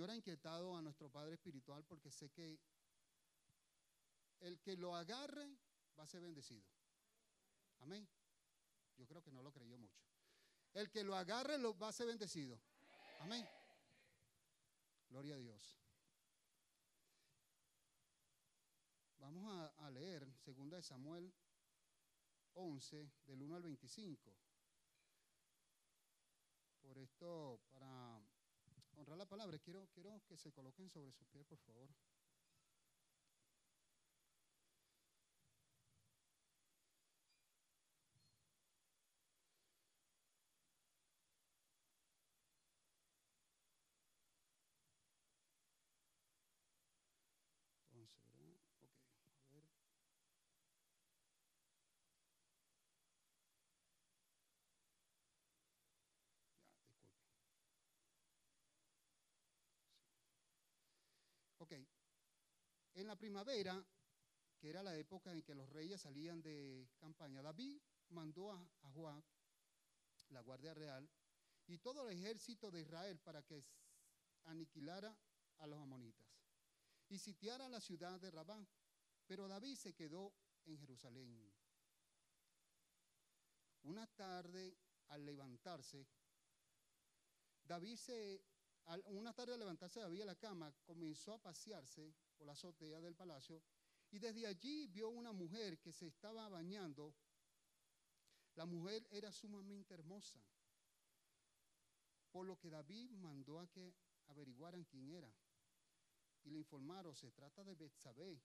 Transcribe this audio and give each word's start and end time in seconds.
Señor 0.00 0.12
ha 0.12 0.16
inquietado 0.16 0.78
a 0.78 0.80
nuestro 0.80 1.10
Padre 1.10 1.34
Espiritual 1.34 1.84
porque 1.84 2.10
sé 2.10 2.30
que 2.30 2.58
el 4.40 4.58
que 4.58 4.74
lo 4.74 4.96
agarre 4.96 5.46
va 5.98 6.04
a 6.04 6.06
ser 6.06 6.22
bendecido. 6.22 6.64
Amén. 7.80 8.08
Yo 8.96 9.06
creo 9.06 9.22
que 9.22 9.30
no 9.30 9.42
lo 9.42 9.52
creyó 9.52 9.76
mucho. 9.76 10.00
El 10.72 10.90
que 10.90 11.04
lo 11.04 11.14
agarre 11.14 11.58
lo 11.58 11.76
va 11.78 11.88
a 11.88 11.92
ser 11.92 12.06
bendecido. 12.06 12.58
Amén. 13.18 13.46
Gloria 15.10 15.34
a 15.34 15.38
Dios. 15.38 15.78
Vamos 19.18 19.52
a, 19.52 19.66
a 19.84 19.90
leer 19.90 20.26
2 20.46 20.70
de 20.70 20.82
Samuel 20.82 21.30
11, 22.54 23.12
del 23.26 23.42
1 23.42 23.54
al 23.54 23.62
25. 23.64 24.34
Por 26.80 26.96
esto, 26.96 27.60
para 27.70 28.29
honrar 29.00 29.18
la 29.18 29.26
palabra, 29.26 29.58
quiero, 29.58 29.88
quiero 29.94 30.22
que 30.28 30.36
se 30.36 30.52
coloquen 30.52 30.88
sobre 30.90 31.12
sus 31.12 31.26
pies, 31.28 31.46
por 31.46 31.58
favor. 31.58 31.88
Entonces, 47.92 48.24
¿verdad? 48.24 48.56
Ok, 48.80 48.92
a 49.44 49.50
ver. 49.50 49.62
Ya, 49.62 49.62
disculpe. 49.62 49.70
Sí. 56.86 56.92
Ok, 61.58 61.72
en 63.00 63.06
la 63.06 63.16
primavera, 63.16 63.84
que 64.58 64.68
era 64.68 64.82
la 64.82 64.96
época 64.96 65.32
en 65.32 65.42
que 65.42 65.54
los 65.54 65.68
reyes 65.70 66.00
salían 66.00 66.42
de 66.42 66.88
campaña, 66.98 67.42
David 67.42 67.80
mandó 68.10 68.52
a, 68.52 68.68
a 68.82 69.22
la 70.30 70.40
guardia 70.40 70.74
real, 70.74 71.08
y 71.66 71.78
todo 71.78 72.08
el 72.08 72.16
ejército 72.16 72.70
de 72.70 72.82
Israel 72.82 73.18
para 73.20 73.42
que 73.42 73.64
aniquilara 74.44 75.16
a 75.58 75.66
los 75.66 75.80
amonitas 75.80 76.30
y 77.10 77.18
sitiara 77.18 77.68
la 77.68 77.80
ciudad 77.80 78.18
de 78.20 78.30
Rabá. 78.30 78.64
Pero 79.26 79.46
David 79.46 79.76
se 79.76 79.94
quedó 79.94 80.32
en 80.64 80.78
Jerusalén. 80.78 81.52
Una 83.82 84.06
tarde, 84.06 84.76
al 85.08 85.24
levantarse, 85.24 86.06
David 87.64 87.96
se, 87.96 88.44
una 89.06 89.32
tarde 89.32 89.54
al 89.54 89.60
levantarse 89.60 90.00
David 90.00 90.20
de 90.20 90.24
la 90.24 90.36
cama, 90.36 90.72
comenzó 90.84 91.34
a 91.34 91.42
pasearse 91.42 92.14
por 92.40 92.46
la 92.46 92.54
azotea 92.54 93.02
del 93.02 93.14
palacio 93.14 93.62
y 94.10 94.18
desde 94.18 94.46
allí 94.46 94.86
vio 94.86 95.10
una 95.10 95.30
mujer 95.30 95.78
que 95.78 95.92
se 95.92 96.06
estaba 96.06 96.48
bañando. 96.48 97.14
La 98.54 98.64
mujer 98.64 99.06
era 99.10 99.30
sumamente 99.30 99.92
hermosa, 99.92 100.40
por 102.30 102.46
lo 102.46 102.58
que 102.58 102.70
David 102.70 103.10
mandó 103.10 103.60
a 103.60 103.68
que 103.68 103.94
averiguaran 104.28 104.84
quién 104.84 105.10
era 105.10 105.30
y 106.44 106.50
le 106.50 106.58
informaron, 106.58 107.14
se 107.14 107.30
trata 107.30 107.62
de 107.62 107.74
Betsabé, 107.74 108.40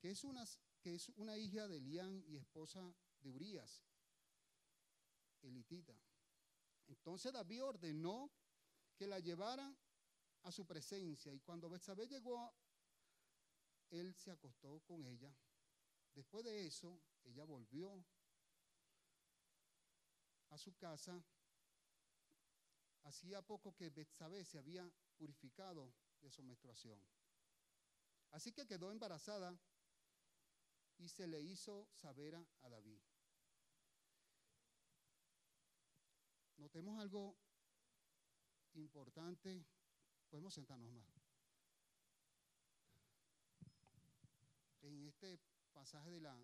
que 0.00 0.10
es 0.10 0.24
una, 0.24 1.38
hija 1.38 1.68
de 1.68 1.76
Elián 1.76 2.24
y 2.26 2.34
esposa 2.34 2.92
de 3.20 3.30
Urías, 3.30 3.84
elitita. 5.42 5.96
Entonces 6.88 7.32
David 7.32 7.62
ordenó 7.62 8.32
que 8.96 9.06
la 9.06 9.20
llevaran 9.20 9.78
a 10.42 10.50
su 10.50 10.66
presencia 10.66 11.32
y 11.32 11.38
cuando 11.38 11.68
Betsabé 11.68 12.08
llegó, 12.08 12.52
él 13.90 14.14
se 14.14 14.30
acostó 14.30 14.80
con 14.80 15.04
ella. 15.06 15.34
Después 16.14 16.44
de 16.44 16.66
eso, 16.66 17.00
ella 17.24 17.44
volvió 17.44 18.04
a 20.50 20.58
su 20.58 20.76
casa. 20.76 21.22
Hacía 23.04 23.42
poco 23.42 23.74
que 23.74 23.90
Betsabé 23.90 24.44
se 24.44 24.58
había 24.58 24.90
purificado 25.16 25.94
de 26.20 26.30
su 26.30 26.42
menstruación. 26.42 27.00
Así 28.30 28.52
que 28.52 28.66
quedó 28.66 28.90
embarazada 28.90 29.58
y 30.98 31.08
se 31.08 31.26
le 31.26 31.40
hizo 31.40 31.88
saber 31.92 32.34
a, 32.34 32.68
David. 32.68 33.00
Notemos 36.56 37.00
algo 37.00 37.38
importante. 38.74 39.64
Podemos 40.28 40.52
sentarnos 40.52 40.90
más. 40.90 41.17
En 44.88 45.06
este 45.06 45.38
pasaje 45.74 46.10
de 46.10 46.20
la 46.22 46.34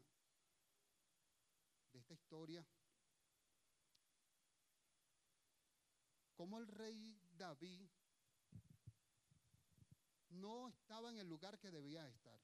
de 1.93 1.99
esta 1.99 2.13
historia, 2.13 2.67
como 6.35 6.59
el 6.59 6.67
rey 6.67 7.19
David 7.39 7.89
no 10.29 10.69
estaba 10.69 11.09
en 11.09 11.19
el 11.21 11.27
lugar 11.27 11.59
que 11.59 11.71
debía 11.71 12.07
estar. 12.07 12.39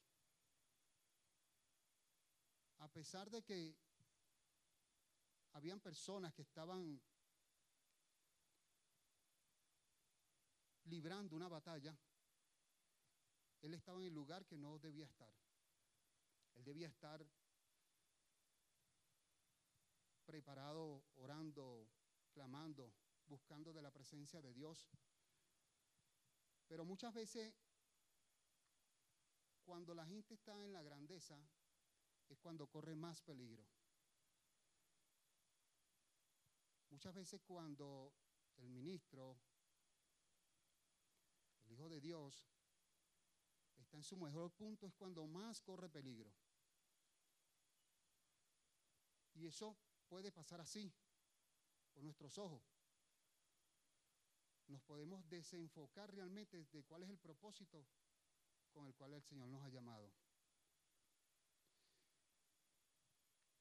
A 2.78 2.88
pesar 2.88 3.28
de 3.28 3.42
que 3.42 3.76
habían 5.52 5.80
personas 5.80 6.32
que 6.32 6.42
estaban 6.42 6.98
librando 10.84 11.36
una 11.36 11.48
batalla, 11.48 11.94
él 13.60 13.74
estaba 13.74 14.00
en 14.00 14.06
el 14.06 14.14
lugar 14.14 14.46
que 14.46 14.56
no 14.56 14.78
debía 14.78 15.04
estar. 15.04 15.49
Él 16.54 16.64
debía 16.64 16.88
estar 16.88 17.26
preparado, 20.24 21.04
orando, 21.16 21.88
clamando, 22.32 22.92
buscando 23.26 23.72
de 23.72 23.82
la 23.82 23.90
presencia 23.90 24.40
de 24.40 24.52
Dios. 24.52 24.88
Pero 26.68 26.84
muchas 26.84 27.12
veces, 27.12 27.52
cuando 29.64 29.94
la 29.94 30.06
gente 30.06 30.34
está 30.34 30.64
en 30.64 30.72
la 30.72 30.82
grandeza, 30.82 31.36
es 32.28 32.38
cuando 32.38 32.68
corre 32.68 32.94
más 32.94 33.20
peligro. 33.22 33.66
Muchas 36.90 37.14
veces 37.14 37.40
cuando 37.42 38.14
el 38.58 38.68
ministro, 38.68 39.40
el 41.64 41.72
Hijo 41.72 41.88
de 41.88 42.00
Dios, 42.00 42.46
está 43.90 43.96
en 43.96 44.04
su 44.04 44.16
mejor 44.16 44.52
punto, 44.52 44.86
es 44.86 44.94
cuando 44.94 45.26
más 45.26 45.60
corre 45.60 45.88
peligro. 45.88 46.32
Y 49.34 49.46
eso 49.46 49.76
puede 50.08 50.30
pasar 50.30 50.60
así, 50.60 50.94
por 51.92 52.04
nuestros 52.04 52.38
ojos. 52.38 52.62
Nos 54.68 54.80
podemos 54.82 55.28
desenfocar 55.28 56.14
realmente 56.14 56.64
de 56.66 56.84
cuál 56.84 57.02
es 57.02 57.10
el 57.10 57.18
propósito 57.18 57.84
con 58.70 58.86
el 58.86 58.94
cual 58.94 59.14
el 59.14 59.24
Señor 59.24 59.48
nos 59.48 59.64
ha 59.64 59.68
llamado. 59.68 60.12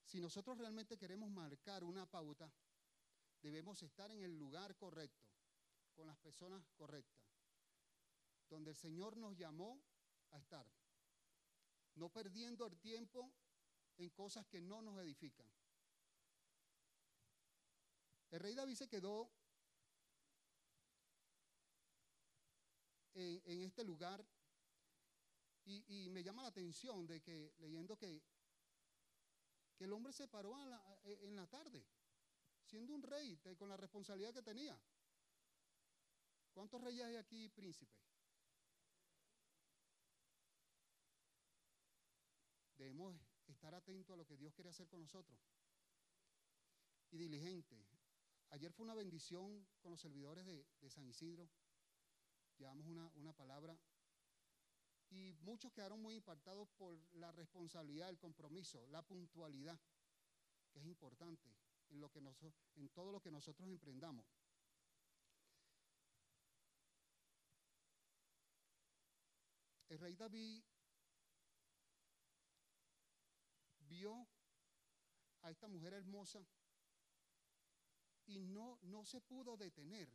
Si 0.03 0.19
nosotros 0.19 0.59
realmente 0.59 0.95
queremos 0.95 1.31
marcar 1.31 1.84
una 1.84 2.06
pauta, 2.06 2.53
debemos 3.41 3.81
estar 3.81 4.12
en 4.12 4.22
el 4.22 4.38
lugar 4.38 4.75
correcto, 4.75 5.25
con 5.95 6.06
las 6.06 6.19
personas 6.19 6.69
correctas, 6.75 7.19
donde 8.47 8.69
el 8.69 8.75
Señor 8.75 9.18
nos 9.18 9.35
llamó 9.35 9.81
a 10.31 10.38
estar, 10.38 10.66
no 11.95 12.09
perdiendo 12.09 12.66
el 12.67 12.78
tiempo 12.79 13.31
en 13.97 14.09
cosas 14.12 14.45
que 14.47 14.62
no 14.62 14.81
nos 14.81 15.00
edifican. 15.00 15.47
El 18.31 18.39
rey 18.39 18.53
David 18.53 18.75
se 18.75 18.88
quedó 18.88 19.31
en, 23.16 23.62
este 23.63 23.84
lugar 23.84 24.25
y, 25.65 26.09
me 26.09 26.24
llama 26.24 26.44
la 26.44 26.50
atención 26.50 27.06
de 27.06 27.21
que 27.21 27.53
leyendo 27.59 27.98
que, 27.98 28.21
que 29.75 29.83
el 29.83 29.94
hombre 29.94 30.13
se 30.13 30.27
paró 30.27 30.56
la- 30.65 31.00
e, 31.03 31.25
en 31.25 31.36
la 31.36 31.48
tarde, 31.48 31.86
siendo 32.63 32.94
un 32.94 33.03
rey 33.03 33.38
con 33.57 33.69
la 33.69 33.77
responsabilidad 33.77 34.33
que 34.33 34.42
tenía. 34.42 34.80
¿Cuántos 36.53 36.81
reyes 36.81 37.06
hay 37.06 37.15
aquí, 37.15 37.50
príncipe? 37.50 38.08
Debemos 42.79 43.13
estar 43.45 43.75
atentos 43.75 44.13
a 44.13 44.17
lo 44.17 44.25
que 44.25 44.37
Dios 44.37 44.53
quiere 44.53 44.69
hacer 44.69 44.87
con 44.87 45.01
nosotros. 45.01 45.37
Y 47.11 47.17
diligente. 47.17 47.85
Ayer 48.51 48.71
fue 48.71 48.85
una 48.85 48.95
bendición 48.95 49.67
con 49.81 49.91
los 49.91 49.99
servidores 49.99 50.45
de, 50.45 50.89
San 50.89 51.05
Isidro. 51.05 51.49
Llevamos 52.57 52.87
una, 52.87 53.11
una 53.15 53.33
palabra 53.33 53.77
y 55.09 55.33
muchos 55.41 55.73
quedaron 55.73 56.01
muy 56.01 56.15
impactados 56.15 56.69
por 56.77 56.97
la 57.15 57.33
responsabilidad, 57.33 58.09
el 58.09 58.17
compromiso, 58.17 58.87
la 58.87 59.01
puntualidad, 59.01 59.77
que 60.71 60.79
es 60.79 60.85
importante 60.85 61.53
en, 61.89 61.99
lo 61.99 62.09
que 62.09 62.21
noso- 62.21 62.53
en 62.75 62.87
todo 62.89 63.11
lo 63.11 63.19
que 63.19 63.29
nosotros 63.29 63.67
emprendamos. 63.67 64.25
el 69.89 69.97
rey 69.97 70.15
David 70.15 70.63
vio 73.89 74.27
a 75.41 75.51
esta 75.51 75.68
mujer 75.68 75.94
hermosa 75.94 76.45
y 78.27 78.39
no, 78.39 78.77
no 78.83 79.03
se 79.03 79.21
pudo 79.21 79.57
detener 79.57 80.07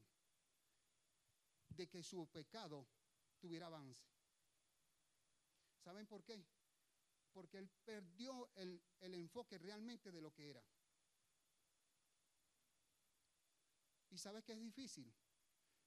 de 1.68 1.88
que 1.88 2.02
su 2.02 2.26
pecado 2.28 2.86
tuviera 3.38 3.66
avance. 3.66 4.06
¿Saben 5.82 6.06
por 6.06 6.24
qué? 6.24 6.46
Porque 7.32 7.58
él 7.58 7.68
perdió 7.84 8.50
el, 8.54 8.80
el 9.00 9.14
enfoque 9.14 9.58
realmente 9.58 10.12
de 10.12 10.20
lo 10.20 10.32
que 10.32 10.50
era. 10.50 10.64
¿Y 14.10 14.18
sabes 14.18 14.44
que 14.44 14.52
es 14.52 14.60
difícil? 14.60 15.12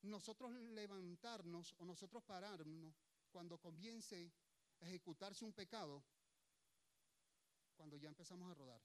Nosotros 0.01 0.51
levantarnos 0.51 1.73
o 1.77 1.85
nosotros 1.85 2.23
pararnos 2.23 2.93
cuando 3.31 3.57
comience 3.57 4.33
a 4.81 4.85
ejecutarse 4.85 5.45
un 5.45 5.53
pecado, 5.53 6.03
cuando 7.77 7.95
ya 7.95 8.09
empezamos 8.09 8.51
a 8.51 8.55
rodar. 8.55 8.81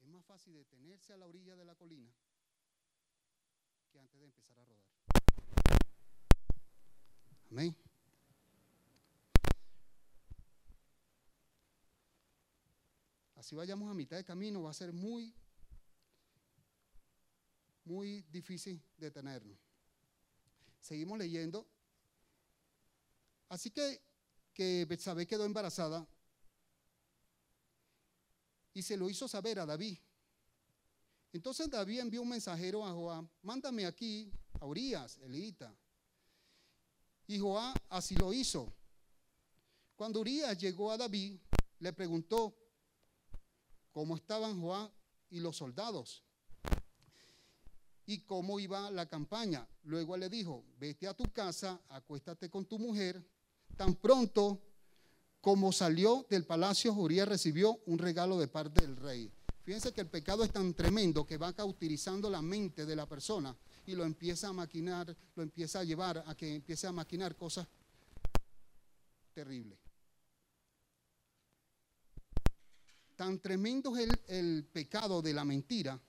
Es 0.00 0.08
más 0.08 0.24
fácil 0.24 0.54
detenerse 0.54 1.12
a 1.12 1.16
la 1.18 1.26
orilla 1.26 1.54
de 1.54 1.64
la 1.64 1.74
colina 1.74 2.10
que 3.90 3.98
antes 3.98 4.18
de 4.18 4.26
empezar 4.26 4.58
a 4.58 4.64
rodar. 4.64 4.86
Amén. 7.50 7.76
Así 13.36 13.54
vayamos 13.54 13.90
a 13.90 13.94
mitad 13.94 14.16
de 14.16 14.24
camino, 14.24 14.62
va 14.62 14.70
a 14.70 14.74
ser 14.74 14.92
muy, 14.92 15.34
muy 17.84 18.22
difícil 18.30 18.82
detenernos. 18.96 19.58
Seguimos 20.80 21.18
leyendo. 21.18 21.66
Así 23.48 23.70
que, 23.70 24.02
que 24.52 24.84
Betsabé 24.86 25.26
quedó 25.26 25.44
embarazada 25.44 26.06
y 28.74 28.82
se 28.82 28.96
lo 28.96 29.08
hizo 29.08 29.28
saber 29.28 29.58
a 29.58 29.66
David. 29.66 29.98
Entonces 31.32 31.68
David 31.70 32.00
envió 32.00 32.22
un 32.22 32.28
mensajero 32.28 32.84
a 32.84 32.92
Joab, 32.92 33.28
mándame 33.42 33.86
aquí 33.86 34.32
a 34.60 34.66
Urias, 34.66 35.18
Elita. 35.18 35.74
Y 37.26 37.38
Joab 37.38 37.76
así 37.90 38.14
lo 38.16 38.32
hizo. 38.32 38.72
Cuando 39.96 40.20
Urias 40.20 40.56
llegó 40.58 40.90
a 40.90 40.96
David, 40.96 41.38
le 41.80 41.92
preguntó 41.92 42.56
cómo 43.92 44.16
estaban 44.16 44.60
Joab 44.60 44.90
y 45.30 45.40
los 45.40 45.56
soldados 45.56 46.24
y 48.06 48.20
cómo 48.20 48.58
iba 48.58 48.90
la 48.90 49.06
campaña. 49.06 49.68
Luego 49.82 50.16
le 50.16 50.30
dijo, 50.30 50.64
vete 50.78 51.06
a 51.06 51.14
tu 51.14 51.24
casa, 51.24 51.78
acuéstate 51.90 52.48
con 52.48 52.64
tu 52.64 52.78
mujer. 52.78 53.22
Tan 53.76 53.94
pronto 53.96 54.62
como 55.40 55.72
salió 55.72 56.26
del 56.28 56.44
palacio, 56.44 56.92
Urias 56.92 57.28
recibió 57.28 57.80
un 57.86 57.98
regalo 57.98 58.38
de 58.38 58.48
parte 58.48 58.82
del 58.82 58.96
rey. 58.96 59.30
Fíjense 59.62 59.92
que 59.92 60.00
el 60.00 60.08
pecado 60.08 60.44
es 60.44 60.50
tan 60.50 60.74
tremendo 60.74 61.26
que 61.26 61.36
va 61.36 61.52
cauterizando 61.52 62.30
la 62.30 62.42
mente 62.42 62.86
de 62.86 62.96
la 62.96 63.06
persona 63.06 63.54
y 63.86 63.94
lo 63.94 64.04
empieza 64.04 64.48
a 64.48 64.52
maquinar, 64.52 65.14
lo 65.34 65.42
empieza 65.42 65.80
a 65.80 65.84
llevar 65.84 66.24
a 66.26 66.34
que 66.34 66.56
empiece 66.56 66.86
a 66.86 66.92
maquinar 66.92 67.36
cosas 67.36 67.66
terribles. 69.34 69.78
Tan 73.14 73.38
tremendo 73.40 73.96
es 73.96 74.08
el, 74.28 74.64
pecado 74.64 75.20
de 75.20 75.34
la 75.34 75.44
mentira 75.44 76.00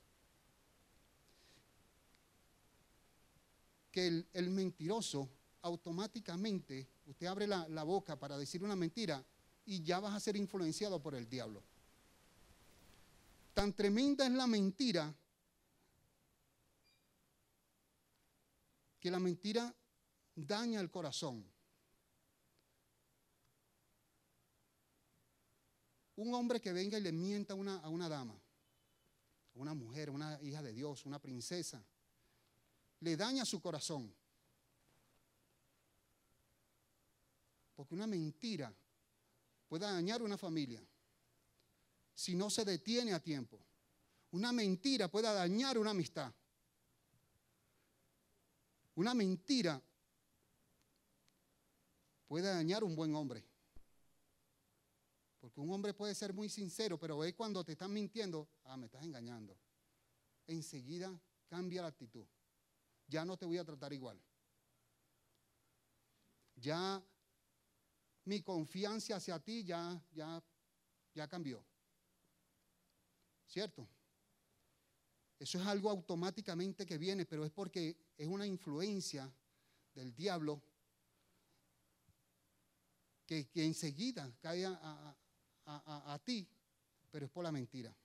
que 3.92 4.25
el 4.32 4.50
mentiroso 4.52 5.30
automáticamente, 5.62 6.88
usted 7.06 7.28
abre 7.28 7.48
la, 7.48 7.84
boca 7.84 8.18
para 8.18 8.38
decir 8.38 8.64
una 8.64 8.76
mentira 8.76 9.24
y 9.66 9.84
ya 9.84 10.00
vas 10.00 10.14
a 10.14 10.20
ser 10.20 10.36
influenciado 10.36 11.02
por 11.02 11.16
el 11.16 11.30
diablo. 11.30 11.64
Tan 13.54 13.74
tremenda 13.74 14.26
es 14.26 14.32
la 14.32 14.48
mentira 14.48 15.14
que 19.00 19.12
la 19.12 19.20
mentira 19.20 19.74
daña 20.36 20.80
el 20.80 20.90
corazón. 20.90 21.46
Un 26.16 26.34
hombre 26.34 26.60
que 26.60 26.74
venga 26.74 26.98
y 26.98 27.02
le 27.02 27.12
mienta 27.12 27.54
a 27.54 27.56
una, 27.56 27.78
a 27.78 27.90
una 27.90 28.10
dama, 28.10 28.34
a 28.34 29.60
una 29.60 29.74
mujer, 29.74 30.10
una 30.10 30.42
hija 30.42 30.62
de 30.62 30.74
Dios, 30.74 31.06
una 31.06 31.20
princesa, 31.20 31.82
le 33.00 33.16
daña 33.16 33.46
su 33.46 33.62
corazón. 33.62 34.14
Porque 37.80 37.96
una 37.96 38.08
mentira 38.08 38.76
puede 39.70 39.86
dañar 39.86 40.22
una 40.22 40.38
familia 40.38 40.86
si 42.14 42.36
no 42.36 42.50
se 42.50 42.66
detiene 42.66 43.14
a 43.14 43.22
tiempo. 43.22 43.58
Una 44.31 44.52
mentira 44.52 45.08
puede 45.08 45.34
dañar 45.34 45.78
una 45.78 45.92
amistad. 45.92 46.30
Una 48.96 49.14
mentira 49.14 49.81
puede 52.28 52.50
dañar 52.50 52.84
un 52.84 52.98
buen 52.98 53.16
hombre. 53.16 53.46
Porque 55.40 55.62
un 55.62 55.72
hombre 55.72 55.94
puede 55.94 56.14
ser 56.16 56.34
muy 56.34 56.50
sincero, 56.50 57.00
pero 57.00 57.18
ve 57.20 57.34
cuando 57.34 57.64
te 57.64 57.72
están 57.72 57.94
mintiendo, 57.94 58.50
ah, 58.66 58.75
me 58.75 58.88
estás 58.88 59.06
engañando. 59.06 59.58
Enseguida 60.48 61.18
cambia 61.48 61.84
la 61.84 61.88
actitud. 61.88 62.28
Ya 63.08 63.24
no 63.24 63.38
te 63.38 63.46
voy 63.46 63.58
a 63.58 63.64
tratar 63.64 63.94
igual. 63.94 64.22
Ya 66.58 67.02
mi 68.30 68.44
confianza 68.44 69.16
hacia 69.16 69.40
ti 69.40 69.64
ya, 69.64 70.00
ya, 70.12 70.42
ya 71.16 71.28
cambió. 71.28 71.66
¿Cierto? 73.48 73.90
Eso 75.40 75.60
es 75.60 75.66
algo 75.66 75.90
automáticamente 75.90 76.86
que 76.86 77.00
viene, 77.00 77.26
pero 77.26 77.44
es 77.44 77.52
porque 77.52 77.98
es 78.16 78.28
una 78.28 78.46
influencia 78.46 79.34
del 79.96 80.14
diablo 80.14 80.62
que, 83.26 83.50
que 83.50 83.66
enseguida 83.66 84.32
cae 84.40 84.66
a, 84.66 84.74
a, 84.74 85.18
a, 85.66 86.14
a, 86.14 86.20
ti, 86.20 86.48
pero 87.10 87.25
es 87.25 87.32
por 87.32 87.44
la 87.44 87.52
mentira. 87.52 87.96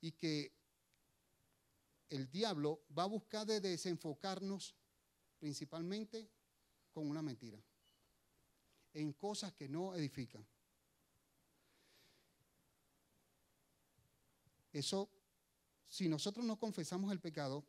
Y 0.00 0.10
que 0.12 0.52
el 2.08 2.28
diablo 2.28 2.82
va 2.98 3.04
a 3.04 3.06
buscar 3.06 3.46
de 3.46 3.60
desenfocarnos 3.60 4.74
principalmente 5.38 6.28
con 6.92 7.08
una 7.08 7.22
mentira, 7.22 7.58
en 8.92 9.12
cosas 9.12 9.52
que 9.52 9.68
no 9.68 9.94
edifican. 9.94 10.46
Eso, 14.72 15.08
si 15.88 16.08
nosotros 16.08 16.44
no 16.44 16.56
confesamos 16.56 17.10
el 17.12 17.20
pecado, 17.20 17.64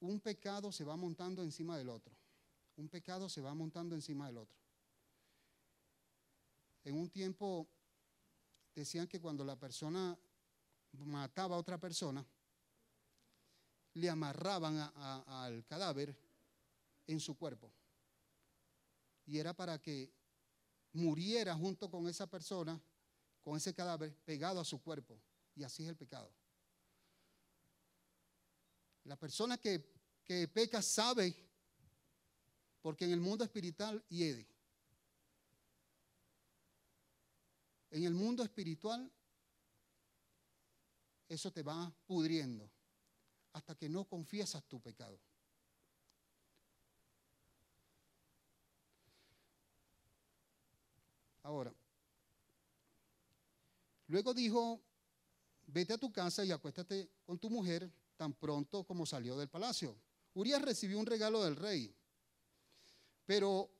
un 0.00 0.20
pecado 0.20 0.70
se 0.70 0.84
va 0.84 0.96
montando 0.96 1.42
encima 1.42 1.78
del 1.78 1.88
otro. 1.88 2.14
Un 2.76 2.88
pecado 2.88 3.28
se 3.28 3.40
va 3.40 3.54
montando 3.54 3.94
encima 3.94 4.26
del 4.26 4.38
otro. 4.38 4.58
En 6.84 6.96
un 6.96 7.08
tiempo 7.08 7.66
decían 8.74 9.06
que 9.06 9.20
cuando 9.20 9.44
la 9.44 9.58
persona 9.58 10.18
mataba 10.92 11.56
a 11.56 11.58
otra 11.58 11.78
persona, 11.78 12.24
le 13.94 14.10
amarraban 14.10 14.76
al 15.26 15.64
cadáver 15.64 16.14
en 17.06 17.20
su 17.20 17.36
cuerpo. 17.36 17.72
Y 19.26 19.38
era 19.38 19.54
para 19.54 19.80
que 19.80 20.12
muriera 20.92 21.54
junto 21.54 21.90
con 21.90 22.06
esa 22.08 22.26
persona, 22.26 22.80
con 23.42 23.56
ese 23.56 23.74
cadáver 23.74 24.14
pegado 24.24 24.60
a 24.60 24.64
su 24.64 24.82
cuerpo. 24.82 25.20
Y 25.54 25.62
así 25.64 25.82
es 25.82 25.88
el 25.88 25.96
pecado. 25.96 26.32
La 29.04 29.16
persona 29.16 29.58
que, 29.58 29.92
que 30.24 30.48
peca 30.48 30.80
sabe, 30.80 31.34
porque 32.80 33.04
en 33.04 33.12
el 33.12 33.20
mundo 33.20 33.44
espiritual 33.44 34.02
hiede. 34.08 34.46
En 37.90 38.04
el 38.04 38.14
mundo 38.14 38.42
espiritual, 38.42 39.10
eso 41.28 41.52
te 41.52 41.62
va 41.62 41.92
pudriendo 42.06 42.70
hasta 43.52 43.74
que 43.76 43.88
no 43.88 44.04
confiesas 44.04 44.64
tu 44.64 44.80
pecado. 44.80 45.18
Ahora, 51.44 51.74
luego 54.06 54.32
dijo, 54.32 54.82
vete 55.66 55.92
a 55.92 55.98
tu 55.98 56.10
casa 56.10 56.42
y 56.42 56.50
acuéstate 56.50 57.10
con 57.22 57.38
tu 57.38 57.50
mujer 57.50 57.92
tan 58.16 58.32
pronto 58.32 58.84
como 58.84 59.04
salió 59.04 59.36
del 59.36 59.50
palacio. 59.50 59.94
Urias 60.32 60.62
recibió 60.62 60.98
un 60.98 61.04
regalo 61.04 61.44
del 61.44 61.56
rey, 61.56 61.94
pero 63.26 63.70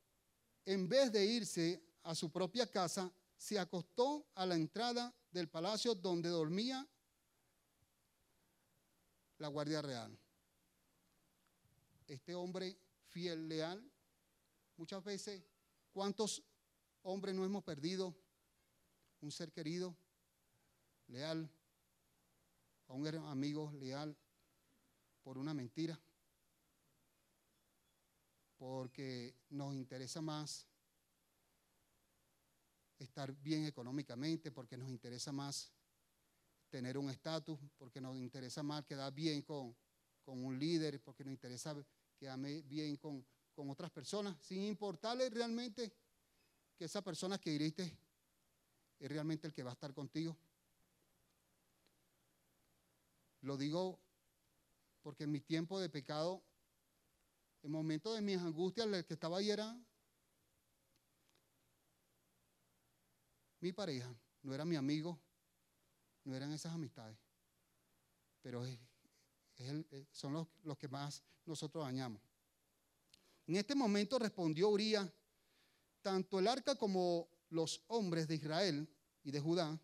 en 0.67 0.87
vez 0.89 1.11
de 1.11 1.25
irse 1.25 1.83
a 2.03 2.15
su 2.15 2.31
propia 2.31 2.71
casa, 2.71 3.11
se 3.37 3.59
acostó 3.59 4.27
a 4.35 4.45
la 4.45 4.57
entrada 4.57 5.15
del 5.31 5.49
palacio 5.49 5.95
donde 5.95 6.29
dormía 6.29 6.87
la 9.39 9.49
guardia 9.49 9.81
real. 9.81 10.19
este 12.07 12.35
hombre 12.35 12.79
fiel, 13.07 13.49
leal. 13.49 13.83
Muchas 14.77 15.03
veces, 15.03 15.43
¿cuántos 15.93 16.43
hombres 17.05 17.35
no 17.35 17.45
hemos 17.45 17.63
perdido? 17.63 18.15
Un 19.21 19.31
ser 19.31 19.53
querido, 19.53 19.97
leal, 21.07 21.49
a 22.89 22.93
un 22.93 23.07
amigo 23.07 23.73
leal 23.73 24.17
por 25.23 25.39
una 25.39 25.55
mentira, 25.55 25.99
porque 28.59 29.35
nos 29.49 29.75
interesa 29.75 30.21
más 30.21 30.67
estar 32.99 33.33
bien 33.33 33.65
económicamente, 33.65 34.51
porque 34.51 34.77
nos 34.77 34.89
interesa 34.89 35.33
más 35.33 35.73
tener 36.69 36.99
un 36.99 37.09
estatus, 37.09 37.59
porque 37.79 38.01
nos 38.01 38.17
interesa 38.17 38.63
más 38.63 38.85
quedar 38.85 39.13
bien 39.13 39.43
con, 39.43 39.75
con, 40.23 40.45
un 40.45 40.59
líder, 40.59 41.03
porque 41.03 41.25
nos 41.25 41.33
interesa 41.33 41.75
quedar 42.19 42.39
bien 42.39 42.97
con, 42.97 43.27
con 43.55 43.71
otras 43.71 43.91
personas, 43.91 44.37
sin 44.43 44.63
importarle 44.63 45.31
realmente 45.31 45.93
que 46.77 46.85
esa 46.85 47.03
persona 47.03 47.39
que 47.39 47.51
iriste 47.51 47.97
es 48.99 49.09
realmente 49.09 49.47
el 49.47 49.53
que 49.53 49.63
va 49.63 49.71
a 49.71 49.75
estar 49.75 49.93
contigo. 49.93 50.37
Lo 53.43 53.57
digo 53.57 54.01
porque 55.03 55.25
en 55.25 55.33
mi 55.33 55.41
tiempo 55.41 55.79
de 55.79 55.91
pecado, 55.91 56.43
en 57.63 57.71
momentos 57.71 58.15
de 58.15 58.23
mis 58.23 58.39
angustias, 58.39 58.87
el 58.87 59.05
que 59.05 59.15
estaba 59.15 59.39
ahí 59.39 59.51
era 59.51 59.79
mi 63.61 63.73
pareja, 63.73 64.15
no 64.43 64.55
era 64.55 64.65
mi 64.65 64.77
amigo, 64.77 65.19
no 66.25 66.35
eran 66.35 66.53
esas 66.53 66.73
amistades, 66.73 67.19
pero 68.41 68.63
son 70.11 70.33
los, 70.33 70.49
los, 70.63 70.79
que 70.79 70.89
más 70.89 71.23
nosotros 71.45 71.85
dañamos. 71.85 72.23
En 73.47 73.57
este 73.57 73.75
momento 73.75 74.19
respondió 74.19 74.71
Uriah, 74.71 75.11
tanto 76.05 76.39
el 76.39 76.47
arca 76.47 76.75
como 76.77 77.31
los 77.49 77.83
hombres 77.89 78.29
de 78.29 78.35
Israel 78.35 78.87
y 79.23 79.31
de 79.31 79.41
Judá 79.41 79.81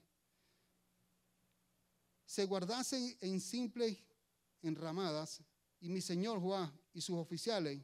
se 2.26 2.44
guardasen 2.44 3.16
en 3.22 3.40
simples 3.40 3.96
enramadas 4.60 5.42
y 5.80 5.88
mi 5.88 6.02
señor 6.02 6.38
Juan 6.38 6.70
y 6.92 7.00
sus 7.00 7.16
oficiales 7.16 7.80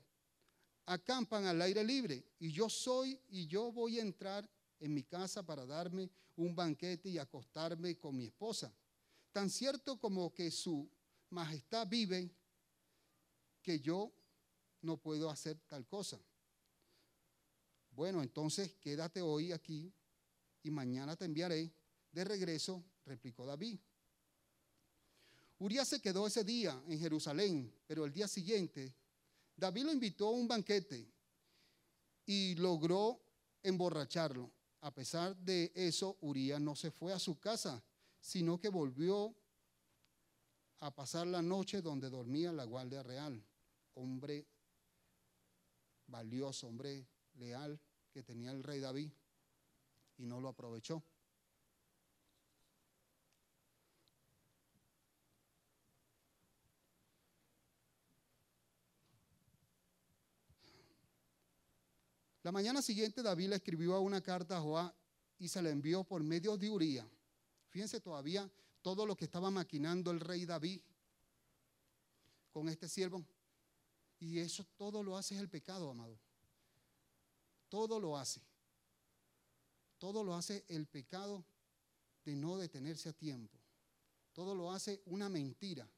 acampan 0.85 1.47
al 1.47 1.63
aire 1.63 1.83
libre 1.83 2.23
y 2.39 2.53
yo 2.53 2.69
soy 2.69 3.19
y 3.31 3.47
yo 3.47 3.73
voy 3.73 3.99
a 3.99 4.03
entrar 4.03 4.47
en 4.81 4.93
mi 4.93 5.03
casa 5.03 5.43
para 5.43 5.65
darme 5.65 6.11
un 6.37 6.55
banquete 6.55 7.09
y 7.09 7.17
acostarme 7.17 7.99
con 7.99 8.15
mi 8.19 8.27
esposa. 8.27 8.71
Tan 9.33 9.49
cierto 9.49 9.99
como 9.99 10.35
que 10.35 10.51
su 10.51 10.87
majestad 11.31 11.89
vive, 11.89 12.31
que 13.63 13.81
yo 13.81 14.13
no 14.83 14.99
puedo 14.99 15.31
hacer 15.31 15.59
tal 15.67 15.87
cosa. 15.87 16.21
Bueno, 17.97 18.23
entonces 18.23 18.75
quédate 18.75 19.23
hoy 19.23 19.53
aquí 19.53 19.91
y 20.63 20.71
mañana 20.71 21.17
te 21.17 21.25
enviaré 21.25 21.73
de 22.13 22.25
regreso, 22.25 22.85
replicó 23.07 23.47
David. 23.47 23.81
Urias 25.61 25.89
se 25.89 26.03
quedó 26.03 26.27
ese 26.27 26.45
día 26.45 26.79
en 26.89 26.99
Jerusalén, 26.99 27.75
pero 27.87 28.05
el 28.05 28.13
día 28.13 28.29
siguiente 28.29 28.95
David 29.57 29.85
lo 29.85 29.93
invitó 29.95 30.29
a 30.29 30.33
un 30.33 30.47
banquete 30.47 31.11
y 32.27 32.55
logró 32.57 33.19
emborracharlo. 33.63 34.53
A 34.83 34.93
pesar 34.95 35.35
de 35.35 35.73
eso, 35.75 36.19
Urias 36.21 36.61
no 36.61 36.77
se 36.77 36.91
fue 36.91 37.15
a 37.15 37.19
su 37.19 37.41
casa, 37.41 37.83
sino 38.21 38.61
que 38.61 38.69
volvió 38.69 39.35
a 40.81 40.95
pasar 40.95 41.27
la 41.27 41.41
noche 41.41 41.81
donde 41.81 42.11
dormía 42.11 42.53
la 42.53 42.65
guardia 42.65 43.03
real. 43.03 43.43
Hombre 43.95 44.47
valioso, 46.07 46.67
hombre 46.67 47.09
leal 47.37 47.81
que 48.17 48.23
tenía 48.23 48.51
el 48.51 48.63
rey 48.63 48.81
David 48.81 49.11
y 50.17 50.25
no 50.25 50.41
lo 50.41 50.49
aprovechó. 50.49 51.03
La 62.43 62.51
mañana 62.51 62.81
siguiente 62.81 63.23
David 63.23 63.51
le 63.51 63.57
escribió 63.57 64.01
una 64.01 64.23
carta 64.23 64.57
a 64.57 64.63
Joá 64.63 64.95
y 65.39 65.49
se 65.49 65.61
la 65.61 65.69
envió 65.69 66.03
por 66.03 66.23
medio 66.23 66.57
de 66.57 66.71
Uría. 66.71 67.07
Fíjense 67.69 68.01
todavía 68.01 68.51
todo 68.81 69.05
lo 69.05 69.15
que 69.15 69.27
estaba 69.27 69.51
maquinando 69.51 70.11
el 70.11 70.21
rey 70.21 70.47
David 70.47 70.81
con 72.51 72.71
este 72.71 72.89
siervo. 72.89 73.27
Y 74.19 74.39
eso 74.39 74.65
todo 74.79 75.03
lo 75.03 75.19
hace 75.19 75.37
el 75.37 75.51
pecado, 75.51 75.91
amado. 75.91 76.19
Todo 77.69 78.01
lo 78.01 78.17
hace. 78.17 78.41
Todo 79.99 80.23
lo 80.23 80.35
hace 80.35 80.65
el 80.69 80.87
pecado 80.87 81.45
de 82.25 82.37
no 82.37 82.57
detenerse 82.57 83.09
a 83.09 83.13
tiempo. 83.13 83.59
Todo 84.33 84.55
lo 84.55 84.71
hace 84.71 85.01
una 85.07 85.29
mentira 85.29 85.89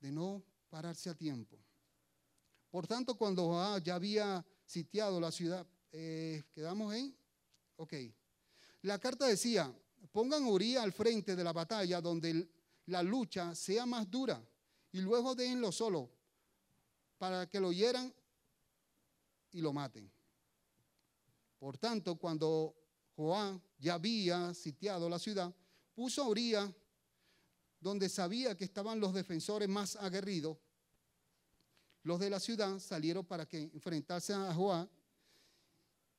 de 0.00 0.12
no 0.12 0.42
pararse 0.70 1.10
a 1.10 1.14
tiempo. 1.14 1.58
Por 2.70 2.86
tanto, 2.86 3.16
cuando 3.16 3.78
ya 3.78 3.94
había 3.94 4.44
sitiado 4.66 5.20
la 5.20 5.30
ciudad. 5.30 5.66
Eh, 5.92 6.42
¿Quedamos 6.52 6.94
en? 6.94 7.16
Ok. 7.76 7.94
La 8.82 8.98
carta 8.98 9.26
decía, 9.26 9.72
pongan 10.12 10.44
a 10.44 10.48
Uriah 10.48 10.82
al 10.82 10.92
frente 10.92 11.34
de 11.34 11.44
la 11.44 11.52
batalla 11.52 12.00
donde 12.00 12.48
la 12.86 13.02
lucha 13.02 13.54
sea 13.54 13.86
más 13.86 14.10
dura 14.10 14.42
y 14.92 15.00
luego 15.00 15.34
déjenlo 15.34 15.72
solo 15.72 16.10
para 17.18 17.48
que 17.48 17.60
lo 17.60 17.72
hieran 17.72 18.12
y 19.52 19.60
lo 19.60 19.72
maten. 19.72 20.10
Por 21.58 21.78
tanto, 21.78 22.16
cuando 22.16 22.74
Joán 23.16 23.62
ya 23.78 23.94
había 23.94 24.52
sitiado 24.54 25.08
la 25.08 25.18
ciudad, 25.18 25.54
puso 25.94 26.22
a 26.22 26.28
Uriah 26.28 26.74
donde 27.80 28.08
sabía 28.08 28.56
que 28.56 28.64
estaban 28.64 29.00
los 29.00 29.14
defensores 29.14 29.68
más 29.68 29.96
aguerridos 29.96 30.58
los 32.06 32.20
de 32.20 32.30
la 32.30 32.38
ciudad 32.38 32.78
salieron 32.78 33.26
para 33.26 33.46
que 33.46 33.58
enfrentarse 33.58 34.32
a 34.32 34.54
Joab. 34.54 34.88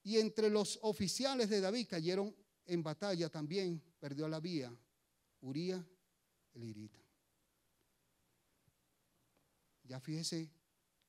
Y 0.03 0.17
entre 0.17 0.49
los 0.49 0.77
oficiales 0.81 1.49
de 1.49 1.61
David 1.61 1.87
cayeron 1.89 2.35
en 2.65 2.83
batalla 2.83 3.29
también, 3.29 3.81
perdió 3.97 4.27
la 4.27 4.41
vía, 4.41 4.69
Uría 5.39 5.81
el 6.55 6.63
Irita. 6.65 6.99
Ya 9.85 10.01
fíjese 10.01 10.51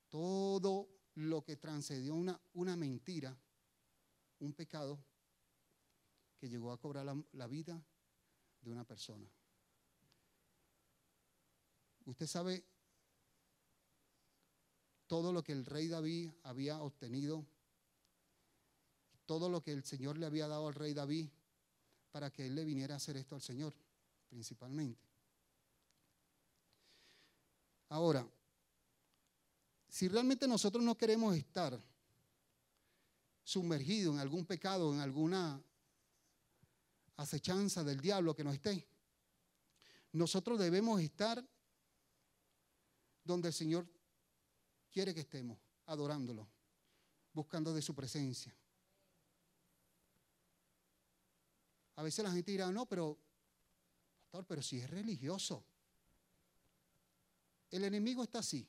todo 0.07 0.87
lo 1.15 1.43
que 1.43 1.57
transcedió 1.57 2.15
una 2.53 2.77
mentira, 2.77 3.37
un 4.39 4.53
pecado 4.53 4.99
que 6.39 6.49
llegó 6.49 6.71
a 6.71 6.79
cobrar 6.79 7.05
la, 7.33 7.47
vida 7.47 7.81
de 8.61 8.71
una 8.71 8.85
persona. 8.85 9.29
Usted 12.05 12.27
sabe 12.27 12.63
todo 15.07 15.33
lo 15.33 15.43
que 15.43 15.51
el 15.51 15.65
rey 15.65 15.87
David 15.87 16.31
había 16.43 16.81
obtenido, 16.81 17.45
todo 19.25 19.49
lo 19.49 19.61
que 19.61 19.73
el 19.73 19.83
Señor 19.83 20.17
le 20.17 20.25
había 20.25 20.47
dado 20.47 20.67
al 20.67 20.75
rey 20.75 20.93
David 20.93 21.27
para 22.11 22.31
que 22.31 22.45
él 22.45 22.55
le 22.55 22.63
viniera 22.63 22.95
a 22.95 22.97
hacer 22.97 23.17
esto 23.17 23.35
al 23.35 23.41
Señor, 23.41 23.73
principalmente. 24.29 25.07
Ahora, 27.89 28.25
si 29.89 30.07
realmente 30.07 30.47
nosotros 30.47 30.83
no 30.83 30.95
queremos 30.95 31.35
estar 31.35 31.79
sumergidos 33.49 34.13
en 34.13 34.19
algún 34.19 34.45
pecado, 34.45 34.93
en 34.93 34.99
alguna 34.99 35.59
acechanza 37.15 37.83
del 37.83 37.99
diablo 37.99 38.35
que 38.35 38.43
nos 38.43 38.53
esté, 38.53 38.87
nosotros 40.11 40.59
debemos 40.59 41.01
estar 41.01 41.43
donde 43.23 43.47
el 43.47 43.53
Señor 43.55 43.87
quiere 44.91 45.15
que 45.15 45.21
estemos 45.21 45.57
adorándolo, 45.87 46.47
buscando 47.33 47.73
de 47.73 47.81
su 47.81 47.95
presencia. 47.95 48.55
A 51.95 52.03
veces 52.03 52.23
la 52.23 52.31
gente 52.31 52.51
dirá, 52.51 52.71
no, 52.71 52.85
pero, 52.85 53.17
pastor, 54.21 54.45
pero 54.45 54.61
si 54.61 54.79
es 54.79 54.87
religioso. 54.87 55.65
El 57.71 57.83
enemigo 57.83 58.21
está 58.21 58.39
así, 58.39 58.67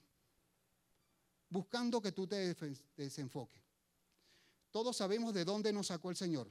buscando 1.51 2.01
que 2.01 2.13
tú 2.13 2.27
te 2.27 2.55
desenfoques. 2.97 3.70
Todos 4.71 4.97
sabemos 4.97 5.35
de 5.35 5.45
dónde 5.45 5.73
nos 5.73 5.89
sacó 5.89 6.11
el 6.11 6.17
Señor. 6.17 6.51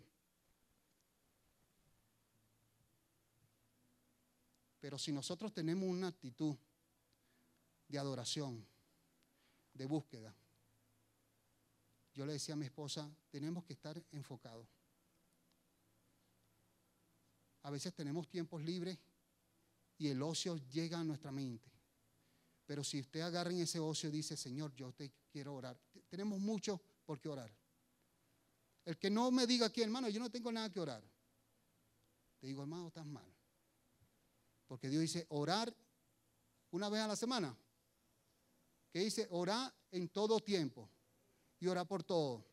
Pero 4.79 4.97
si 4.97 5.11
nosotros 5.11 5.53
tenemos 5.53 5.89
una 5.89 6.07
actitud 6.07 6.55
de 7.87 7.99
adoración, 7.99 8.65
de 9.73 9.85
búsqueda. 9.85 10.35
Yo 12.13 12.25
le 12.25 12.33
decía 12.33 12.53
a 12.53 12.57
mi 12.57 12.65
esposa, 12.65 13.09
tenemos 13.29 13.63
que 13.63 13.73
estar 13.73 14.01
enfocados. 14.11 14.67
A 17.63 17.71
veces 17.71 17.93
tenemos 17.93 18.27
tiempos 18.29 18.61
libres 18.61 18.97
y 19.97 20.07
el 20.07 20.21
ocio 20.21 20.57
llega 20.69 20.99
a 20.99 21.03
nuestra 21.03 21.31
mente. 21.31 21.71
Pero 22.65 22.83
si 22.83 22.99
usted 22.99 23.21
agarra 23.21 23.51
en 23.51 23.61
ese 23.61 23.79
ocio 23.79 24.09
y 24.09 24.11
dice, 24.11 24.37
Señor, 24.37 24.73
yo 24.75 24.91
te 24.93 25.11
quiero 25.31 25.55
orar, 25.55 25.79
tenemos 26.09 26.39
mucho 26.39 26.81
por 27.05 27.19
qué 27.19 27.29
orar. 27.29 27.51
El 28.85 28.97
que 28.97 29.09
no 29.09 29.31
me 29.31 29.45
diga 29.45 29.67
aquí, 29.67 29.81
hermano, 29.81 30.09
yo 30.09 30.19
no 30.19 30.29
tengo 30.29 30.51
nada 30.51 30.71
que 30.71 30.79
orar. 30.79 31.03
Te 32.39 32.47
digo, 32.47 32.61
hermano, 32.61 32.87
estás 32.87 33.05
mal. 33.05 33.31
Porque 34.67 34.89
Dios 34.89 35.01
dice, 35.01 35.25
orar 35.29 35.73
una 36.71 36.89
vez 36.89 37.01
a 37.01 37.07
la 37.07 37.15
semana. 37.15 37.55
Que 38.91 38.99
dice, 38.99 39.27
orar 39.31 39.73
en 39.91 40.09
todo 40.09 40.39
tiempo 40.39 40.89
y 41.59 41.67
orar 41.67 41.87
por 41.87 42.03
todo. 42.03 42.45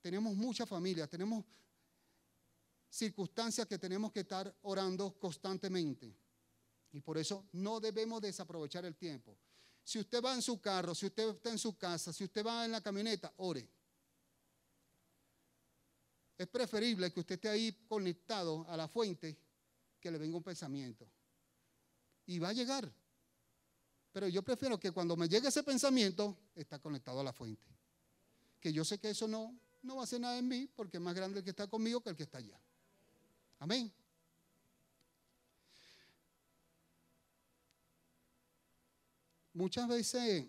Tenemos 0.00 0.34
mucha 0.34 0.66
familia, 0.66 1.06
tenemos 1.06 1.44
circunstancias 2.88 3.66
que 3.66 3.78
tenemos 3.78 4.12
que 4.12 4.20
estar 4.20 4.54
orando 4.62 5.18
constantemente. 5.18 6.14
Y 6.92 7.00
por 7.00 7.16
eso 7.16 7.46
no 7.52 7.80
debemos 7.80 8.20
desaprovechar 8.20 8.84
el 8.84 8.96
tiempo. 8.96 9.38
Si 9.82 9.98
usted 9.98 10.22
va 10.22 10.34
en 10.34 10.42
su 10.42 10.60
carro, 10.60 10.94
si 10.94 11.06
usted 11.06 11.30
está 11.30 11.50
en 11.50 11.58
su 11.58 11.76
casa, 11.76 12.12
si 12.12 12.24
usted 12.24 12.44
va 12.44 12.64
en 12.64 12.72
la 12.72 12.80
camioneta, 12.80 13.32
ore. 13.38 13.68
Es 16.42 16.48
preferible 16.48 17.12
que 17.12 17.20
usted 17.20 17.36
esté 17.36 17.48
ahí 17.48 17.72
conectado 17.86 18.66
a 18.68 18.76
la 18.76 18.88
fuente 18.88 19.38
que 20.00 20.10
le 20.10 20.18
venga 20.18 20.36
un 20.36 20.42
pensamiento. 20.42 21.08
Y 22.26 22.40
va 22.40 22.48
a 22.48 22.52
llegar. 22.52 22.92
Pero 24.10 24.26
yo 24.26 24.42
prefiero 24.42 24.76
que 24.80 24.90
cuando 24.90 25.16
me 25.16 25.28
llegue 25.28 25.46
ese 25.46 25.62
pensamiento, 25.62 26.36
está 26.56 26.80
conectado 26.80 27.20
a 27.20 27.22
la 27.22 27.32
fuente. 27.32 27.64
Que 28.58 28.72
yo 28.72 28.84
sé 28.84 28.98
que 28.98 29.10
eso 29.10 29.28
no, 29.28 29.56
no 29.82 29.94
va 29.94 30.00
a 30.00 30.04
hacer 30.04 30.20
nada 30.20 30.36
en 30.36 30.48
mí, 30.48 30.68
porque 30.74 30.96
es 30.96 31.00
más 31.00 31.14
grande 31.14 31.38
el 31.38 31.44
que 31.44 31.50
está 31.50 31.68
conmigo 31.68 32.00
que 32.00 32.10
el 32.10 32.16
que 32.16 32.24
está 32.24 32.38
allá. 32.38 32.60
Amén. 33.60 33.92
Muchas 39.52 39.86
veces 39.86 40.44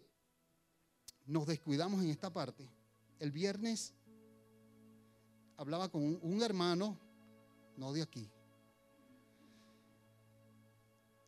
nos 1.28 1.46
descuidamos 1.46 2.04
en 2.04 2.10
esta 2.10 2.34
parte. 2.34 2.68
El 3.20 3.32
viernes 3.32 3.94
hablaba 5.64 5.88
con 5.88 6.20
un, 6.22 6.44
hermano, 6.44 7.00
no 7.78 7.94
de 7.94 8.02
aquí. 8.02 8.30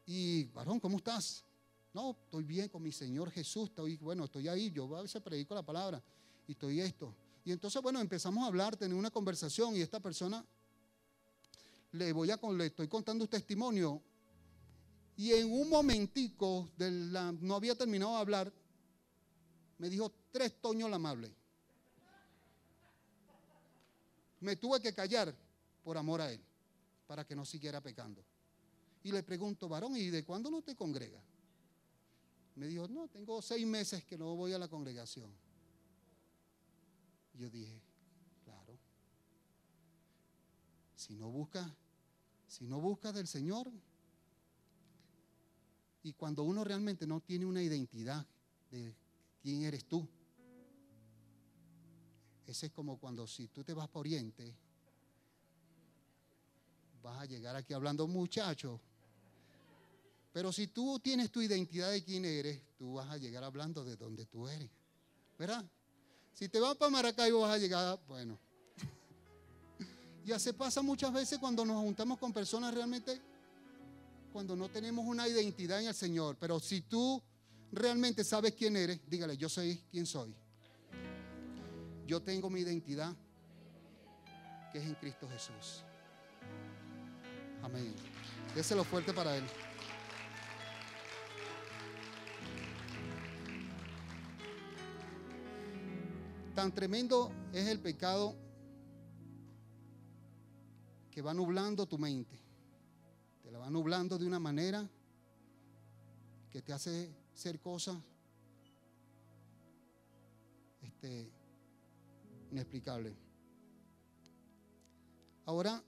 Y, 0.05 0.43
varón, 0.47 0.77
¿cómo 0.81 0.97
estás? 0.97 1.45
No, 1.93 2.11
estoy 2.11 2.43
bien 2.43 2.67
con 2.67 2.83
mi 2.83 2.91
Señor 2.91 3.31
Jesús, 3.31 3.69
estoy, 3.69 3.95
bueno, 3.95 4.25
estoy 4.25 4.49
ahí, 4.49 4.71
yo 4.71 4.93
a 4.97 5.01
veces 5.01 5.21
predico 5.21 5.55
la 5.55 5.63
palabra 5.63 6.03
y 6.45 6.51
estoy 6.51 6.81
esto. 6.81 7.15
Y 7.45 7.53
entonces, 7.53 7.81
bueno, 7.81 8.01
empezamos 8.01 8.43
a 8.43 8.47
hablar, 8.47 8.75
tener 8.75 8.97
una 8.97 9.09
conversación 9.09 9.73
y 9.77 9.81
esta 9.81 10.01
persona 10.01 10.45
le 11.93 12.11
voy 12.11 12.29
a 12.29 12.37
le 12.51 12.65
estoy 12.65 12.89
contando 12.89 13.23
un 13.23 13.29
testimonio 13.29 14.01
y 15.15 15.31
en 15.31 15.49
un 15.49 15.69
momentico, 15.69 16.69
de 16.75 16.91
la, 16.91 17.31
no 17.31 17.55
había 17.55 17.73
terminado 17.75 18.11
de 18.15 18.17
hablar, 18.17 18.53
me 19.77 19.89
dijo 19.89 20.11
tres 20.29 20.59
toños 20.59 20.89
la 20.89 20.97
amable. 20.97 21.33
Me 24.45 24.57
tuve 24.57 24.79
que 24.79 24.93
callar 24.93 25.35
por 25.83 25.97
amor 25.97 26.21
a 26.21 26.31
él, 26.31 26.39
para 27.07 27.25
que 27.25 27.35
no 27.35 27.45
siguiera 27.45 27.81
pecando. 27.81 28.23
Y 29.01 29.11
le 29.11 29.23
pregunto, 29.23 29.67
varón, 29.67 29.97
¿y 29.97 30.11
de 30.11 30.23
cuándo 30.23 30.51
no 30.51 30.61
te 30.61 30.75
congrega? 30.75 31.19
Me 32.53 32.67
dijo, 32.67 32.87
no, 32.87 33.07
tengo 33.07 33.41
seis 33.41 33.65
meses 33.65 34.03
que 34.03 34.19
no 34.19 34.35
voy 34.35 34.53
a 34.53 34.59
la 34.59 34.67
congregación. 34.67 35.31
Yo 37.33 37.49
dije, 37.49 37.81
claro. 38.43 38.77
Si 40.95 41.15
no 41.15 41.31
busca, 41.31 41.75
si 42.47 42.67
no 42.67 42.79
busca 42.79 43.11
del 43.11 43.25
Señor, 43.25 43.71
y 46.03 46.13
cuando 46.13 46.43
uno 46.43 46.63
realmente 46.63 47.07
no 47.07 47.19
tiene 47.19 47.47
una 47.47 47.63
identidad 47.63 48.23
de 48.69 48.93
quién 49.41 49.63
eres 49.63 49.85
tú, 49.85 50.07
ese 52.51 52.67
es 52.67 52.71
como 52.71 52.97
cuando 52.97 53.27
si 53.27 53.47
tú 53.47 53.63
te 53.63 53.73
vas 53.73 53.87
por 53.87 54.01
Oriente, 54.01 54.53
vas 57.01 57.19
a 57.19 57.25
llegar 57.25 57.55
aquí 57.55 57.73
hablando 57.73 58.07
muchacho. 58.07 58.79
Pero 60.33 60.51
si 60.51 60.67
tú 60.67 60.99
tienes 60.99 61.31
tu 61.31 61.41
identidad 61.41 61.91
de 61.91 62.03
quién 62.03 62.25
eres, 62.25 62.61
tú 62.77 62.95
vas 62.95 63.09
a 63.09 63.17
llegar 63.17 63.43
hablando 63.43 63.83
de 63.83 63.95
donde 63.95 64.25
tú 64.25 64.47
eres. 64.47 64.69
¿Verdad? 65.37 65.63
Si 66.33 66.49
te 66.49 66.59
vas 66.59 66.75
para 66.75 66.91
Maracaibo 66.91 67.41
vas 67.41 67.53
a 67.53 67.57
llegar, 67.57 67.99
bueno. 68.07 68.37
Ya 70.25 70.39
se 70.39 70.53
pasa 70.53 70.81
muchas 70.81 71.13
veces 71.13 71.37
cuando 71.39 71.63
nos 71.63 71.81
juntamos 71.81 72.17
con 72.17 72.33
personas 72.33 72.73
realmente 72.73 73.21
cuando 74.33 74.55
no 74.55 74.67
tenemos 74.67 75.05
una 75.05 75.27
identidad 75.27 75.79
en 75.79 75.87
el 75.87 75.93
Señor. 75.93 76.35
Pero 76.37 76.59
si 76.59 76.81
tú 76.81 77.21
realmente 77.71 78.23
sabes 78.23 78.53
quién 78.55 78.75
eres, 78.75 78.99
dígale, 79.07 79.37
yo 79.37 79.47
soy 79.47 79.77
quien 79.91 80.05
soy. 80.05 80.35
Yo 82.05 82.21
tengo 82.21 82.49
mi 82.49 82.61
identidad, 82.61 83.15
que 84.71 84.79
es 84.79 84.85
en 84.85 84.95
Cristo 84.95 85.27
Jesús. 85.29 85.83
Amén. 87.63 87.93
Déselo 88.53 88.83
fuerte 88.83 89.13
para 89.13 89.35
Él. 89.35 89.43
Tan 96.53 96.71
tremendo 96.73 97.31
es 97.51 97.67
el 97.67 97.79
pecado 97.79 98.35
que 101.11 101.21
va 101.21 101.33
nublando 101.33 101.85
tu 101.85 101.97
mente 101.97 102.45
la 103.55 103.59
va 103.59 103.69
nublando 103.69 104.17
de 104.17 104.27
una 104.27 104.37
manera 104.37 104.85
que 106.51 106.61
te 106.61 106.73
hace 106.73 107.09
ser 107.33 107.57
cosas 107.61 107.95
este, 110.81 111.31
inexplicables. 112.55 113.13
Ahora, 115.45 115.83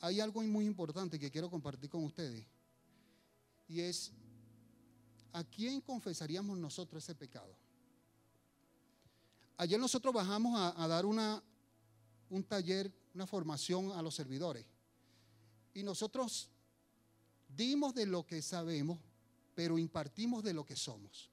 hay 0.00 0.20
algo 0.20 0.42
muy 0.42 0.64
importante 0.64 1.18
que 1.18 1.30
quiero 1.30 1.50
compartir 1.50 1.90
con 1.90 2.02
ustedes. 2.02 2.46
Y 3.68 3.80
es, 3.80 4.10
¿a 5.32 5.44
quién 5.44 5.80
confesaríamos 5.82 6.56
nosotros 6.56 7.04
ese 7.04 7.14
pecado? 7.14 7.54
Ayer 9.58 9.78
nosotros 9.78 10.14
bajamos 10.14 10.58
a, 10.58 10.82
a 10.82 10.88
dar 10.88 11.04
una, 11.04 11.42
un 12.30 12.42
taller, 12.42 12.90
una 13.14 13.26
formación 13.26 13.92
a 13.92 14.00
los 14.00 14.14
servidores. 14.14 14.64
Y 15.74 15.82
nosotros 15.82 16.48
dimos 17.54 17.94
de 17.94 18.06
lo 18.06 18.24
que 18.24 18.40
sabemos, 18.40 18.98
pero 19.54 19.78
impartimos 19.78 20.42
de 20.42 20.54
lo 20.54 20.64
que 20.64 20.76
somos. 20.76 21.30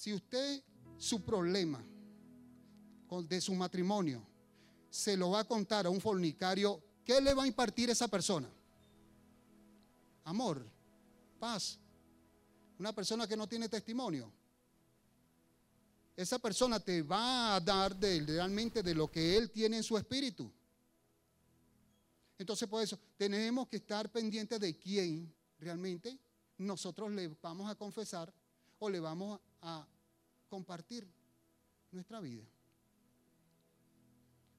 Si 0.00 0.14
usted 0.14 0.62
su 0.96 1.22
problema 1.22 1.84
de 3.28 3.38
su 3.38 3.54
matrimonio 3.54 4.26
se 4.88 5.14
lo 5.14 5.32
va 5.32 5.40
a 5.40 5.44
contar 5.44 5.84
a 5.84 5.90
un 5.90 6.00
fornicario, 6.00 6.82
¿qué 7.04 7.20
le 7.20 7.34
va 7.34 7.42
a 7.42 7.46
impartir 7.46 7.90
esa 7.90 8.08
persona? 8.08 8.48
Amor, 10.24 10.66
paz. 11.38 11.78
Una 12.78 12.94
persona 12.94 13.26
que 13.26 13.36
no 13.36 13.46
tiene 13.46 13.68
testimonio 13.68 14.32
esa 16.16 16.38
persona 16.38 16.80
te 16.80 17.02
va 17.02 17.56
a 17.56 17.60
dar 17.60 17.94
realmente 18.00 18.82
de 18.82 18.94
lo 18.94 19.10
que 19.10 19.36
Él 19.36 19.50
tiene 19.50 19.76
en 19.76 19.82
su 19.82 19.98
espíritu. 19.98 20.50
Entonces, 22.38 22.66
por 22.66 22.82
eso, 22.82 22.98
tenemos 23.18 23.68
que 23.68 23.76
estar 23.76 24.10
pendientes 24.10 24.58
de 24.60 24.78
quién 24.78 25.30
realmente 25.58 26.18
nosotros 26.56 27.10
le 27.10 27.28
vamos 27.42 27.70
a 27.70 27.74
confesar 27.74 28.32
o 28.78 28.88
le 28.88 28.98
vamos 28.98 29.38
a 29.62 29.86
compartir 30.48 31.06
nuestra 31.90 32.20
vida. 32.20 32.44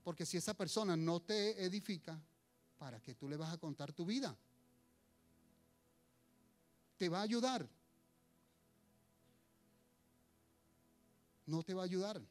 Porque 0.03 0.25
si 0.25 0.37
esa 0.37 0.53
persona 0.53 0.97
no 0.97 1.19
te 1.21 1.63
edifica, 1.63 2.19
¿para 2.77 2.99
qué 2.99 3.13
tú 3.13 3.29
le 3.29 3.37
vas 3.37 3.53
a 3.53 3.57
contar 3.57 3.93
tu 3.93 4.05
vida? 4.05 4.35
Te 6.97 7.09
va 7.09 7.19
a 7.19 7.23
ayudar, 7.23 7.67
no 11.45 11.63
te 11.63 11.73
va 11.73 11.81
a 11.81 11.85
ayudar. 11.85 12.21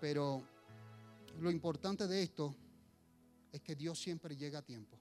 Pero 0.00 0.42
lo 1.40 1.50
importante 1.50 2.06
de 2.06 2.22
esto 2.22 2.54
es 3.52 3.60
que 3.60 3.74
Dios 3.74 3.98
siempre 3.98 4.36
llega 4.36 4.60
a 4.60 4.62
tiempo. 4.62 4.98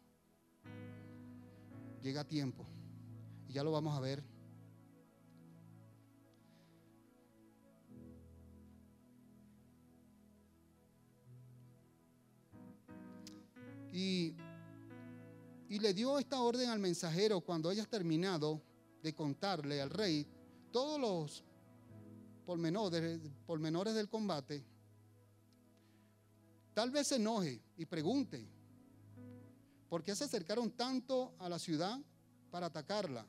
Llega 2.01 2.21
a 2.21 2.27
tiempo. 2.27 2.65
Y 3.47 3.53
ya 3.53 3.63
lo 3.63 3.71
vamos 3.71 3.97
a 3.97 3.99
ver. 3.99 4.23
Y 13.91 14.35
y 15.69 15.79
le 15.79 15.93
dio 15.93 16.17
esta 16.17 16.41
orden 16.41 16.69
al 16.69 16.79
mensajero 16.79 17.41
cuando 17.41 17.69
hayas 17.69 17.87
terminado 17.87 18.61
de 19.03 19.13
contarle 19.13 19.81
al 19.81 19.89
rey 19.89 20.25
todos 20.71 20.99
los 20.99 21.43
pormenores, 22.45 23.19
pormenores 23.45 23.93
del 23.93 24.07
combate, 24.07 24.63
tal 26.77 26.91
vez 26.91 27.07
se 27.07 27.15
enoje 27.15 27.59
y 27.75 27.87
pregunte, 27.87 28.47
¿por 29.89 30.03
qué 30.03 30.15
se 30.15 30.25
acercaron 30.25 30.69
tanto 30.69 31.33
a 31.39 31.49
la 31.49 31.57
ciudad 31.57 31.99
para 32.51 32.67
atacarla? 32.67 33.25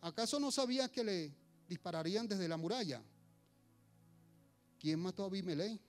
¿Acaso 0.00 0.40
no 0.40 0.50
sabía 0.50 0.88
que 0.88 1.04
le 1.04 1.32
dispararían 1.68 2.26
desde 2.26 2.48
la 2.48 2.56
muralla? 2.56 3.00
¿Quién 4.80 4.98
mató 4.98 5.22
a 5.22 5.26
Abimelech, 5.26 5.80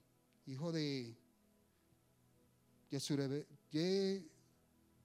hijo 0.46 0.72
de 0.72 1.18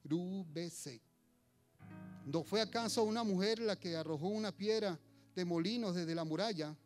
Yerubese? 0.05 1.01
¿No 2.27 2.45
fue 2.45 2.61
acaso 2.61 3.03
una 3.05 3.25
mujer 3.25 3.61
la 3.61 3.77
que 3.81 3.97
arrojó 3.97 4.29
una 4.29 4.55
piedra 4.55 5.01
de 5.35 5.43
molinos 5.47 5.95
desde 5.95 6.15
la 6.15 6.25
muralla 6.25 6.77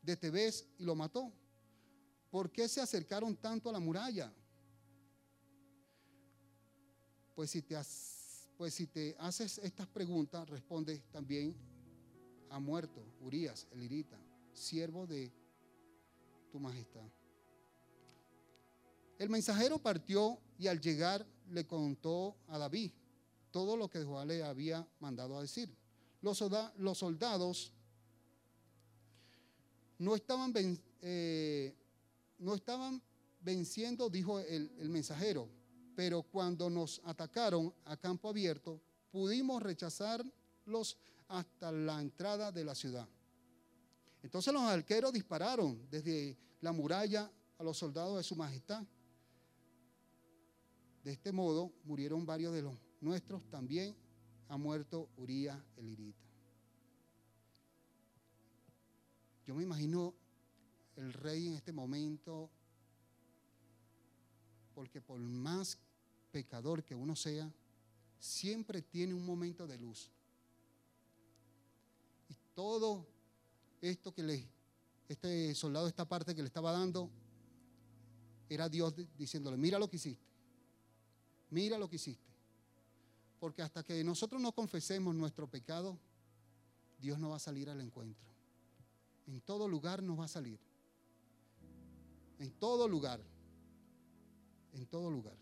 de 0.00 0.16
Tebes 0.16 0.66
y 0.78 0.84
lo 0.84 0.94
mató? 0.94 1.30
¿Por 2.32 2.50
qué 2.50 2.66
se 2.66 2.80
acercaron 2.80 3.36
tanto 3.36 3.68
a 3.68 3.72
la 3.74 3.78
muralla? 3.78 4.32
Pues 7.34 7.50
si 7.50 7.60
te, 7.60 7.76
pues 8.56 8.72
si 8.72 8.86
te 8.86 9.14
haces 9.18 9.58
estas 9.58 9.86
preguntas, 9.86 10.48
responde 10.48 10.98
también 11.12 11.54
ha 12.48 12.58
muerto 12.58 13.04
Urias, 13.20 13.68
el 13.72 13.82
irita, 13.82 14.18
siervo 14.54 15.06
de 15.06 15.30
tu 16.50 16.58
majestad. 16.58 17.04
El 19.18 19.28
mensajero 19.28 19.78
partió 19.78 20.38
y 20.58 20.68
al 20.68 20.80
llegar 20.80 21.26
le 21.50 21.66
contó 21.66 22.34
a 22.48 22.56
David 22.56 22.92
todo 23.50 23.76
lo 23.76 23.90
que 23.90 24.02
Joab 24.02 24.28
le 24.28 24.42
había 24.42 24.88
mandado 25.00 25.36
a 25.36 25.42
decir. 25.42 25.68
Los, 26.22 26.38
soldados 26.38 27.74
no 29.98 30.14
estaban, 30.14 30.54
eh, 31.02 31.74
no 32.42 32.54
estaban 32.54 33.00
venciendo, 33.40 34.10
dijo 34.10 34.40
el, 34.40 34.88
mensajero, 34.88 35.48
pero 35.94 36.22
cuando 36.22 36.68
nos 36.68 37.00
atacaron 37.04 37.72
a 37.84 37.96
campo 37.96 38.28
abierto, 38.28 38.80
pudimos 39.10 39.62
rechazarlos 39.62 40.98
hasta 41.28 41.70
la 41.72 42.00
entrada 42.00 42.50
de 42.52 42.64
la 42.64 42.74
ciudad. 42.74 43.08
Entonces 44.22 44.52
los 44.52 44.62
arqueros 44.62 45.12
dispararon 45.12 45.86
desde 45.90 46.36
la 46.60 46.72
muralla 46.72 47.30
a 47.58 47.64
los 47.64 47.78
soldados 47.78 48.16
de 48.16 48.22
su 48.22 48.36
majestad. 48.36 48.84
De 51.02 51.12
este 51.12 51.32
modo 51.32 51.72
murieron 51.84 52.24
varios 52.24 52.54
de 52.54 52.62
los 52.62 52.76
nuestros 53.00 53.42
también 53.50 53.96
ha 54.48 54.56
muerto 54.56 55.08
Urías 55.16 55.58
el 55.76 55.88
Irita. 55.88 56.22
Yo 59.44 59.54
me 59.56 59.64
imagino 59.64 60.14
el 60.96 61.12
rey 61.12 61.48
en 61.48 61.54
este 61.54 61.72
momento, 61.72 62.50
porque 64.74 65.00
por 65.00 65.18
más 65.18 65.78
pecador 66.30 66.82
que 66.84 66.94
uno 66.94 67.14
sea, 67.16 67.50
siempre 68.18 68.82
tiene 68.82 69.14
un 69.14 69.24
momento 69.24 69.66
de 69.66 69.78
luz. 69.78 70.10
Y 72.28 72.34
todo 72.54 73.06
esto 73.80 74.12
que 74.12 74.22
le, 74.22 74.48
este 75.08 75.54
soldado, 75.54 75.88
esta 75.88 76.08
parte 76.08 76.34
que 76.34 76.42
le 76.42 76.48
estaba 76.48 76.72
dando, 76.72 77.10
era 78.48 78.68
Dios 78.68 78.94
diciéndole, 79.16 79.56
mira 79.56 79.78
lo 79.78 79.88
que 79.88 79.96
hiciste, 79.96 80.26
mira 81.50 81.78
lo 81.78 81.88
que 81.88 81.96
hiciste. 81.96 82.30
Porque 83.40 83.62
hasta 83.62 83.82
que 83.82 84.04
nosotros 84.04 84.40
no 84.40 84.52
confesemos 84.52 85.14
nuestro 85.14 85.48
pecado, 85.48 85.98
Dios 87.00 87.18
no 87.18 87.30
va 87.30 87.36
a 87.36 87.40
salir 87.40 87.68
al 87.68 87.80
encuentro. 87.80 88.30
En 89.26 89.40
todo 89.40 89.66
lugar 89.66 90.02
nos 90.02 90.18
va 90.18 90.26
a 90.26 90.28
salir. 90.28 90.60
En 92.42 92.50
todo 92.58 92.88
lugar. 92.88 93.20
En 94.74 94.84
todo 94.86 95.08
lugar. 95.10 95.36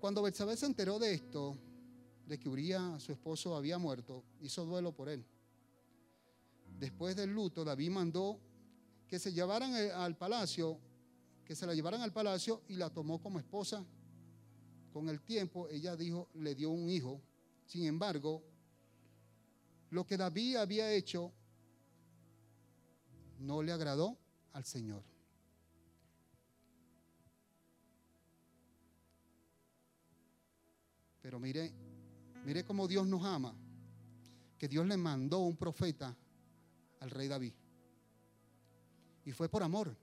Cuando 0.00 0.22
Betsabé 0.22 0.56
se 0.56 0.64
enteró 0.64 0.98
de 0.98 1.12
esto, 1.12 1.58
de 2.26 2.38
que 2.38 2.48
Uría, 2.48 2.98
su 2.98 3.12
esposo, 3.12 3.54
había 3.54 3.76
muerto, 3.76 4.24
hizo 4.40 4.64
duelo 4.64 4.92
por 4.92 5.10
él. 5.10 5.24
Después 6.78 7.14
del 7.16 7.34
luto, 7.34 7.64
David 7.64 7.90
mandó 7.90 8.40
que 9.06 9.18
se 9.18 9.30
llevaran 9.30 9.74
al 9.74 10.16
palacio, 10.16 10.78
que 11.44 11.54
se 11.54 11.66
la 11.66 11.74
llevaran 11.74 12.00
al 12.00 12.12
palacio 12.12 12.62
y 12.68 12.76
la 12.76 12.88
tomó 12.88 13.20
como 13.20 13.38
esposa 13.38 13.84
con 14.94 15.08
el 15.08 15.20
tiempo 15.20 15.68
ella 15.68 15.96
dijo, 15.96 16.28
le 16.34 16.54
dio 16.54 16.70
un 16.70 16.88
hijo. 16.88 17.20
Sin 17.66 17.84
embargo, 17.84 18.44
lo 19.90 20.06
que 20.06 20.16
David 20.16 20.54
había 20.54 20.92
hecho 20.92 21.32
no 23.44 23.62
le 23.62 23.72
agradó 23.72 24.18
al 24.52 24.64
Señor. 24.64 25.04
Pero 31.20 31.38
mire, 31.38 31.72
mire 32.44 32.64
cómo 32.64 32.86
Dios 32.86 33.06
nos 33.06 33.24
ama, 33.24 33.54
que 34.58 34.68
Dios 34.68 34.86
le 34.86 34.96
mandó 34.96 35.40
un 35.40 35.56
profeta 35.56 36.16
al 37.00 37.10
rey 37.10 37.28
David. 37.28 37.54
Y 39.24 39.32
fue 39.32 39.48
por 39.48 39.62
amor. 39.62 39.96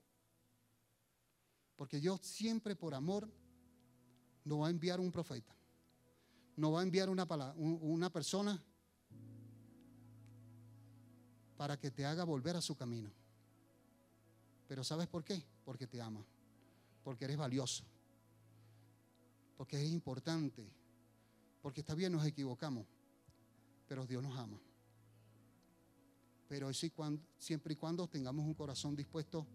Porque 1.75 1.99
Dios 1.99 2.21
siempre 2.21 2.75
por 2.75 2.93
amor 2.93 3.29
no 4.43 4.59
va 4.59 4.67
a 4.67 4.71
enviar 4.71 4.99
un 4.99 5.11
profeta, 5.11 5.55
no 6.55 6.71
va 6.71 6.81
a 6.81 6.83
enviar 6.83 7.09
una, 7.09 7.25
una 7.55 8.11
persona 8.11 8.63
para 11.57 11.79
que 11.79 11.91
te 11.91 12.05
haga 12.05 12.23
volver 12.23 12.55
a 12.55 12.61
su 12.61 12.75
camino. 12.75 13.11
Pero 14.71 14.85
¿sabes 14.85 15.05
por 15.09 15.21
qué? 15.21 15.43
Porque 15.65 15.85
te 15.85 15.99
ama, 15.99 16.25
porque 17.03 17.25
eres 17.25 17.35
valioso, 17.35 17.83
porque 19.57 19.75
es 19.75 19.91
importante, 19.91 20.65
porque 21.61 21.81
está 21.81 21.93
bien, 21.93 22.13
nos 22.13 22.25
equivocamos, 22.25 22.87
pero 23.85 24.07
Dios 24.07 24.23
nos 24.23 24.37
ama. 24.37 24.57
Pero 26.47 26.69
eso 26.69 26.85
y 26.85 26.89
cuando, 26.91 27.21
siempre 27.37 27.73
y 27.73 27.75
cuando 27.75 28.07
tengamos 28.07 28.45
un 28.45 28.53
corazón 28.53 28.95
dispuesto 28.95 29.45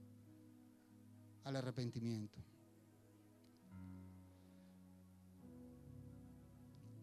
al 1.44 1.56
arrepentimiento. 1.56 2.38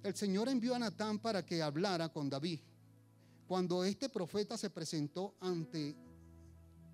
el 0.03 0.13
Señor 0.13 0.49
envió 0.49 0.75
a 0.75 0.79
Natán 0.79 1.17
para 1.17 1.43
que 1.43 1.63
hablara 1.63 2.09
con 2.09 2.29
David. 2.29 2.59
Cuando 3.47 3.83
este 3.83 4.07
profeta 4.07 4.55
se 4.55 4.69
presentó 4.69 5.33
ante, 5.39 5.95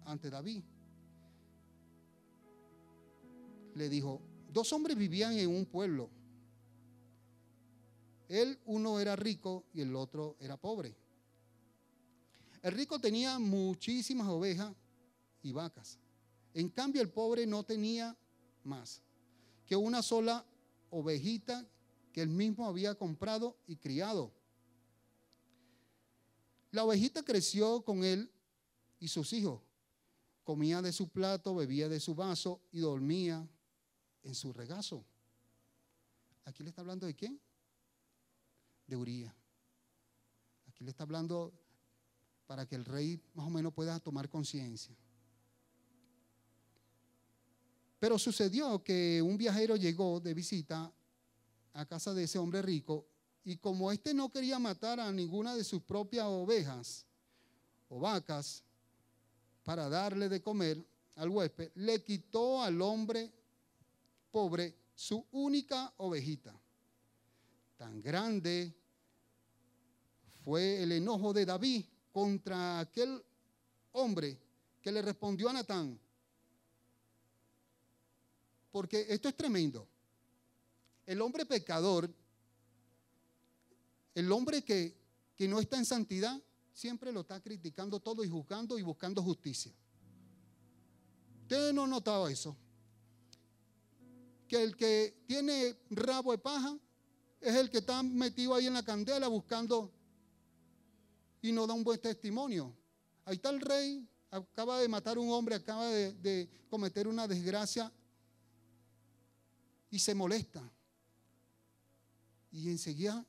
ante 0.05 0.29
David, 0.29 0.63
le 3.80 3.89
dijo, 3.89 4.22
dos 4.52 4.72
hombres 4.74 4.98
vivían 4.98 5.34
en 5.38 5.50
un 5.50 5.65
pueblo. 5.65 6.10
Él, 8.28 8.60
uno 8.65 9.00
era 9.00 9.15
rico 9.15 9.63
y 9.74 9.82
el 9.82 9.96
otro 9.96 10.36
era 10.39 10.58
pobre. 10.58 10.96
El 12.62 12.74
rico 12.74 13.00
tenía 13.00 13.39
muchísimas 13.39 14.28
ovejas 14.28 14.74
y 15.42 15.54
vacas. 15.54 15.98
En 16.54 16.70
cambio, 16.70 17.02
el 17.02 17.10
pobre 17.10 17.48
no 17.48 17.63
tenía 17.63 18.15
más 18.63 19.02
que 19.65 19.76
una 19.76 20.04
sola 20.04 20.46
ovejita 20.89 21.65
que 22.12 22.22
él 22.22 22.30
mismo 22.30 22.68
había 22.68 22.96
comprado 22.96 23.56
y 23.65 23.78
criado. 23.78 24.32
La 26.72 26.84
ovejita 26.84 27.24
creció 27.24 27.82
con 27.82 28.04
él 28.04 28.30
y 29.00 29.08
sus 29.08 29.32
hijos. 29.32 29.62
Comía 30.44 30.82
de 30.82 30.92
su 30.92 31.08
plato, 31.08 31.56
bebía 31.56 31.88
de 31.88 32.00
su 32.00 32.13
vaso 32.13 32.60
y 32.72 32.80
dormía 32.80 33.48
en 34.30 34.36
su 34.36 34.54
regazo. 34.54 35.04
Aquí 36.46 36.63
le 36.63 36.70
está 36.70 36.82
hablando 36.82 37.06
de 37.06 37.15
quién? 37.15 37.39
De 38.88 38.96
Uría. 38.96 39.36
Aquí 40.68 40.84
le 40.84 40.92
está 40.92 41.04
hablando 41.04 41.52
para 42.48 42.65
que 42.65 42.76
el 42.76 42.86
rey 42.86 43.22
más 43.34 43.48
o 43.48 43.50
menos 43.50 43.74
pueda 43.74 44.00
tomar 44.00 44.30
conciencia. 44.30 44.96
Pero 48.00 48.18
sucedió 48.18 48.82
que 48.84 49.22
un 49.22 49.38
viajero 49.38 49.76
llegó 49.76 50.20
de 50.20 50.34
visita 50.34 50.92
a 51.74 51.86
casa 51.86 52.13
de 52.13 52.24
ese 52.24 52.39
hombre 52.39 52.62
rico 52.62 53.06
y 53.44 53.58
como 53.58 53.92
éste 53.92 54.13
no 54.13 54.30
quería 54.30 54.58
matar 54.58 55.00
a 55.00 55.12
ninguna 55.12 55.56
de 55.56 55.63
sus 55.63 55.82
propias 55.82 56.26
ovejas 56.26 57.06
o 57.89 58.00
vacas 58.00 58.63
para 59.63 59.89
darle 59.89 60.30
de 60.30 60.42
comer 60.42 60.84
al 61.15 61.30
huésped, 61.30 61.72
le 61.76 62.04
quitó 62.04 62.63
al 62.63 62.82
hombre 62.82 63.38
pobre 64.32 64.76
su 64.94 65.26
única 65.32 65.94
ovejita. 65.98 66.60
Tan 67.78 68.02
grande 68.02 68.76
fue 70.44 70.84
el 70.84 70.92
enojo 70.92 71.34
de 71.34 71.46
David 71.46 71.86
contra 72.12 72.80
aquel 72.80 73.24
hombre 73.94 74.38
que 74.82 74.92
le 74.92 75.02
respondió 75.02 75.50
a 75.50 75.54
Natán. 75.54 76.00
Porque 78.72 79.06
esto 79.10 79.30
es 79.30 79.36
tremendo. 79.36 79.88
El 81.06 81.22
hombre 81.22 81.46
pecador, 81.46 82.13
el 84.13 84.32
hombre 84.32 84.63
que, 84.63 84.98
no 85.48 85.60
está 85.60 85.78
en 85.78 85.86
santidad, 85.86 86.39
siempre 86.74 87.12
lo 87.12 87.22
está 87.22 87.42
criticando 87.42 88.00
todo 88.00 88.24
y 88.24 88.30
juzgando 88.30 88.78
y 88.78 88.84
buscando 88.84 89.24
justicia. 89.24 89.74
¿Usted 91.44 91.74
no 91.74 91.86
ha 91.86 91.88
notado 91.88 92.28
eso? 92.28 92.56
Que 94.50 94.62
el 94.62 94.76
que 94.76 95.24
tiene 95.28 95.78
rabo 95.92 96.32
de 96.32 96.40
paja 96.40 96.78
es 97.40 97.56
el 97.56 97.70
que 97.70 97.78
está 97.78 98.04
metido 98.04 98.56
ahí 98.56 98.68
en 98.68 98.74
la 98.74 98.84
candela 98.84 99.28
buscando 99.28 99.94
y 101.42 101.52
no 101.52 101.66
da 101.66 101.74
un 101.74 101.84
buen 101.84 102.02
testimonio. 102.02 102.76
Ahí 103.26 103.36
está 103.36 103.52
el 103.52 103.62
rey, 103.62 104.10
acaba 104.32 104.80
de 104.80 104.88
matar 104.88 105.18
a 105.18 105.20
un 105.20 105.30
hombre, 105.30 105.56
acaba 105.56 105.88
de, 105.88 106.14
de 106.14 106.50
cometer 106.68 107.08
una 107.08 107.28
desgracia 107.28 107.94
y 109.92 110.00
se 110.00 110.16
molesta. 110.16 110.62
Y 112.52 112.70
enseguida 112.70 113.24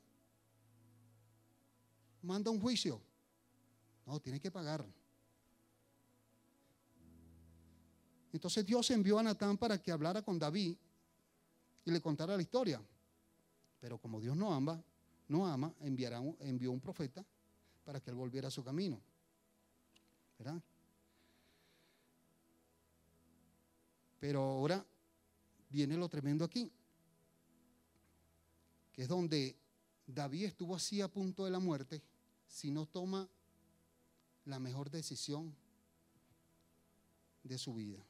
manda 2.23 2.51
un 2.51 2.61
juicio. 2.61 3.01
No, 4.07 4.19
tiene 4.21 4.41
que 4.41 4.51
pagar. 4.51 4.85
Entonces 8.33 8.65
Dios 8.65 8.91
envió 8.91 9.19
a 9.19 9.23
Natán 9.23 9.59
para 9.59 9.81
que 9.81 9.93
hablara 9.93 10.23
con 10.23 10.39
David 10.39 10.77
y 11.85 11.91
le 11.91 12.01
contara 12.01 12.37
la 12.37 12.43
historia. 12.43 12.83
Pero 13.81 13.99
como 13.99 14.21
Dios 14.21 14.37
no 14.37 14.53
ama, 14.53 14.83
no 15.29 15.47
ama, 15.47 15.73
enviará 15.81 16.21
envió 16.41 16.73
un 16.73 16.81
profeta 16.81 17.25
para 17.85 18.01
que 18.01 18.11
él 18.11 18.17
volviera 18.17 18.49
a 18.49 18.51
su 18.51 18.63
camino. 18.63 19.01
¿Verdad? 20.39 20.63
Pero 24.19 24.43
ahora 24.43 24.85
viene 25.71 25.97
lo 25.97 26.09
tremendo 26.09 26.45
aquí, 26.45 26.71
que 28.93 29.03
es 29.03 29.09
donde 29.09 29.57
David 30.07 30.45
estuvo 30.45 30.75
así 30.75 31.01
a 31.01 31.09
punto 31.09 31.45
de 31.45 31.51
la 31.51 31.59
muerte 31.59 32.03
si 32.47 32.71
no 32.71 32.87
toma 32.87 33.29
la 34.45 34.59
mejor 34.59 34.91
decisión 34.91 35.55
de 37.43 37.57
su 37.57 37.75
vida. 37.75 38.05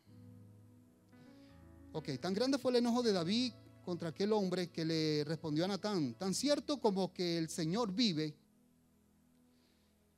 Ok, 1.92 2.08
tan 2.20 2.32
grande 2.32 2.58
fue 2.58 2.70
el 2.70 2.76
enojo 2.76 3.02
de 3.02 3.12
David 3.12 3.52
contra 3.84 4.10
aquel 4.10 4.32
hombre 4.32 4.70
que 4.70 4.84
le 4.84 5.24
respondió 5.24 5.64
a 5.64 5.68
Natán, 5.68 6.14
tan 6.14 6.34
cierto 6.34 6.80
como 6.80 7.12
que 7.12 7.36
el 7.36 7.48
Señor 7.48 7.92
vive, 7.92 8.36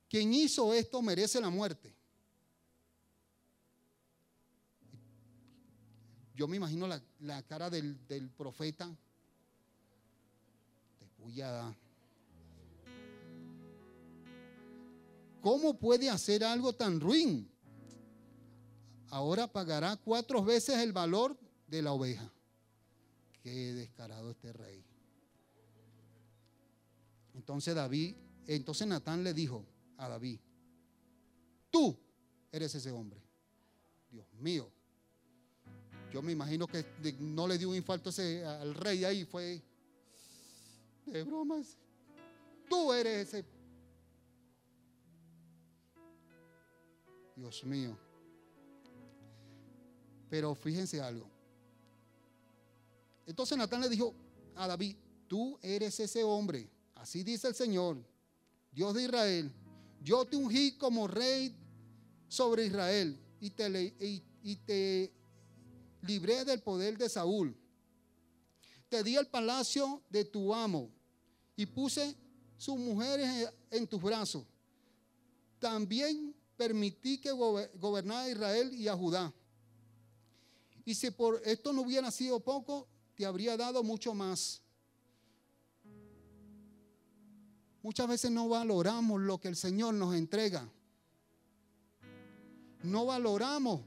quien 0.07 0.31
hizo 0.33 0.71
esto 0.73 1.01
merece 1.01 1.41
la 1.41 1.49
muerte. 1.49 1.95
Yo 6.35 6.47
me 6.47 6.57
imagino 6.57 6.87
la, 6.87 7.41
cara 7.43 7.69
del, 7.69 8.05
del 8.07 8.29
profeta. 8.29 8.95
Te 10.99 11.07
voy 11.17 11.41
a. 11.41 11.75
¿Cómo 15.41 15.77
puede 15.79 16.09
hacer 16.09 16.43
algo 16.43 16.73
tan 16.73 16.99
ruin? 16.99 17.49
Ahora 19.09 19.47
pagará 19.47 19.95
cuatro 19.95 20.43
veces 20.43 20.77
el 20.79 20.91
valor 20.91 21.37
de 21.67 21.81
la 21.81 21.91
oveja. 21.91 22.31
Qué 23.41 23.73
descarado 23.73 24.31
este 24.31 24.53
rey. 24.53 24.83
Entonces 27.33 27.75
David, 27.75 28.15
entonces 28.47 28.87
Natán 28.87 29.23
le 29.23 29.33
dijo 29.33 29.65
a 29.97 30.07
David, 30.07 30.39
tú 31.69 31.97
eres 32.51 32.73
ese 32.75 32.91
hombre. 32.91 33.19
Dios 34.11 34.31
mío. 34.33 34.69
Yo 36.11 36.21
me 36.21 36.31
imagino 36.31 36.67
que 36.67 36.85
no 37.19 37.47
le 37.47 37.57
dio 37.57 37.69
un 37.69 37.75
infarto 37.75 38.11
al 38.45 38.75
rey 38.75 39.03
ahí, 39.03 39.25
fue 39.25 39.61
de 41.07 41.23
bromas. 41.23 41.77
Tú 42.69 42.93
eres 42.93 43.27
ese. 43.27 43.45
Dios 47.35 47.63
mío. 47.63 47.97
Pero 50.29 50.55
fíjense 50.55 51.01
algo. 51.01 51.32
Entonces 53.25 53.57
Natán 53.57 53.81
le 53.81 53.89
dijo 53.89 54.13
a 54.55 54.67
David, 54.67 54.95
tú 55.27 55.57
eres 55.61 55.99
ese 55.99 56.23
hombre. 56.23 56.69
Así 56.95 57.23
dice 57.23 57.47
el 57.47 57.55
Señor, 57.55 57.97
Dios 58.71 58.93
de 58.93 59.03
Israel. 59.03 59.51
Yo 60.01 60.25
te 60.25 60.35
ungí 60.35 60.77
como 60.77 61.07
rey 61.07 61.55
sobre 62.27 62.65
Israel 62.65 63.19
y 63.39 63.49
te, 63.49 65.13
libré 66.01 66.45
del 66.45 66.61
poder 66.61 66.97
de 66.97 67.07
Saúl. 67.09 67.55
Te 68.89 69.03
di 69.03 69.15
el 69.15 69.27
palacio 69.27 70.01
de 70.09 70.25
tu 70.25 70.53
amo 70.53 70.89
y 71.55 71.65
puse 71.65 72.15
sus 72.57 72.77
mujeres 72.77 73.49
en 73.71 73.87
tus 73.87 74.01
brazos. 74.01 74.45
También 75.59 76.35
permití 76.57 77.19
que 77.19 77.31
gobernara 77.31 78.29
Israel 78.29 78.73
y 78.73 78.87
a 78.87 78.95
Judá. 78.95 79.33
Y 80.85 80.95
si 80.95 81.11
por 81.11 81.41
esto 81.45 81.71
no 81.71 81.81
hubiera 81.81 82.11
sido 82.11 82.39
poco, 82.39 82.87
habría 83.23 83.57
dado 83.57 83.83
mucho 83.83 84.13
más. 84.13 84.61
Muchas 87.81 88.07
veces 88.07 88.31
no 88.31 88.47
valoramos 88.47 89.21
lo 89.21 89.39
que 89.39 89.49
el 89.49 89.55
Señor 89.55 89.93
nos 89.93 90.15
entrega. 90.15 90.69
No 92.81 93.05
valoramos 93.05 93.81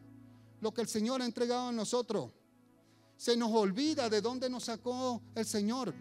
lo 0.61 0.73
que 0.73 0.83
el 0.83 0.89
Señor 0.89 1.23
ha 1.23 1.25
entregado 1.25 1.69
a 1.69 1.73
nosotros. 1.73 2.31
Se 3.17 3.37
nos 3.37 3.51
olvida 3.53 4.11
de 4.11 4.21
dónde 4.21 4.51
nos 4.51 4.65
sacó 4.65 5.23
el 5.35 5.47
Señor. 5.47 5.95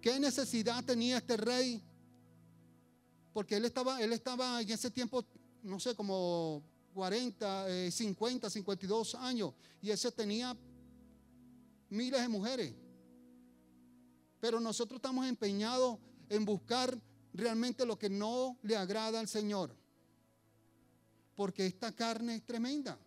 ¿Qué 0.00 0.18
necesidad 0.20 0.84
tenía 0.84 1.18
este 1.18 1.36
rey? 1.36 1.82
Porque 3.32 3.56
él 3.56 3.64
estaba, 3.64 4.00
él 4.00 4.12
estaba 4.12 4.62
en 4.62 4.70
ese 4.70 4.90
tiempo, 4.90 5.24
no 5.62 5.78
sé, 5.78 5.94
como 5.94 6.62
40, 6.94 7.90
50, 7.90 8.50
52 8.50 9.14
años. 9.16 9.52
Y 9.80 9.90
ese 9.90 10.10
tenía 10.12 10.56
miles 11.88 12.20
de 12.20 12.28
mujeres. 12.28 12.74
Pero 14.40 14.60
nosotros 14.60 14.98
estamos 14.98 15.26
empeñados 15.26 15.98
en 16.28 16.44
buscar 16.44 16.98
realmente 17.32 17.84
lo 17.84 17.98
que 17.98 18.08
no 18.08 18.58
le 18.62 18.76
agrada 18.76 19.20
al 19.20 19.28
Señor 19.28 19.74
porque 21.40 21.64
esta 21.64 21.90
carne 21.92 22.34
es 22.34 22.44
tremenda. 22.44 22.98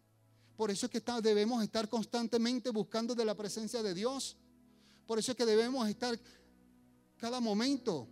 Por 0.56 0.72
eso 0.72 0.88
es 0.88 0.92
que 0.92 1.04
debemos 1.22 1.62
estar 1.62 1.88
constantemente 1.88 2.72
buscando 2.72 3.14
de 3.14 3.24
la 3.24 3.36
presencia 3.36 3.84
de 3.84 3.94
Dios. 3.94 4.36
Por 5.06 5.20
eso 5.20 5.34
es 5.34 5.38
que 5.38 5.46
debemos 5.46 5.88
estar 5.88 6.20
cada 7.16 7.40
momento, 7.40 8.08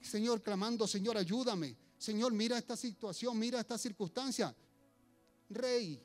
Señor, 0.00 0.44
clamando, 0.44 0.86
Señor, 0.86 1.18
ayúdame. 1.18 1.76
Señor, 1.98 2.32
mira 2.34 2.56
esta 2.56 2.76
situación, 2.76 3.36
mira 3.36 3.58
esta 3.58 3.76
circunstancia. 3.76 4.54
Rey, 5.50 6.02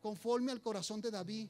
conforme 0.00 0.52
al 0.52 0.60
corazón 0.60 1.00
de 1.00 1.10
David. 1.10 1.48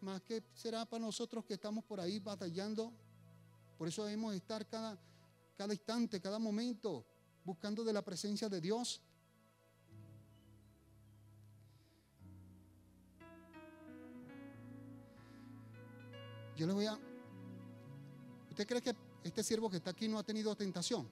Más 0.00 0.22
que 0.22 0.42
será 0.54 0.84
para 0.84 1.04
nosotros 1.04 1.44
que 1.44 1.54
estamos 1.54 1.84
por 1.84 2.00
ahí 2.00 2.18
batallando. 2.18 2.92
Por 3.78 3.88
eso 3.88 4.04
debemos 4.04 4.34
estar 4.34 4.66
cada, 4.66 4.98
instante, 5.70 6.20
cada 6.20 6.38
momento 6.38 7.06
buscando 7.44 7.84
de 7.84 7.92
la 7.92 8.02
presencia 8.02 8.48
de 8.48 8.60
Dios. 8.60 9.02
Yo 16.56 16.66
le 16.66 16.72
voy 16.72 16.86
a... 16.86 16.98
¿Usted 18.50 18.66
cree 18.66 18.80
que 18.80 18.94
este 19.24 19.42
siervo 19.42 19.68
que 19.68 19.78
está 19.78 19.90
aquí 19.90 20.06
no 20.06 20.18
ha 20.18 20.22
tenido 20.22 20.54
tentación? 20.54 21.08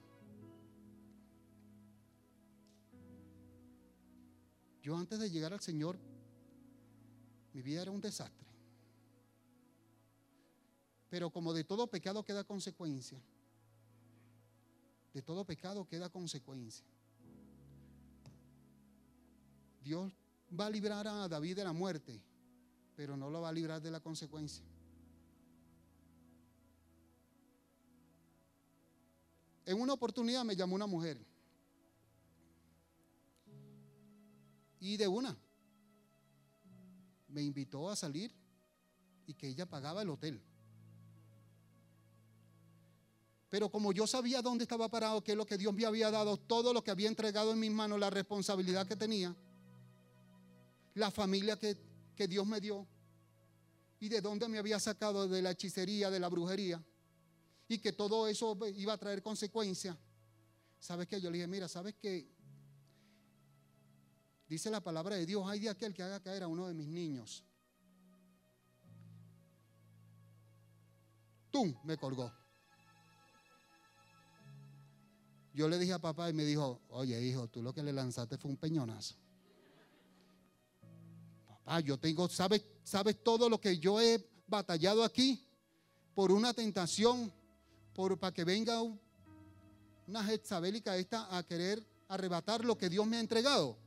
Yo 4.83 4.97
antes 4.97 5.17
de 5.17 5.29
llegar 5.29 5.53
al 5.53 5.61
Señor, 5.61 5.97
mi 7.53 7.61
vida 7.61 7.81
era 7.81 7.91
un 7.91 8.01
desastre. 8.01 8.45
Pero 11.09 11.29
como 11.29 11.53
de 11.53 11.63
todo 11.63 11.87
pecado 11.87 12.23
queda 12.23 12.43
consecuencia, 12.43 13.21
de 15.13 15.21
todo 15.21 15.45
pecado 15.45 15.87
queda 15.87 16.09
consecuencia. 16.09 16.85
Dios 19.81 20.11
va 20.59 20.65
a 20.65 20.69
librar 20.69 21.07
a 21.07 21.29
David 21.29 21.55
de 21.55 21.63
la 21.63 21.73
muerte, 21.73 22.21
pero 22.97 23.15
no 23.15 23.29
lo 23.29 23.41
va 23.41 23.49
a 23.49 23.53
librar 23.53 23.81
de 23.81 23.91
la 23.91 24.01
consecuencia. 24.01 24.65
En 29.65 29.79
una 29.79 29.93
oportunidad 29.93 30.43
me 30.43 30.57
llamó 30.57 30.75
una 30.75 30.87
mujer. 30.87 31.32
Y 34.83 34.97
de 34.97 35.07
una, 35.07 35.33
me 37.29 37.41
invitó 37.41 37.89
a 37.89 37.95
salir 37.95 38.35
y 39.25 39.33
que 39.33 39.47
ella 39.47 39.65
pagaba 39.65 40.01
el 40.01 40.09
hotel. 40.09 40.41
Pero 43.49 43.71
como 43.71 43.93
yo 43.93 44.05
sabía 44.05 44.41
dónde 44.41 44.63
estaba 44.63 44.89
parado, 44.89 45.23
qué 45.23 45.31
es 45.31 45.37
lo 45.37 45.45
que 45.45 45.57
Dios 45.57 45.73
me 45.73 45.85
había 45.85 46.11
dado, 46.11 46.35
todo 46.35 46.73
lo 46.73 46.83
que 46.83 46.91
había 46.91 47.07
entregado 47.07 47.53
en 47.53 47.61
mis 47.61 47.71
manos, 47.71 47.97
la 47.97 48.09
responsabilidad 48.09 48.85
que 48.85 48.97
tenía, 48.97 49.33
la 50.95 51.11
familia 51.11 51.57
que, 51.57 51.77
que 52.13 52.27
Dios 52.27 52.45
me 52.45 52.59
dio, 52.59 52.85
y 54.01 54.09
de 54.09 54.19
dónde 54.19 54.49
me 54.49 54.57
había 54.57 54.81
sacado 54.81 55.29
de 55.29 55.41
la 55.41 55.51
hechicería, 55.51 56.09
de 56.09 56.19
la 56.19 56.27
brujería, 56.27 56.83
y 57.69 57.77
que 57.77 57.93
todo 57.93 58.27
eso 58.27 58.57
iba 58.75 58.91
a 58.91 58.97
traer 58.97 59.23
consecuencias. 59.23 59.95
¿Sabes 60.77 61.07
qué? 61.07 61.21
Yo 61.21 61.31
le 61.31 61.37
dije, 61.37 61.47
mira, 61.47 61.69
¿sabes 61.69 61.95
qué? 62.01 62.32
Dice 64.47 64.69
la 64.69 64.81
palabra 64.81 65.15
de 65.15 65.25
Dios, 65.25 65.47
hay 65.47 65.59
de 65.59 65.69
aquel 65.69 65.93
que 65.93 66.03
haga 66.03 66.19
caer 66.19 66.43
a 66.43 66.47
uno 66.47 66.67
de 66.67 66.73
mis 66.73 66.87
niños. 66.87 67.43
¡Tum! 71.49 71.73
Me 71.83 71.97
colgó. 71.97 72.31
Yo 75.53 75.69
le 75.69 75.77
dije 75.77 75.93
a 75.93 75.99
papá 75.99 76.29
y 76.29 76.33
me 76.33 76.43
dijo, 76.43 76.81
oye 76.89 77.21
hijo, 77.21 77.47
tú 77.47 77.61
lo 77.61 77.73
que 77.73 77.83
le 77.83 77.93
lanzaste 77.93 78.37
fue 78.37 78.49
un 78.49 78.57
peñonazo. 78.57 79.15
Papá, 81.47 81.79
yo 81.79 81.99
tengo, 81.99 82.27
¿sabes, 82.27 82.65
sabes 82.83 83.23
todo 83.23 83.47
lo 83.49 83.61
que 83.61 83.77
yo 83.77 84.01
he 84.01 84.27
batallado 84.47 85.03
aquí 85.03 85.47
por 86.15 86.31
una 86.31 86.53
tentación, 86.53 87.31
por, 87.93 88.19
para 88.19 88.33
que 88.33 88.43
venga 88.43 88.81
una 90.07 90.23
Jezabélica 90.23 90.97
esta 90.97 91.37
a 91.37 91.43
querer 91.43 91.85
arrebatar 92.07 92.65
lo 92.65 92.75
que 92.75 92.89
Dios 92.89 93.05
me 93.05 93.17
ha 93.17 93.19
entregado? 93.19 93.82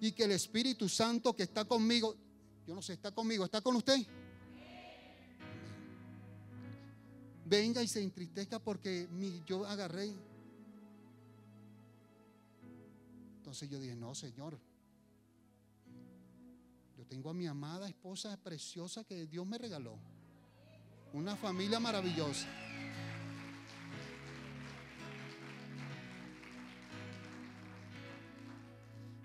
Y 0.00 0.12
que 0.12 0.24
el 0.24 0.32
Espíritu 0.32 0.88
Santo 0.88 1.34
que 1.34 1.42
está 1.42 1.64
conmigo, 1.64 2.16
yo 2.66 2.74
no 2.74 2.82
sé, 2.82 2.94
está 2.94 3.12
conmigo, 3.12 3.44
está 3.44 3.60
con 3.60 3.76
usted. 3.76 4.06
venga 7.50 7.82
y 7.82 7.88
se 7.88 8.00
entristezca 8.00 8.60
porque 8.60 9.08
yo 9.44 9.66
agarré. 9.66 10.14
Entonces 13.38 13.68
yo 13.68 13.80
dije, 13.80 13.96
no, 13.96 14.14
Señor, 14.14 14.56
yo 16.96 17.04
tengo 17.06 17.30
a 17.30 17.34
mi 17.34 17.48
amada 17.48 17.88
esposa 17.88 18.36
preciosa 18.36 19.02
que 19.02 19.26
Dios 19.26 19.44
me 19.44 19.58
regaló. 19.58 19.98
Una 21.12 21.34
familia 21.34 21.80
maravillosa. 21.80 22.46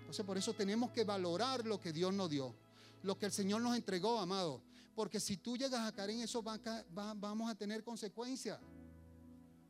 Entonces 0.06 0.24
por 0.24 0.38
eso 0.38 0.54
tenemos 0.54 0.92
que 0.92 1.02
valorar 1.02 1.66
lo 1.66 1.80
que 1.80 1.92
Dios 1.92 2.14
nos 2.14 2.30
dio, 2.30 2.54
lo 3.02 3.18
que 3.18 3.26
el 3.26 3.32
Señor 3.32 3.60
nos 3.60 3.76
entregó, 3.76 4.20
amado. 4.20 4.62
Porque 4.94 5.18
si 5.18 5.36
tú 5.36 5.56
llegas 5.56 5.80
a 5.80 5.92
caer 5.92 6.10
eso, 6.10 6.42
vamos 6.42 7.50
a 7.50 7.54
tener 7.56 7.82
consecuencias. 7.82 8.60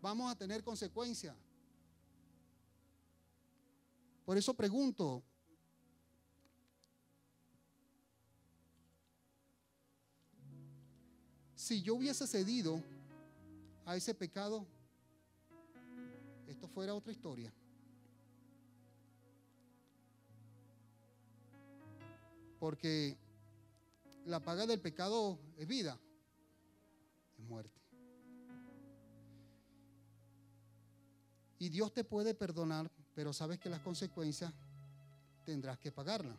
Vamos 0.03 0.31
a 0.31 0.37
tener 0.37 0.63
consecuencias. 0.63 1.35
Por 4.27 4.37
eso 4.37 4.53
pregunto, 4.53 5.23
si 11.55 11.81
yo 11.81 11.95
hubiese 11.95 12.27
cedido 12.27 12.83
a 13.87 13.97
ese 13.97 14.15
pecado, 14.15 14.67
esto 16.47 16.69
fuera 16.69 16.95
otra 16.95 17.11
historia. 17.11 17.53
Porque 22.59 23.17
la 24.25 24.41
paga 24.41 24.67
del 24.67 24.81
pecado 24.81 25.39
es 25.57 25.67
vida, 25.67 25.99
es 27.39 27.45
muerte. 27.45 27.81
Y 31.59 31.69
Dios 31.69 31.93
te 31.93 32.05
puede 32.05 32.35
perdonar, 32.35 32.91
pero 33.15 33.33
sabes 33.33 33.59
que 33.59 33.71
las 33.71 33.81
consecuencias 33.81 34.53
tendrás 35.45 35.79
que 35.79 35.91
pagarlas. 35.93 36.37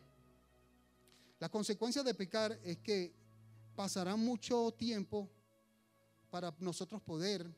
La 1.40 1.48
consecuencia 1.48 2.02
de 2.02 2.14
pecar 2.14 2.58
es 2.62 2.78
que 2.78 3.14
pasará 3.74 4.16
mucho 4.16 4.72
tiempo 4.72 5.30
para 6.30 6.54
nosotros 6.58 7.00
poder 7.02 7.48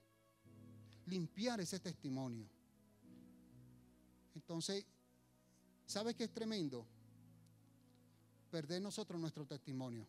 limpiar 1.07 1.61
ese 1.61 1.81
testimonio. 1.81 2.49
Entonces, 4.35 4.87
¿sabes 5.87 6.15
qué 6.15 6.25
es 6.25 6.33
tremendo? 6.33 6.87
Perder 8.51 8.83
nosotros 8.83 9.21
nuestro 9.21 9.47
testimonio 9.47 10.07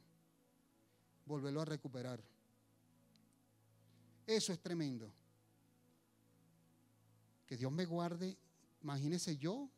volverlo 1.26 1.62
a 1.62 1.66
recuperar. 1.66 2.22
Eso 4.26 4.54
es 4.54 4.60
tremendo. 4.60 5.12
Que 7.48 7.58
Dios 7.58 7.72
me 7.72 7.86
guarde. 7.86 8.38
Imagínense 8.84 9.38
yo 9.38 9.70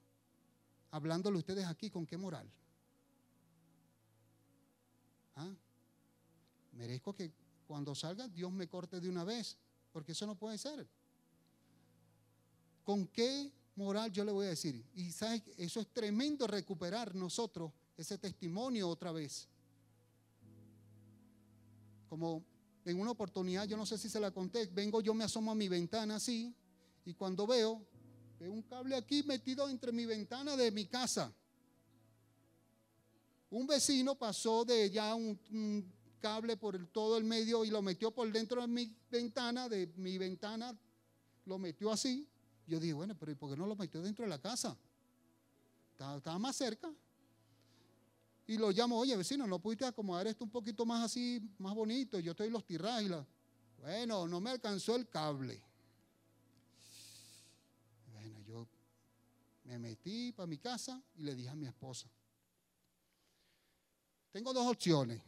hablándole 0.92 1.38
a 1.38 1.40
ustedes 1.40 1.66
aquí 1.66 1.90
con 1.90 2.06
qué 2.06 2.18
moral. 2.18 2.50
¿Ah? 5.36 5.52
Merezco 6.74 7.14
que 7.14 7.32
cuando 7.68 7.96
salga 7.96 8.28
Dios 8.28 8.52
me 8.52 8.68
corte 8.68 9.00
de 9.00 9.10
una 9.10 9.24
vez, 9.24 9.58
porque 9.92 10.12
eso 10.12 10.26
no 10.26 10.36
puede 10.36 10.58
ser. 10.58 10.88
¿Con 12.84 13.08
qué 13.08 13.52
moral 13.76 14.12
yo 14.12 14.24
le 14.24 14.32
voy 14.32 14.46
a 14.46 14.50
decir? 14.50 14.84
Y 14.94 15.12
sabes, 15.12 15.44
eso 15.58 15.80
es 15.80 15.88
tremendo 15.88 16.46
recuperar 16.48 17.16
nosotros 17.16 17.72
ese 17.98 18.18
testimonio 18.18 18.90
otra 18.90 19.12
vez. 19.12 19.48
Como 22.10 22.44
en 22.86 23.00
una 23.00 23.12
oportunidad, 23.12 23.66
yo 23.66 23.78
no 23.78 23.86
sé 23.86 23.98
si 23.98 24.10
se 24.10 24.20
la 24.20 24.32
conté, 24.32 24.66
vengo, 24.68 25.02
yo 25.02 25.14
me 25.14 25.24
asomo 25.24 25.52
a 25.52 25.56
mi 25.56 25.68
ventana 25.68 26.16
así, 26.16 26.54
y 27.06 27.14
cuando 27.14 27.48
veo, 27.48 27.82
veo 28.40 28.52
un 28.52 28.62
cable 28.64 28.96
aquí 28.96 29.24
metido 29.24 29.70
entre 29.70 29.92
mi 29.92 30.06
ventana 30.06 30.56
de 30.56 30.72
mi 30.72 30.86
casa. 30.86 31.34
Un 33.50 33.68
vecino 33.68 34.16
pasó 34.16 34.66
de 34.66 34.90
ya 34.90 35.14
un, 35.16 35.92
cable 36.20 36.56
por 36.56 36.88
todo 36.88 37.18
el 37.18 37.26
medio 37.26 37.66
y 37.66 37.70
lo 37.70 37.82
metió 37.82 38.10
por 38.10 38.32
dentro 38.32 38.62
de 38.62 38.68
mi 38.68 38.96
ventana, 39.12 39.68
de 39.68 39.88
mi 39.98 40.18
ventana, 40.18 40.74
lo 41.46 41.58
metió 41.58 41.92
así. 41.92 42.28
Yo 42.66 42.80
dije, 42.80 42.94
bueno, 42.94 43.14
pero 43.20 43.34
¿y 43.34 43.36
por 43.36 43.50
qué 43.50 43.58
no 43.58 43.68
lo 43.68 43.76
metió 43.76 44.02
dentro 44.02 44.24
de 44.24 44.30
la 44.30 44.40
casa? 44.40 44.78
estaba 46.18 46.40
más 46.40 46.56
cerca. 46.56 46.92
Y 48.46 48.58
lo 48.58 48.72
llamo, 48.72 49.00
oye 49.00 49.16
vecino, 49.16 49.48
¿no 49.48 49.60
pudiste 49.60 49.86
acomodar 49.86 50.28
esto 50.28 50.44
un 50.44 50.52
poquito 50.52 50.86
más 50.86 51.06
así, 51.06 51.42
más 51.60 51.74
bonito? 51.74 52.20
Yo 52.20 52.32
estoy 52.32 52.50
los 52.50 52.66
tirras 52.66 53.02
y 53.02 53.10
la... 53.10 53.26
Bueno, 53.78 54.28
no 54.28 54.40
me 54.40 54.50
alcanzó 54.50 54.96
el 54.96 55.08
cable. 55.10 55.62
Bueno, 58.12 58.40
yo 58.42 58.68
me 59.66 59.80
metí 59.80 60.32
para 60.32 60.48
mi 60.48 60.58
casa 60.58 61.02
y 61.16 61.24
le 61.24 61.36
dije 61.36 61.50
a 61.50 61.56
mi 61.56 61.68
esposa, 61.68 62.10
tengo 64.32 64.54
dos 64.54 64.68
opciones. 64.68 65.22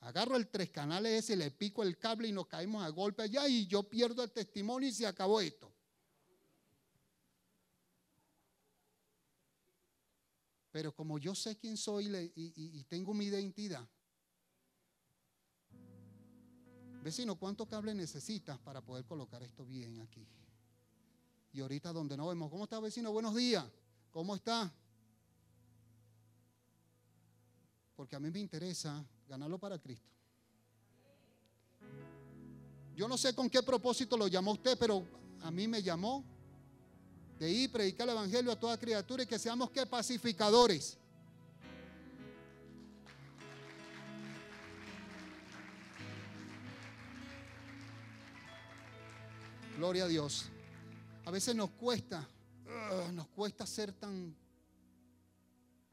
Agarro 0.00 0.36
el 0.36 0.48
tres 0.48 0.70
canales 0.70 1.24
ese, 1.24 1.36
le 1.36 1.50
pico 1.50 1.82
el 1.82 1.98
cable 1.98 2.28
y 2.28 2.32
nos 2.32 2.46
caemos 2.46 2.84
a 2.84 2.88
golpe 2.88 3.22
allá 3.22 3.48
y 3.48 3.66
yo 3.66 3.82
pierdo 3.82 4.22
el 4.22 4.30
testimonio 4.30 4.88
y 4.88 4.92
se 4.92 5.06
acabó 5.06 5.40
esto. 5.40 5.72
Pero 10.78 10.94
como 10.94 11.18
yo 11.18 11.34
sé 11.34 11.58
quién 11.58 11.76
soy 11.76 12.06
y, 12.36 12.84
tengo 12.84 13.12
mi 13.12 13.24
identidad, 13.24 13.84
vecino, 17.02 17.34
¿cuánto 17.34 17.66
cable 17.66 17.92
necesitas 17.96 18.60
para 18.60 18.80
poder 18.80 19.04
colocar 19.04 19.42
esto 19.42 19.66
bien 19.66 20.00
aquí? 20.00 20.24
Y 21.52 21.58
ahorita 21.62 21.92
donde 21.92 22.16
no 22.16 22.28
vemos, 22.28 22.48
¿cómo 22.48 22.62
está 22.62 22.78
vecino? 22.78 23.10
Buenos 23.10 23.34
días, 23.34 23.66
¿cómo 24.12 24.36
está? 24.36 24.72
Porque 27.96 28.14
a 28.14 28.20
mí 28.20 28.30
me 28.30 28.38
interesa 28.38 29.04
ganarlo 29.26 29.58
para 29.58 29.80
Cristo. 29.80 30.12
Yo 32.94 33.08
no 33.08 33.18
sé 33.18 33.34
con 33.34 33.50
qué 33.50 33.64
propósito 33.64 34.16
lo 34.16 34.28
llamó 34.28 34.52
usted, 34.52 34.78
pero 34.78 35.04
a 35.40 35.50
mí 35.50 35.66
me 35.66 35.82
llamó 35.82 36.24
de 37.38 37.50
ir 37.50 37.70
predicar 37.70 38.08
el 38.08 38.14
evangelio 38.14 38.50
a 38.50 38.58
toda 38.58 38.76
criatura 38.76 39.22
y 39.22 39.26
que 39.26 39.38
seamos 39.38 39.70
que 39.70 39.86
pacificadores. 39.86 40.98
Gloria 49.76 50.04
a 50.04 50.08
Dios. 50.08 50.46
A 51.24 51.30
veces 51.30 51.54
nos 51.54 51.70
cuesta, 51.70 52.26
nos 53.12 53.28
cuesta 53.28 53.64
ser 53.66 53.92
tan, 53.92 54.34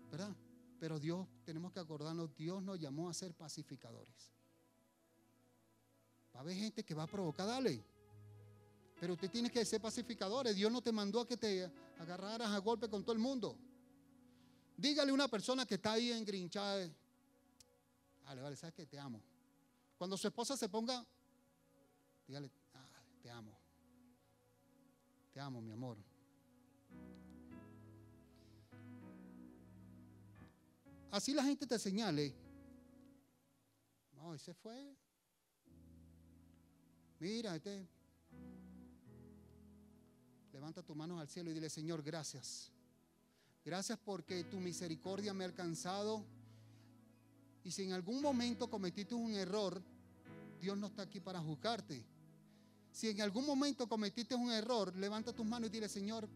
¿verdad? 0.09 0.35
Pero 0.79 0.99
Dios, 0.99 1.27
tenemos 1.43 1.71
que 1.71 1.79
acordarnos, 1.79 2.35
Dios 2.35 2.63
nos 2.63 2.79
llamó 2.79 3.09
a 3.09 3.13
ser 3.13 3.35
pacificadores. 3.35 4.31
Va 6.33 6.39
a 6.39 6.41
haber 6.41 6.55
gente 6.55 6.83
que 6.83 6.95
va 6.95 7.03
a 7.03 7.07
provocar, 7.07 7.45
dale. 7.45 7.94
Pero 8.99 9.13
usted 9.13 9.29
tiene 9.29 9.49
que 9.49 9.63
ser 9.65 9.81
pacificador. 9.81 10.53
Dios 10.53 10.71
no 10.71 10.81
te 10.81 10.91
mandó 10.91 11.21
a 11.21 11.27
que 11.27 11.37
te 11.37 11.69
agarraras 11.99 12.49
a 12.49 12.57
golpe 12.59 12.89
con 12.89 13.03
todo 13.03 13.13
el 13.13 13.19
mundo. 13.19 13.57
Dígale 14.77 15.11
a 15.11 15.13
una 15.13 15.27
persona 15.27 15.65
que 15.65 15.75
está 15.75 15.93
ahí 15.93 16.11
engrinchada. 16.11 16.89
Vale, 18.25 18.41
vale, 18.41 18.55
sabes 18.55 18.73
que 18.73 18.85
te 18.85 18.97
amo. 18.97 19.21
Cuando 19.97 20.17
su 20.17 20.27
esposa 20.27 20.57
se 20.57 20.67
ponga, 20.67 21.05
dígale, 22.27 22.49
ah, 22.73 23.03
te 23.21 23.29
amo. 23.29 23.51
Te 25.33 25.39
amo, 25.39 25.61
mi 25.61 25.71
amor. 25.71 25.97
Así 31.11 31.33
la 31.33 31.43
gente 31.43 31.65
te 31.65 31.79
señale. 31.79 32.33
No, 34.13 34.33
ese 34.33 34.53
fue 34.53 34.95
Mira, 37.19 37.55
este. 37.55 37.87
Levanta 40.55 40.81
tus 40.81 40.95
manos 40.95 41.19
al 41.19 41.27
cielo 41.27 41.51
y 41.51 41.53
dile, 41.53 41.69
Señor, 41.69 42.01
gracias. 42.01 42.71
Gracias 43.65 43.99
porque 43.99 44.45
tu 44.45 44.61
misericordia 44.61 45.33
me 45.33 45.43
ha 45.43 45.47
alcanzado. 45.47 46.23
Y 47.65 47.71
si 47.71 47.83
en 47.83 47.91
algún 47.91 48.21
momento 48.21 48.69
cometiste 48.69 49.13
un 49.13 49.33
error, 49.33 49.83
Dios 50.61 50.77
no 50.77 50.87
está 50.87 51.01
aquí 51.01 51.19
para 51.19 51.41
juzgarte. 51.41 52.05
Si 52.89 53.09
en 53.09 53.19
algún 53.19 53.45
momento 53.45 53.89
cometiste 53.89 54.33
un 54.33 54.49
error, 54.49 54.95
levanta 54.95 55.33
tus 55.33 55.45
manos 55.45 55.67
y 55.67 55.73
dile, 55.73 55.89
Señor, 55.89 56.29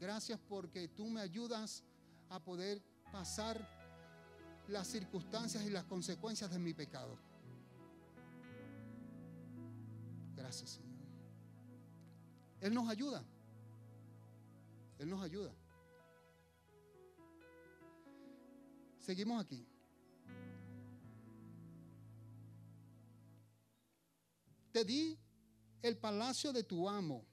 gracias 0.00 0.40
porque 0.48 0.88
tú 0.88 1.08
me 1.08 1.20
ayudas 1.20 1.84
a 2.30 2.42
poder 2.42 2.82
pasar 3.12 3.68
las 4.68 4.88
circunstancias 4.88 5.62
y 5.66 5.68
las 5.68 5.84
consecuencias 5.84 6.50
de 6.50 6.58
mi 6.58 6.72
pecado. 6.72 7.18
Gracias, 10.34 10.70
Señor. 10.70 10.92
Él 12.62 12.72
nos 12.72 12.88
ayuda. 12.88 13.22
Él 14.98 15.08
nos 15.08 15.22
ayuda. 15.22 15.54
Seguimos 18.98 19.44
aquí. 19.44 19.66
Te 24.70 24.84
di 24.84 25.18
el 25.82 25.96
palacio 25.96 26.52
de 26.52 26.62
tu 26.62 26.88
amo. 26.88 27.24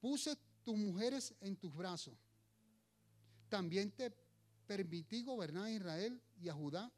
Puse 0.00 0.36
tus 0.62 0.76
mujeres 0.76 1.34
en 1.40 1.56
tus 1.56 1.74
brazos. 1.74 2.16
También 3.48 3.90
te 3.90 4.14
permití 4.66 5.24
gobernar 5.24 5.64
a 5.64 5.70
Israel 5.70 6.22
y 6.40 6.48
a 6.48 6.54
Judá. 6.54 6.92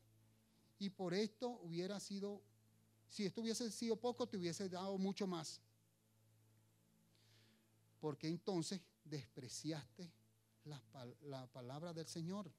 Y 0.79 0.91
por 0.91 1.15
esto 1.15 1.49
hubiera 1.63 2.01
sido, 2.01 2.43
si 3.09 3.25
esto 3.25 3.41
hubiese 3.41 3.71
sido 3.71 3.97
poco, 3.97 4.29
te 4.29 4.37
hubiese 4.37 4.69
dado 4.69 4.99
mucho 4.99 5.27
más. 5.27 5.61
Porque 8.01 8.27
entonces 8.27 8.81
despreciaste 9.05 10.11
la, 10.65 10.83
la 11.23 11.47
palabra 11.47 11.93
del 11.93 12.07
Señor. 12.07 12.51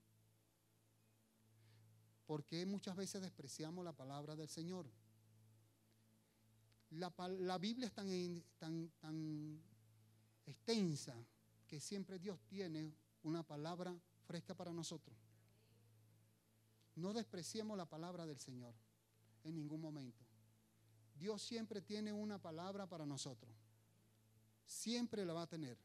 Porque 2.26 2.66
muchas 2.66 2.96
veces 2.96 3.22
despreciamos 3.22 3.84
la 3.84 3.94
palabra 3.94 4.36
del 4.36 4.48
Señor? 4.48 4.90
La, 6.92 7.58
Biblia 7.58 7.88
es 7.88 7.94
tan, 7.94 8.92
tan 9.00 9.62
extensa 10.46 11.16
que 11.68 11.80
siempre 11.80 12.20
Dios 12.20 12.40
tiene 12.48 12.94
una 13.24 13.44
palabra 13.44 13.98
fresca 14.26 14.54
para 14.54 14.74
nosotros. 14.74 15.18
No 16.96 17.14
despreciemos 17.14 17.78
la 17.78 17.86
palabra 17.86 18.26
del 18.26 18.40
Señor 18.40 18.76
en 19.44 19.56
ningún 19.56 19.80
momento. 19.80 20.26
Dios 21.16 21.42
siempre 21.42 21.82
tiene 21.82 22.12
una 22.12 22.42
palabra 22.42 22.88
para 22.88 23.06
nosotros. 23.06 23.54
Siempre 24.72 25.26
la 25.26 25.34
va 25.34 25.44
a 25.44 25.48
tener. 25.48 25.78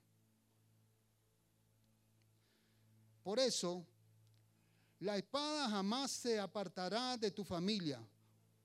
Por 3.22 3.39
eso, 3.39 3.84
la 5.01 5.16
espada 5.16 5.68
jamás 5.68 6.11
se 6.11 6.39
apartará 6.39 7.16
de 7.16 7.30
tu 7.30 7.45
familia 7.45 8.01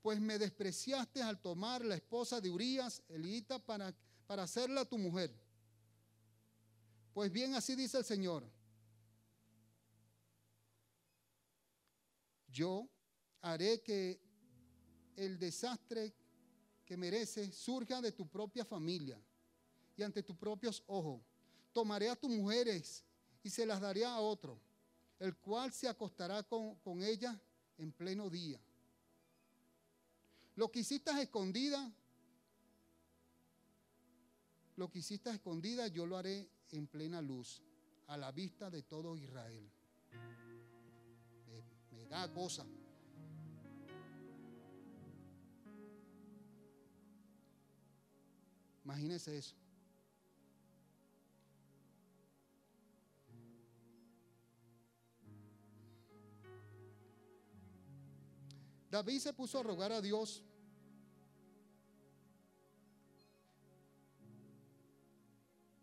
pues 0.01 0.19
me 0.19 0.39
despreciaste 0.39 1.21
al 1.21 1.39
tomar 1.39 1.85
la 1.85 1.95
esposa 1.95 2.41
de 2.41 2.49
Urias, 2.49 3.03
Elita, 3.07 3.59
para, 3.59 3.93
para 4.25 4.43
hacerla 4.43 4.85
tu 4.85 4.97
mujer. 4.97 5.31
Pues 7.13 7.31
bien, 7.31 7.53
así 7.53 7.75
dice 7.75 7.99
el 7.99 8.05
Señor. 8.05 8.43
Yo 12.47 12.89
haré 13.41 13.81
que 13.81 14.19
el 15.15 15.37
desastre 15.37 16.13
que 16.85 16.97
mereces 16.97 17.55
surja 17.55 18.01
de 18.01 18.11
tu 18.11 18.27
propia 18.27 18.65
familia 18.65 19.21
ante 20.03 20.23
tus 20.23 20.35
propios 20.35 20.83
ojos. 20.87 21.21
Tomaré 21.73 22.09
a 22.09 22.15
tus 22.15 22.29
mujeres 22.29 23.03
y 23.43 23.49
se 23.49 23.65
las 23.65 23.79
daré 23.79 24.05
a 24.05 24.19
otro, 24.19 24.59
el 25.19 25.35
cual 25.37 25.71
se 25.71 25.87
acostará 25.87 26.43
con, 26.43 26.75
con 26.75 27.01
ellas 27.01 27.35
en 27.77 27.91
pleno 27.91 28.29
día 28.29 28.59
lo 30.55 30.71
que 30.71 30.79
hiciste 30.79 31.11
escondida, 31.21 31.91
lo 34.75 34.89
que 34.91 34.99
hiciste 34.99 35.29
escondida, 35.29 35.87
yo 35.87 36.05
lo 36.05 36.17
haré 36.17 36.49
en 36.71 36.87
plena 36.87 37.21
luz, 37.21 37.61
a 38.07 38.17
la 38.17 38.31
vista 38.31 38.69
de 38.69 38.83
todo 38.83 39.17
Israel. 39.17 39.71
Me, 41.91 42.05
da 42.05 42.31
cosa. 42.33 42.65
Imagínese 48.83 49.37
eso. 49.37 49.55
David 58.91 59.19
se 59.19 59.31
puso 59.31 59.57
a 59.57 59.63
rogar 59.63 59.93
a 59.93 60.01
Dios. 60.01 60.43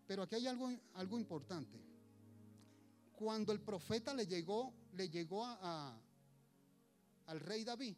Pero 0.07 0.23
aquí 0.23 0.35
hay 0.35 0.47
algo, 0.47 0.71
algo 0.93 1.19
importante. 1.19 1.81
Cuando 3.17 3.53
el 3.53 3.61
profeta 3.61 4.13
le 4.13 4.27
llegó, 4.27 4.75
le 4.93 5.09
llegó 5.09 5.47
a, 5.47 5.99
al 7.27 7.41
rey 7.41 7.65
David, 7.65 7.97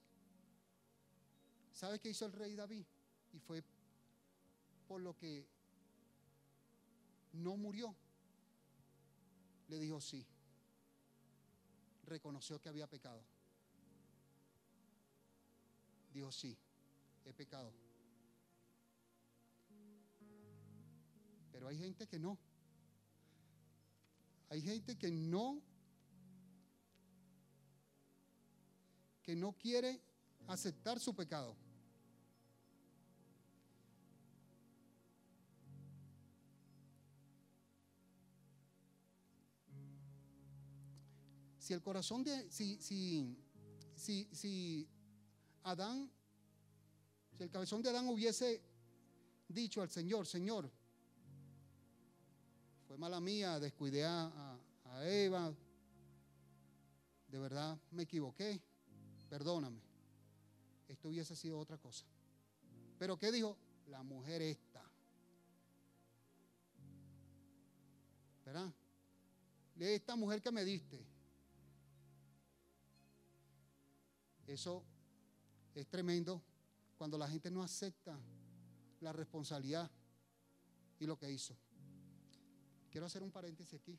¿sabe 1.72 1.98
qué 1.98 2.10
hizo 2.10 2.26
el 2.26 2.32
rey 2.32 2.54
David? 2.54 2.86
Y 3.32 3.40
fue 3.40 3.64
por 4.86 5.00
lo 5.00 5.16
que 5.16 5.44
no 7.32 7.56
murió. 7.56 7.96
Le 9.66 9.80
dijo 9.80 10.00
sí. 10.00 10.24
Reconoció 12.04 12.60
que 12.60 12.68
había 12.68 12.86
pecado 12.86 13.24
dijo, 16.12 16.32
sí, 16.32 16.56
he 17.24 17.32
pecado. 17.32 17.72
Pero 21.52 21.68
hay 21.68 21.78
gente 21.78 22.06
que 22.06 22.18
no. 22.18 22.38
Hay 24.48 24.62
gente 24.62 24.96
que 24.96 25.10
no, 25.12 25.62
que 29.22 29.36
no 29.36 29.52
quiere 29.52 30.00
aceptar 30.48 30.98
su 30.98 31.14
pecado. 31.14 31.56
Si 41.58 41.72
el 41.72 41.82
corazón 41.82 42.24
de, 42.24 42.50
si, 42.50 42.78
si, 42.82 43.36
si, 43.94 44.28
si 44.32 44.88
Adán, 45.62 46.10
si 47.36 47.42
el 47.42 47.50
cabezón 47.50 47.82
de 47.82 47.90
Adán 47.90 48.08
hubiese 48.08 48.62
dicho 49.48 49.82
al 49.82 49.90
Señor, 49.90 50.26
Señor, 50.26 50.70
fue 52.86 52.96
mala 52.96 53.20
mía, 53.20 53.58
descuidé 53.60 54.04
a, 54.04 54.58
Eva, 55.02 55.54
de 57.28 57.38
verdad 57.38 57.78
me 57.92 58.02
equivoqué, 58.02 58.60
perdóname. 59.28 59.80
Esto 60.88 61.08
hubiese 61.08 61.36
sido 61.36 61.58
otra 61.60 61.78
cosa. 61.78 62.04
Pero 62.98 63.16
¿qué 63.16 63.30
dijo? 63.30 63.56
La 63.86 64.02
mujer 64.02 64.42
esta. 64.42 64.84
¿Verdad? 68.44 68.72
Esta 69.78 70.16
mujer 70.16 70.42
que 70.42 70.50
me 70.50 70.64
diste. 70.64 71.06
Eso 74.48 74.84
es 75.74 75.86
tremendo 75.86 76.42
cuando 76.96 77.16
la 77.16 77.28
gente 77.28 77.50
no 77.50 77.62
acepta 77.62 78.18
la 79.00 79.12
responsabilidad 79.12 79.90
y 80.98 81.06
lo 81.06 81.16
que 81.18 81.30
hizo. 81.30 81.56
Quiero 82.90 83.06
hacer 83.06 83.22
un 83.22 83.30
paréntesis 83.30 83.80
aquí. 83.80 83.98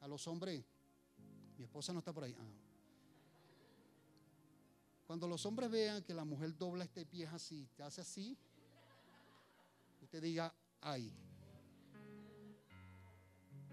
A 0.00 0.08
los 0.08 0.26
hombres, 0.26 0.64
mi 1.58 1.64
esposa 1.64 1.92
no 1.92 1.98
está 1.98 2.12
por 2.12 2.24
ahí. 2.24 2.34
Ah. 2.38 2.70
Cuando 5.06 5.26
los 5.26 5.44
hombres 5.44 5.70
vean 5.70 6.02
que 6.02 6.14
la 6.14 6.24
mujer 6.24 6.56
dobla 6.56 6.84
este 6.84 7.04
pie 7.04 7.26
así, 7.26 7.68
te 7.76 7.82
hace 7.82 8.00
así, 8.00 8.38
usted 10.00 10.22
diga, 10.22 10.54
ay. 10.80 11.12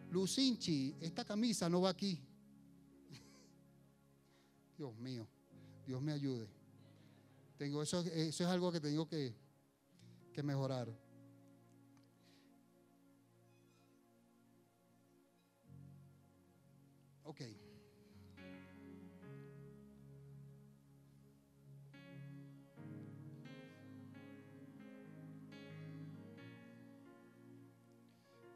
Lucinchi, 0.09 0.95
esta 0.99 1.24
camisa 1.24 1.70
no 1.70 1.82
va 1.82 1.91
aquí. 1.91 2.20
Dios 4.78 4.95
mío, 4.97 5.28
Dios 5.88 6.01
me 6.01 6.11
ayude. 6.11 6.47
Tengo, 7.57 7.82
eso, 7.82 8.01
eso 8.01 8.43
es 8.43 8.49
algo 8.49 8.71
que 8.71 8.80
tengo 8.80 9.07
que, 9.07 9.34
que 10.32 10.43
mejorar. 10.43 10.88
Ok. 17.23 17.41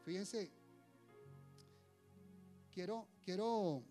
Fíjense, 0.04 0.50
quiero, 2.72 3.08
quiero 3.24 3.82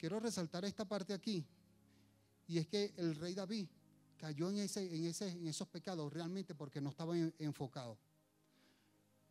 quiero 0.00 0.18
resaltar 0.18 0.64
esta 0.64 0.86
parte 0.86 1.12
aquí. 1.12 1.46
Y 2.48 2.56
es 2.56 2.66
que 2.66 2.94
el 2.96 3.14
rey 3.16 3.34
David 3.34 3.68
cayó 4.16 4.48
en, 4.48 4.56
esos 4.58 5.68
pecados 5.68 6.10
realmente 6.10 6.54
porque 6.54 6.80
no 6.80 6.88
estaba 6.88 7.14
enfocado. 7.38 7.98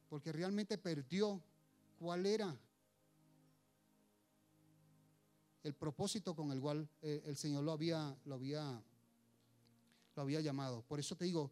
Porque 0.08 0.32
realmente 0.32 0.78
perdió 0.78 1.42
cuál 1.98 2.28
era 2.28 2.56
el 5.64 5.74
propósito 5.74 6.36
con 6.36 6.52
el 6.52 6.62
cual 6.62 6.88
eh, 7.02 7.24
el 7.26 7.36
Señor 7.36 7.64
lo 7.64 7.72
había, 7.72 8.16
lo, 8.26 8.36
había, 8.36 8.82
lo 10.16 10.22
había 10.22 10.40
llamado. 10.40 10.84
Por 10.84 11.00
eso 11.00 11.16
te 11.16 11.26
digo, 11.26 11.52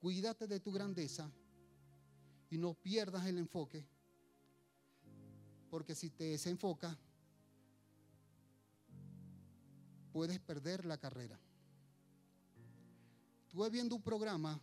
cuídate 0.00 0.48
de 0.48 0.58
tu 0.58 0.72
grandeza 0.72 1.30
y 2.50 2.58
no 2.58 2.74
pierdas 2.74 3.24
el 3.26 3.38
enfoque, 3.38 3.86
porque 5.70 5.94
si 5.94 6.10
te 6.10 6.24
desenfocas, 6.24 6.96
puedes 10.18 10.40
perder 10.40 10.84
la 10.84 10.98
carrera. 10.98 11.38
Estuve 13.46 13.70
viendo 13.70 13.94
un 13.94 14.02
programa 14.02 14.60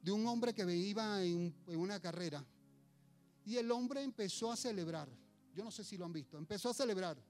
de 0.00 0.12
un 0.12 0.24
hombre 0.28 0.54
que 0.54 0.62
iba 0.76 1.24
en, 1.24 1.52
una 1.66 1.98
carrera 1.98 2.46
y 3.44 3.56
el 3.56 3.68
hombre 3.72 4.00
empezó 4.00 4.52
a 4.52 4.56
celebrar. 4.56 5.08
Yo 5.56 5.64
no 5.64 5.72
sé 5.72 5.82
si 5.82 5.96
lo 5.96 6.04
han 6.04 6.12
visto. 6.12 6.38
Empezó 6.38 6.70
a 6.70 6.74
celebrar. 6.74 7.20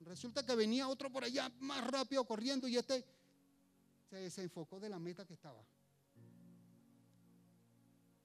Resulta 0.00 0.44
que 0.44 0.54
venía 0.54 0.88
otro 0.88 1.10
por 1.10 1.24
allá 1.24 1.50
más 1.60 1.82
rápido 1.90 2.22
corriendo 2.26 2.68
y 2.68 2.76
este 2.76 3.02
se 4.10 4.16
desenfocó 4.16 4.78
de 4.78 4.90
la 4.90 4.98
meta 4.98 5.24
que 5.24 5.32
estaba. 5.32 5.64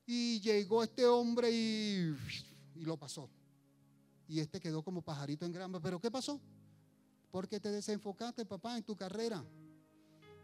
Y 0.05 0.41
llegó 0.41 0.83
este 0.83 1.05
hombre 1.05 1.49
y, 1.49 2.13
y 2.75 2.81
lo 2.81 2.97
pasó. 2.97 3.29
Y 4.27 4.41
este 4.41 4.59
quedó 4.59 4.83
como 4.83 5.01
pajarito 5.01 5.45
en 5.45 5.53
grama. 5.53 5.79
¿Pero 5.79 6.01
qué 6.01 6.11
pasó? 6.11 6.41
Porque 7.31 7.59
te 7.59 7.69
desenfocaste, 7.71 8.45
papá, 8.45 8.77
en 8.77 8.83
tu 8.83 8.95
carrera. 8.95 9.43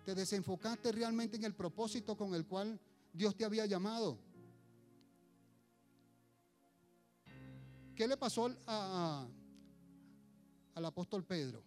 Te 0.05 0.13
desenfocaste 0.13 0.91
realmente 0.91 1.35
en 1.37 1.43
el 1.43 1.55
propósito 1.55 2.15
con 2.15 2.35
el 2.35 2.45
cual 2.45 2.79
Dios 3.11 3.35
te 3.35 3.45
había 3.45 3.65
llamado. 3.65 4.19
¿Qué 7.95 8.07
le 8.07 8.17
pasó 8.17 8.45
al 10.75 10.85
apóstol 10.85 11.23
Pedro? 11.23 11.63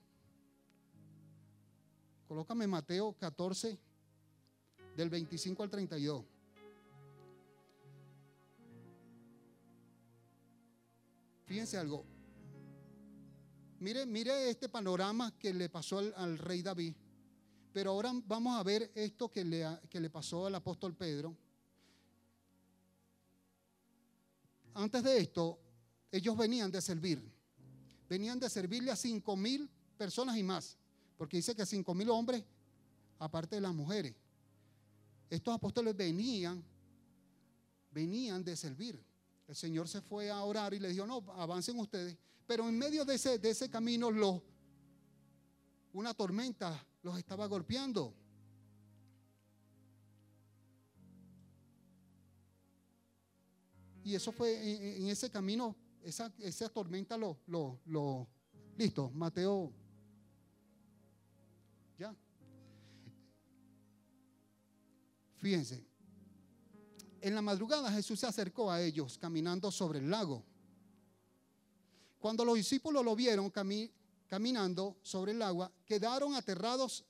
Colócame 2.28 2.66
Mateo 2.66 3.14
14, 3.14 3.78
del 4.94 5.08
25 5.08 5.62
al 5.62 5.70
32. 5.70 6.24
Fíjense 11.46 11.78
algo. 11.78 12.04
Mire, 13.80 14.06
mire 14.06 14.50
este 14.50 14.68
panorama 14.68 15.36
que 15.38 15.54
le 15.54 15.68
pasó 15.68 15.98
al, 15.98 16.38
rey 16.38 16.62
David. 16.62 16.94
Pero 17.72 17.92
ahora 17.92 18.12
vamos 18.26 18.58
a 18.58 18.62
ver 18.62 18.90
esto 18.94 19.30
que 19.30 19.44
le, 19.44 19.64
que 19.88 20.00
le 20.00 20.10
pasó 20.10 20.46
al 20.46 20.54
apóstol 20.54 20.94
Pedro. 20.94 21.36
Antes 24.74 25.02
de 25.02 25.18
esto, 25.18 25.58
ellos 26.10 26.36
venían 26.36 26.70
de 26.70 26.80
servir. 26.80 27.22
Venían 28.08 28.40
de 28.40 28.48
servirle 28.48 28.90
a 28.90 28.96
cinco 28.96 29.36
mil 29.36 29.70
personas 29.96 30.36
y 30.36 30.42
más. 30.42 30.76
Porque 31.16 31.36
dice 31.36 31.54
que 31.54 31.66
cinco 31.66 31.94
mil 31.94 32.08
hombres, 32.10 32.44
aparte 33.18 33.56
de 33.56 33.60
las 33.60 33.74
mujeres. 33.74 34.14
Estos 35.30 35.54
apóstoles 35.54 35.96
venían, 35.96 36.64
venían 37.90 38.42
de 38.42 38.56
servir. 38.56 38.98
El 39.46 39.54
Señor 39.54 39.88
se 39.88 40.00
fue 40.00 40.30
a 40.30 40.42
orar 40.42 40.74
y 40.74 40.78
le 40.78 40.88
dijo, 40.88 41.06
no, 41.06 41.24
avancen 41.32 41.78
ustedes. 41.78 42.16
Pero 42.48 42.66
en 42.66 42.78
medio 42.78 43.04
de 43.04 43.16
ese, 43.16 43.38
de 43.38 43.50
ese 43.50 43.68
camino, 43.68 44.08
una 45.92 46.14
tormenta 46.14 46.82
los 47.02 47.18
estaba 47.18 47.46
golpeando. 47.46 48.14
Y 54.02 54.14
eso 54.14 54.32
fue 54.32 54.96
en, 54.96 55.08
ese 55.08 55.30
camino, 55.30 55.76
esa, 56.02 56.32
esa 56.38 56.70
tormenta 56.70 57.18
lo, 57.18 57.38
lo, 57.48 57.82
lo, 57.84 58.26
listo, 58.78 59.10
Mateo. 59.10 59.70
Ya. 61.98 62.16
Fíjense, 65.36 65.86
en 67.20 67.34
la 67.34 67.42
madrugada 67.42 67.92
Jesús 67.92 68.20
se 68.20 68.26
acercó 68.26 68.70
a 68.70 68.80
ellos 68.80 69.18
caminando 69.18 69.70
sobre 69.70 69.98
el 69.98 70.08
lago. 70.08 70.47
Cuando 72.18 72.44
los 72.44 72.56
discípulos 72.56 73.04
lo 73.04 73.14
vieron 73.14 73.50
caminando 74.26 74.98
sobre 75.02 75.32
el 75.32 75.42
agua, 75.42 75.72
quedaron 75.84 76.34
aterrados 76.34 77.04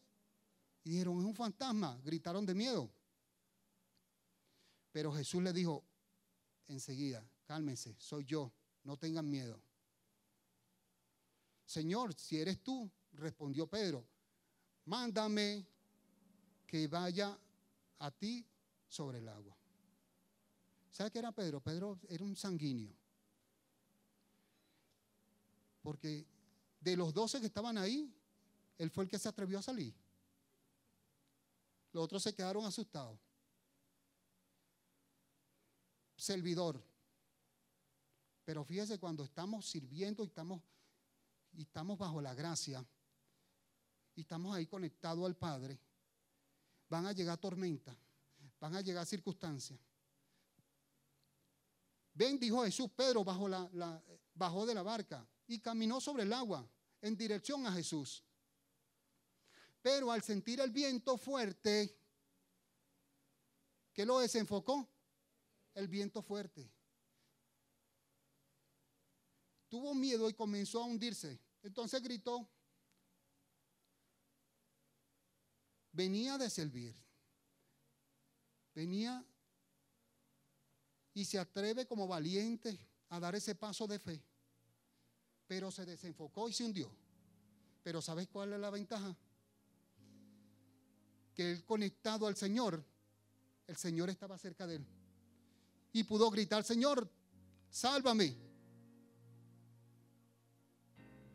y 0.84 0.90
dijeron, 0.90 1.18
es 1.18 1.24
un 1.24 1.34
fantasma, 1.34 1.98
gritaron 2.04 2.44
de 2.44 2.54
miedo. 2.54 2.90
Pero 4.92 5.12
Jesús 5.12 5.42
le 5.42 5.52
dijo 5.52 5.84
enseguida, 6.66 7.26
cálmense, 7.44 7.94
soy 7.98 8.24
yo, 8.24 8.52
no 8.84 8.96
tengan 8.96 9.28
miedo. 9.28 9.60
Señor, 11.64 12.14
si 12.14 12.38
eres 12.38 12.62
tú, 12.62 12.90
respondió 13.12 13.66
Pedro, 13.66 14.06
mándame 14.86 15.66
que 16.66 16.86
vaya 16.88 17.38
a 17.98 18.10
ti 18.10 18.46
sobre 18.86 19.18
el 19.18 19.28
agua. 19.28 19.56
¿Sabe 20.90 21.10
qué 21.10 21.18
era 21.18 21.32
Pedro? 21.32 21.60
Pedro 21.60 21.98
era 22.08 22.24
un 22.24 22.34
sanguíneo. 22.34 22.97
Porque 25.82 26.26
de 26.80 26.96
los 26.96 27.12
doce 27.12 27.40
que 27.40 27.46
estaban 27.46 27.78
ahí, 27.78 28.12
él 28.78 28.90
fue 28.90 29.04
el 29.04 29.10
que 29.10 29.18
se 29.18 29.28
atrevió 29.28 29.58
a 29.58 29.62
salir. 29.62 29.94
Los 31.92 32.04
otros 32.04 32.22
se 32.22 32.34
quedaron 32.34 32.64
asustados. 32.64 33.18
Servidor. 36.16 36.82
Pero 38.44 38.64
fíjese, 38.64 38.98
cuando 38.98 39.24
estamos 39.24 39.66
sirviendo 39.66 40.22
y 40.24 40.26
estamos, 40.26 40.62
y 41.52 41.62
estamos 41.62 41.98
bajo 41.98 42.20
la 42.20 42.34
gracia, 42.34 42.84
y 44.14 44.22
estamos 44.22 44.54
ahí 44.54 44.66
conectados 44.66 45.24
al 45.24 45.36
Padre, 45.36 45.78
van 46.88 47.06
a 47.06 47.12
llegar 47.12 47.38
tormentas, 47.38 47.96
van 48.58 48.74
a 48.74 48.80
llegar 48.80 49.06
circunstancias. 49.06 49.78
Ven, 52.14 52.38
dijo 52.38 52.64
Jesús, 52.64 52.90
Pedro 52.96 53.22
bajo 53.22 53.48
la, 53.48 54.02
bajó 54.34 54.66
de 54.66 54.74
la 54.74 54.82
barca 54.82 55.26
y 55.48 55.58
caminó 55.60 56.00
sobre 56.00 56.22
el 56.22 56.32
agua 56.32 56.70
en 57.00 57.16
dirección 57.16 57.66
a 57.66 57.72
Jesús. 57.72 58.22
Pero 59.82 60.12
al 60.12 60.22
sentir 60.22 60.60
el 60.60 60.70
viento 60.70 61.16
fuerte, 61.16 61.98
¿qué 63.92 64.04
lo 64.04 64.18
desenfocó? 64.18 64.86
El 65.74 65.88
viento 65.88 66.22
fuerte. 66.22 66.70
Tuvo 69.68 69.94
miedo 69.94 70.28
y 70.28 70.34
comenzó 70.34 70.82
a 70.82 70.86
hundirse. 70.86 71.40
Entonces 71.62 72.02
gritó, 72.02 72.48
venía 75.92 76.38
de 76.38 76.48
servir, 76.50 76.94
venía 78.74 79.24
y 81.14 81.24
se 81.24 81.38
atreve 81.38 81.86
como 81.86 82.06
valiente 82.06 82.78
a 83.08 83.18
dar 83.18 83.34
ese 83.34 83.54
paso 83.54 83.86
de 83.86 83.98
fe. 83.98 84.27
Pero 85.48 85.72
se 85.72 85.84
desenfocó 85.84 86.48
y 86.48 86.52
se 86.52 86.64
hundió. 86.64 86.88
Pero 87.82 88.00
¿sabes 88.00 88.28
cuál 88.28 88.52
es 88.52 88.60
la 88.60 88.70
ventaja? 88.70 89.16
Que 91.34 91.52
él 91.52 91.64
conectado 91.64 92.26
al 92.26 92.36
Señor, 92.36 92.84
el 93.66 93.76
Señor 93.76 94.10
estaba 94.10 94.38
cerca 94.38 94.66
de 94.66 94.76
él. 94.76 94.86
Y 95.92 96.04
pudo 96.04 96.30
gritar, 96.30 96.62
Señor, 96.62 97.10
sálvame. 97.70 98.36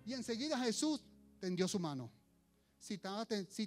Y 0.06 0.14
enseguida 0.14 0.60
Jesús 0.60 1.02
tendió 1.40 1.68
su 1.68 1.80
mano. 1.80 2.12
Si, 2.80 2.98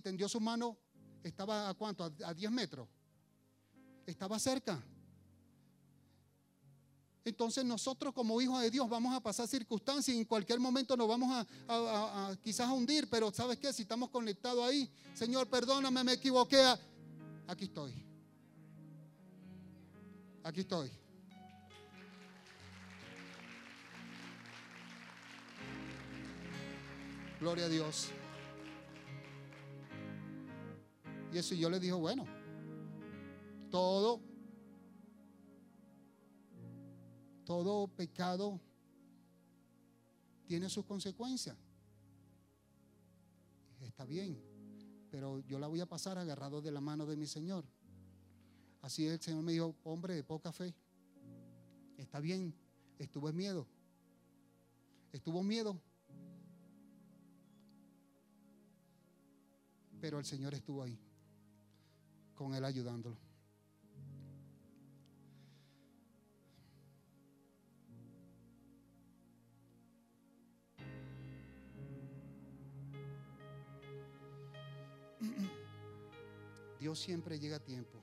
tendió 0.01 0.28
su 0.28 0.40
mano, 0.40 0.76
estaba 1.22 1.70
a 1.70 1.74
cuánto? 1.74 2.05
A 2.05 2.34
10 2.34 2.51
metros. 2.53 2.88
Estaba 4.07 4.38
cerca. 4.38 4.82
Entonces 7.27 7.64
nosotros 7.64 8.14
como 8.14 8.41
hijos 8.41 8.62
de 8.62 8.70
Dios 8.70 8.89
vamos 8.89 9.12
a 9.12 9.20
pasar 9.20 9.49
circunstancias 9.49 10.14
y 10.16 10.20
en 10.20 10.24
cualquier 10.24 10.61
momento 10.61 10.97
nos 10.97 11.09
vamos 11.09 11.45
a, 11.66 12.37
quizás 12.41 12.68
a 12.68 12.72
hundir, 12.72 13.11
pero 13.11 13.33
¿sabes 13.33 13.59
qué? 13.59 13.72
Si 13.72 13.83
estamos 13.83 14.11
conectados 14.11 14.64
ahí, 14.64 14.89
Señor, 15.12 15.49
perdóname, 15.49 16.05
me 16.05 16.12
equivoqué. 16.12 16.62
Aquí 17.49 17.64
estoy. 17.64 17.93
Aquí 20.45 20.61
estoy. 20.61 20.89
Gloria 27.41 27.64
a 27.64 27.68
Dios. 27.68 28.11
Y 31.33 31.39
eso 31.39 31.57
yo 31.57 31.68
le 31.68 31.81
dijo, 31.81 31.99
bueno, 31.99 32.24
todo 33.68 34.20
todo 37.47 37.86
pecado 37.86 38.61
tiene 40.47 40.68
sus 40.68 40.84
consecuencias. 40.84 41.57
Está 43.80 44.05
bien, 44.05 44.38
pero 45.11 45.38
yo 45.47 45.59
la 45.59 45.68
voy 45.68 45.80
a 45.80 45.86
pasar 45.86 46.18
agarrado 46.18 46.61
de 46.61 46.72
la 46.72 46.80
mano 46.80 47.07
de 47.07 47.16
mi 47.16 47.26
Señor. 47.26 47.64
Así 48.82 49.07
el 49.07 49.20
Señor 49.20 49.42
me 49.42 49.53
dijo, 49.53 49.74
hombre 49.84 50.14
de 50.14 50.24
poca 50.24 50.53
fe, 50.53 50.74
está 51.97 52.20
bien, 52.20 52.53
estuvo 52.99 53.32
miedo, 53.32 53.66
estuvo 55.12 55.42
miedo, 55.42 55.80
pero 60.01 60.18
el 60.18 60.24
Señor 60.24 60.53
estuvo 60.55 60.82
ahí, 60.82 60.99
con 62.34 62.55
él 62.55 62.64
ayudándolo. 62.64 63.26
Dios 76.87 77.01
siempre 77.01 77.41
llega 77.41 77.57
a 77.57 77.59
tiempo. 77.59 78.01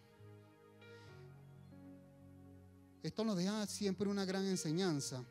Esto 3.02 3.24
nos 3.24 3.38
deja 3.38 3.66
siempre 3.66 4.10
una 4.10 4.26
gran 4.26 4.46
enseñanza. 4.46 5.24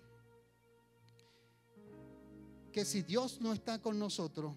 Que 2.72 2.86
si 2.86 3.02
Dios 3.02 3.42
no 3.42 3.52
está 3.52 3.78
con 3.78 3.98
nosotros, 3.98 4.56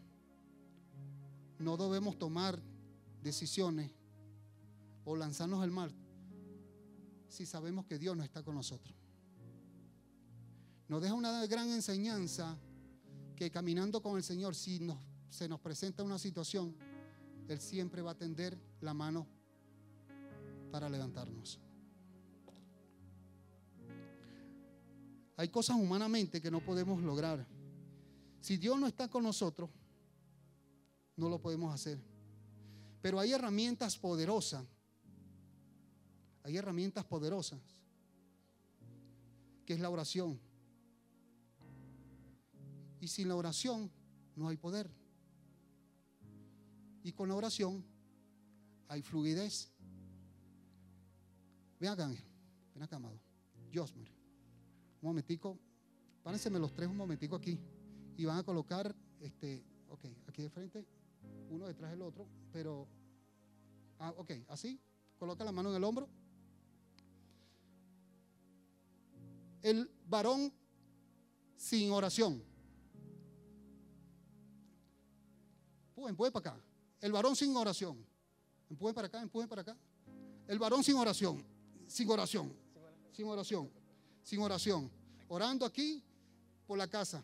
no 1.60 1.76
debemos 1.76 2.18
tomar 2.18 2.58
decisiones 3.22 3.92
o 5.04 5.18
lanzarnos 5.18 5.62
al 5.62 5.72
mar 5.72 5.92
si 7.28 7.46
sabemos 7.46 7.86
que 7.88 8.00
Dios 8.00 8.16
no 8.16 8.24
está 8.24 8.44
con 8.44 8.56
nosotros. 8.56 8.96
Nos 10.88 11.02
deja 11.02 11.16
una 11.16 11.46
gran 11.48 11.70
enseñanza 11.70 12.58
que 13.36 13.52
caminando 13.52 14.02
con 14.02 14.16
el 14.16 14.24
Señor, 14.24 14.56
si 14.56 14.80
nos, 14.80 15.00
se 15.30 15.50
nos 15.50 15.60
presenta 15.60 16.02
una 16.02 16.18
situación, 16.18 16.74
Él 17.48 17.60
siempre 17.60 18.02
va 18.02 18.12
a 18.12 18.18
tender 18.18 18.58
la 18.82 18.94
mano 18.94 19.28
para 20.72 20.90
levantarnos. 20.90 21.60
Hay 25.38 25.50
cosas 25.50 25.78
humanamente 25.78 26.42
que 26.42 26.50
no 26.50 26.64
podemos 26.64 27.02
lograr. 27.02 27.46
Si 28.40 28.58
Dios 28.58 28.80
no 28.80 28.88
está 28.88 29.10
con 29.10 29.24
nosotros, 29.24 29.70
no 31.18 31.30
lo 31.30 31.42
podemos 31.42 31.74
hacer. 31.74 32.00
Pero 33.02 33.20
hay 33.20 33.34
herramientas 33.34 33.98
poderosas. 33.98 34.66
Hay 36.44 36.58
herramientas 36.58 37.06
poderosas. 37.06 37.60
Que 39.66 39.74
es 39.74 39.80
la 39.80 39.90
oración. 39.90 40.40
Y 43.00 43.08
sin 43.08 43.28
la 43.28 43.36
oración 43.36 43.92
no 44.36 44.48
hay 44.48 44.58
poder. 44.58 44.90
Y 47.06 47.14
con 47.14 47.30
la 47.30 47.36
oración 47.36 47.86
hay 48.88 49.04
fluidez. 49.04 49.72
Ven 51.80 51.92
acá, 51.92 52.08
Ángel. 52.08 52.26
Ven 52.74 52.82
acá, 52.82 52.96
amado. 52.96 53.22
Josmer. 53.72 54.08
Un 55.02 55.10
momentico. 55.10 55.60
Párenseme 56.24 56.58
los 56.58 56.74
tres 56.74 56.90
un 56.90 56.98
momentico 56.98 57.36
aquí. 57.36 57.60
Y 58.18 58.26
van 58.26 58.40
a 58.40 58.44
colocar, 58.44 58.96
este, 59.20 59.64
ok, 59.88 60.04
aquí 60.26 60.42
de 60.42 60.50
frente, 60.50 60.84
uno 61.52 61.68
detrás 61.68 61.92
del 61.92 62.02
otro, 62.02 62.28
pero, 62.52 62.88
ah, 64.00 64.12
ok, 64.18 64.32
así. 64.48 64.82
Coloca 65.20 65.44
la 65.44 65.52
mano 65.52 65.70
en 65.70 65.76
el 65.76 65.84
hombro. 65.84 66.10
El 69.62 69.92
varón 70.08 70.52
sin 71.56 71.92
oración. 71.92 72.42
Empuje, 76.08 76.32
para 76.32 76.52
acá. 76.52 76.75
El 77.02 77.12
varón 77.12 77.36
sin 77.36 77.56
oración. 77.56 78.06
Empuje 78.70 78.94
para 78.94 79.08
acá, 79.08 79.22
empuje 79.22 79.48
para 79.48 79.62
acá. 79.62 79.78
El 80.48 80.60
varón 80.60 80.84
sin 80.84 80.96
oración. 80.96 81.44
Sin 81.88 82.10
oración. 82.10 82.54
Sin 83.12 83.28
oración. 83.28 83.70
Sin 84.24 84.40
oración. 84.40 84.92
Orando 85.28 85.66
aquí 85.66 86.04
por 86.66 86.78
la 86.78 86.88
casa, 86.88 87.24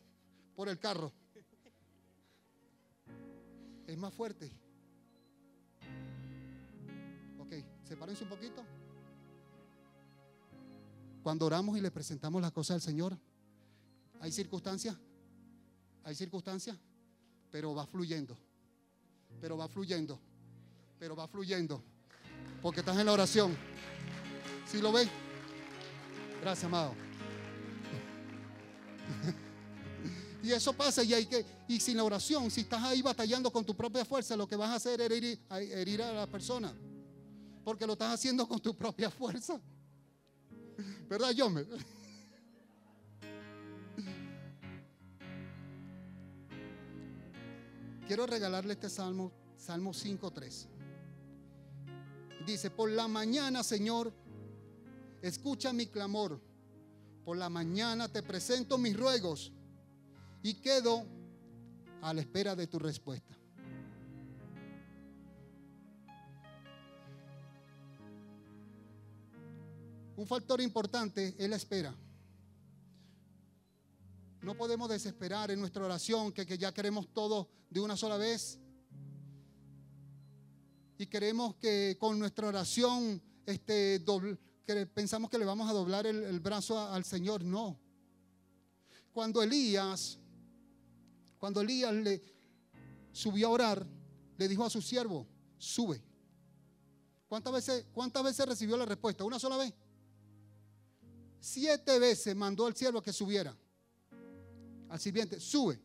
por 0.56 0.70
el 0.70 0.80
carro. 0.80 1.12
Es 3.88 3.98
más 3.98 4.14
fuerte. 4.14 4.52
Ok, 7.40 7.54
sepárense 7.84 8.24
un 8.24 8.30
poquito. 8.30 8.64
Cuando 11.24 11.46
oramos 11.46 11.78
y 11.78 11.82
le 11.82 11.92
presentamos 11.92 12.42
las 12.42 12.52
cosas 12.52 12.76
al 12.76 12.82
Señor, 12.82 13.18
hay 14.20 14.32
circunstancias, 14.32 14.96
hay 16.04 16.16
circunstancias, 16.16 16.78
pero 17.52 17.76
va 17.76 17.86
fluyendo, 17.86 18.38
pero 19.40 19.58
va 19.58 19.68
fluyendo, 19.68 20.20
pero 21.00 21.16
va 21.16 21.28
fluyendo, 21.28 21.82
porque 22.62 22.82
estás 22.82 22.98
en 22.98 23.06
la 23.06 23.14
oración. 23.14 23.56
¿Sí 24.66 24.82
lo 24.82 24.92
ven? 24.92 25.10
Gracias, 26.42 26.66
amado. 26.66 26.94
Y 30.44 30.52
eso 30.52 30.74
pasa 30.74 31.04
y 31.04 31.14
hay 31.14 31.26
que, 31.28 31.46
y 31.68 31.80
sin 31.80 31.98
la 31.98 32.04
oración, 32.04 32.50
si 32.50 32.62
estás 32.62 32.82
ahí 32.82 33.02
batallando 33.02 33.52
con 33.52 33.64
tu 33.64 33.76
propia 33.76 34.04
fuerza, 34.04 34.36
lo 34.36 34.48
que 34.48 34.56
vas 34.56 34.72
a 34.72 34.76
hacer 34.76 35.00
es 35.00 35.12
herir, 35.12 35.40
herir 35.52 36.02
a 36.02 36.12
la 36.12 36.28
persona. 36.28 36.74
Porque 37.64 37.86
lo 37.86 37.94
estás 37.94 38.16
haciendo 38.16 38.48
con 38.48 38.60
tu 38.60 38.76
propia 38.76 39.12
fuerza. 39.12 39.62
¿Verdad, 41.08 41.32
yo 41.32 41.50
me? 41.50 41.64
Quiero 48.08 48.26
regalarle 48.26 48.74
este 48.74 48.90
salmo, 48.90 49.32
Salmo 49.58 49.92
5.3. 49.92 50.68
Dice, 52.46 52.72
por 52.72 52.90
la 52.90 53.08
mañana, 53.08 53.64
Señor, 53.64 54.12
escucha 55.22 55.72
mi 55.72 55.88
clamor. 55.88 56.42
Por 57.24 57.38
la 57.38 57.50
mañana 57.50 58.08
te 58.08 58.24
presento 58.24 58.78
mis 58.78 58.98
ruegos 58.98 59.52
y 60.42 60.56
quedo 60.56 61.06
a 62.02 62.14
la 62.14 62.22
espera 62.22 62.56
de 62.56 62.68
tu 62.68 62.80
respuesta. 62.80 63.38
Un 70.18 70.28
factor 70.28 70.62
importante 70.62 71.36
es 71.38 71.50
la 71.50 71.56
espera. 71.56 71.96
No 74.42 74.56
podemos 74.56 74.90
desesperar 74.90 75.52
en 75.52 75.60
nuestra 75.60 75.86
oración 75.86 76.32
que, 76.32 76.58
ya 76.58 76.74
queremos 76.74 77.08
todo 77.14 77.50
de 77.70 77.80
una 77.80 77.96
sola 77.96 78.18
vez. 78.18 78.60
Y 80.98 81.08
queremos 81.08 81.56
que 81.56 81.98
con 82.00 82.18
nuestra 82.20 82.48
oración 82.48 83.22
este, 83.46 84.04
que 84.66 84.86
pensamos 84.88 85.30
que 85.30 85.38
le 85.38 85.46
vamos 85.46 85.70
a 85.70 85.74
doblar 85.74 86.06
el, 86.06 86.24
el 86.24 86.40
brazo 86.40 86.80
al 86.80 87.06
Señor. 87.06 87.44
No. 87.44 87.80
Cuando 89.12 89.44
Elías 89.44 90.22
cuando 91.42 91.62
Elías 91.62 91.92
le 91.92 92.24
subió 93.12 93.48
a 93.48 93.50
orar, 93.50 93.88
le 94.38 94.48
dijo 94.48 94.64
a 94.64 94.70
su 94.70 94.80
siervo, 94.80 95.26
sube. 95.58 96.00
¿Cuántas 97.28 97.52
veces, 97.52 97.86
¿Cuántas 97.92 98.24
veces 98.24 98.46
recibió 98.46 98.78
la 98.78 98.86
respuesta? 98.86 99.24
¿Una 99.24 99.40
sola 99.40 99.58
vez? 99.58 99.74
Siete 101.40 101.98
veces 101.98 102.36
mandó 102.36 102.68
al 102.68 102.76
siervo 102.76 103.02
que 103.02 103.12
subiera. 103.12 103.58
Al 104.92 105.00
sirviente, 105.00 105.40
sube. 105.40 105.80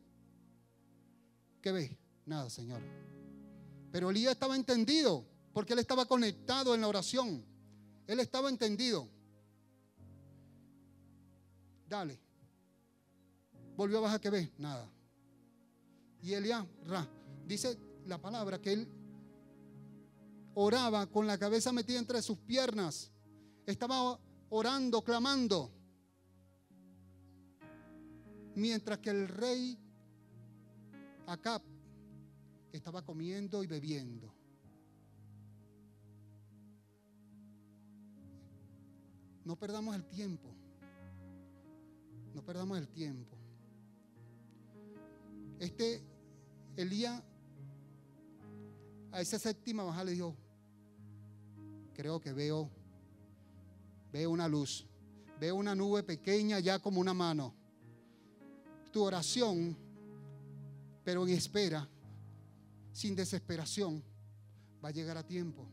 ¿Qué 1.63 1.71
ve? 1.71 1.97
Nada, 2.27 2.51
Señor. 2.51 2.83
Pero 3.93 4.11
Elías 4.11 4.33
estaba 4.33 4.57
entendido, 4.57 5.25
porque 5.53 5.75
él 5.75 5.79
estaba 5.79 6.07
conectado 6.07 6.75
en 6.75 6.81
la 6.81 6.89
oración. 6.89 7.45
Él 8.09 8.19
estaba 8.19 8.49
entendido. 8.49 9.09
Dale. 11.89 12.19
Volvió 13.77 13.99
a 13.99 14.01
bajar, 14.01 14.21
¿qué 14.21 14.29
ve? 14.29 14.53
Nada. 14.59 14.91
Y 16.21 16.33
Eliab, 16.33 16.67
dice 17.47 17.79
la 18.07 18.21
palabra 18.21 18.61
que 18.61 18.73
él 18.73 18.89
oraba 20.55 21.07
con 21.07 21.29
la 21.29 21.39
cabeza 21.39 21.71
metida 21.71 22.01
entre 22.01 22.21
sus 22.23 22.39
piernas. 22.39 23.13
Estaba 23.67 24.19
orando, 24.49 25.05
clamando. 25.05 25.76
Mientras 28.57 28.99
que 28.99 29.11
el 29.11 29.29
rey 29.29 29.79
Acab 31.27 31.63
estaba 32.73 33.03
comiendo 33.03 33.63
y 33.63 33.67
bebiendo. 33.67 34.35
No 39.45 39.57
perdamos 39.57 39.95
el 39.95 40.05
tiempo. 40.07 40.55
No 42.35 42.43
perdamos 42.45 42.79
el 42.79 42.89
tiempo. 42.89 43.37
Este 45.59 46.03
Elías 46.77 47.23
a 49.13 49.21
esa 49.21 49.39
séptima 49.39 49.85
baja 49.85 50.05
le 50.05 50.13
dijo, 50.13 50.37
creo 51.95 52.21
que 52.21 52.33
veo, 52.33 52.71
veo 54.13 54.31
una 54.31 54.49
luz, 54.49 54.87
Veo 55.39 55.57
una 55.57 55.75
nube 55.75 56.03
pequeña 56.03 56.61
ya 56.61 56.79
como 56.79 57.01
una 57.01 57.13
mano. 57.13 57.55
Tu 58.97 59.03
oración, 59.03 59.77
pero 61.05 61.27
en 61.27 61.35
espera, 61.35 61.87
sin 62.95 63.15
desesperación, 63.15 64.03
va 64.83 64.89
a 64.89 64.91
llegar 64.91 65.19
a 65.19 65.23
tiempo. 65.23 65.69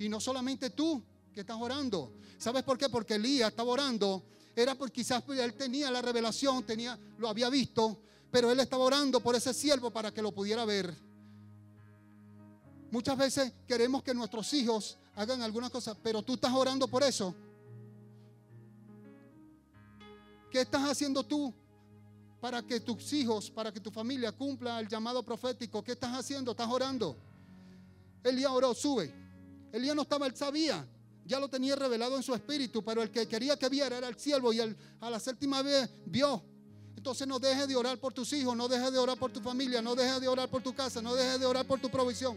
Y 0.00 0.08
no 0.08 0.18
solamente 0.18 0.70
tú 0.70 1.00
que 1.32 1.42
estás 1.42 1.56
orando. 1.56 2.14
¿Sabes 2.36 2.64
por 2.64 2.76
qué? 2.76 2.88
Porque 2.88 3.14
Elías 3.14 3.50
estaba 3.50 3.70
orando. 3.70 4.24
Era 4.56 4.74
porque 4.74 4.94
quizás 4.94 5.22
él 5.28 5.54
tenía 5.54 5.88
la 5.88 6.02
revelación, 6.02 6.64
tenía, 6.64 6.98
lo 7.18 7.28
había 7.28 7.48
visto, 7.48 8.02
pero 8.28 8.50
él 8.50 8.58
estaba 8.58 8.82
orando 8.82 9.20
por 9.20 9.36
ese 9.36 9.54
siervo 9.54 9.92
para 9.92 10.12
que 10.12 10.20
lo 10.20 10.32
pudiera 10.32 10.64
ver. 10.64 10.92
Muchas 12.90 13.16
veces 13.16 13.52
queremos 13.68 14.02
que 14.02 14.14
nuestros 14.14 14.52
hijos 14.52 14.98
hagan 15.14 15.42
alguna 15.42 15.70
cosa, 15.70 15.96
pero 16.02 16.24
tú 16.24 16.34
estás 16.34 16.52
orando 16.52 16.88
por 16.88 17.04
eso. 17.04 17.36
¿Qué 20.50 20.62
estás 20.62 20.90
haciendo 20.90 21.24
tú 21.24 21.54
para 22.40 22.62
que 22.62 22.80
tus 22.80 23.12
hijos, 23.12 23.50
para 23.50 23.72
que 23.72 23.80
tu 23.80 23.90
familia 23.90 24.32
cumpla 24.32 24.80
el 24.80 24.88
llamado 24.88 25.22
profético? 25.22 25.82
¿Qué 25.82 25.92
estás 25.92 26.16
haciendo? 26.16 26.52
¿Estás 26.52 26.68
orando? 26.68 27.16
Elías 28.22 28.50
oró, 28.50 28.74
sube. 28.74 29.12
Elías 29.72 29.94
no 29.94 30.02
estaba, 30.02 30.26
él 30.26 30.36
sabía, 30.36 30.86
ya 31.24 31.38
lo 31.38 31.48
tenía 31.48 31.76
revelado 31.76 32.16
en 32.16 32.22
su 32.22 32.34
espíritu, 32.34 32.82
pero 32.82 33.02
el 33.02 33.10
que 33.10 33.28
quería 33.28 33.56
que 33.58 33.68
viera 33.68 33.98
era 33.98 34.08
el 34.08 34.18
siervo 34.18 34.52
y 34.52 34.60
a 34.60 35.10
la 35.10 35.20
séptima 35.20 35.62
vez 35.62 35.90
vio. 36.06 36.42
Entonces 36.96 37.28
no 37.28 37.38
dejes 37.38 37.68
de 37.68 37.76
orar 37.76 37.98
por 37.98 38.12
tus 38.12 38.32
hijos, 38.32 38.56
no 38.56 38.66
dejes 38.66 38.90
de 38.92 38.98
orar 38.98 39.18
por 39.18 39.30
tu 39.30 39.40
familia, 39.40 39.82
no 39.82 39.94
dejes 39.94 40.20
de 40.20 40.28
orar 40.28 40.48
por 40.48 40.62
tu 40.62 40.74
casa, 40.74 41.02
no 41.02 41.14
dejes 41.14 41.38
de 41.38 41.46
orar 41.46 41.66
por 41.66 41.78
tu 41.80 41.90
provisión. 41.90 42.36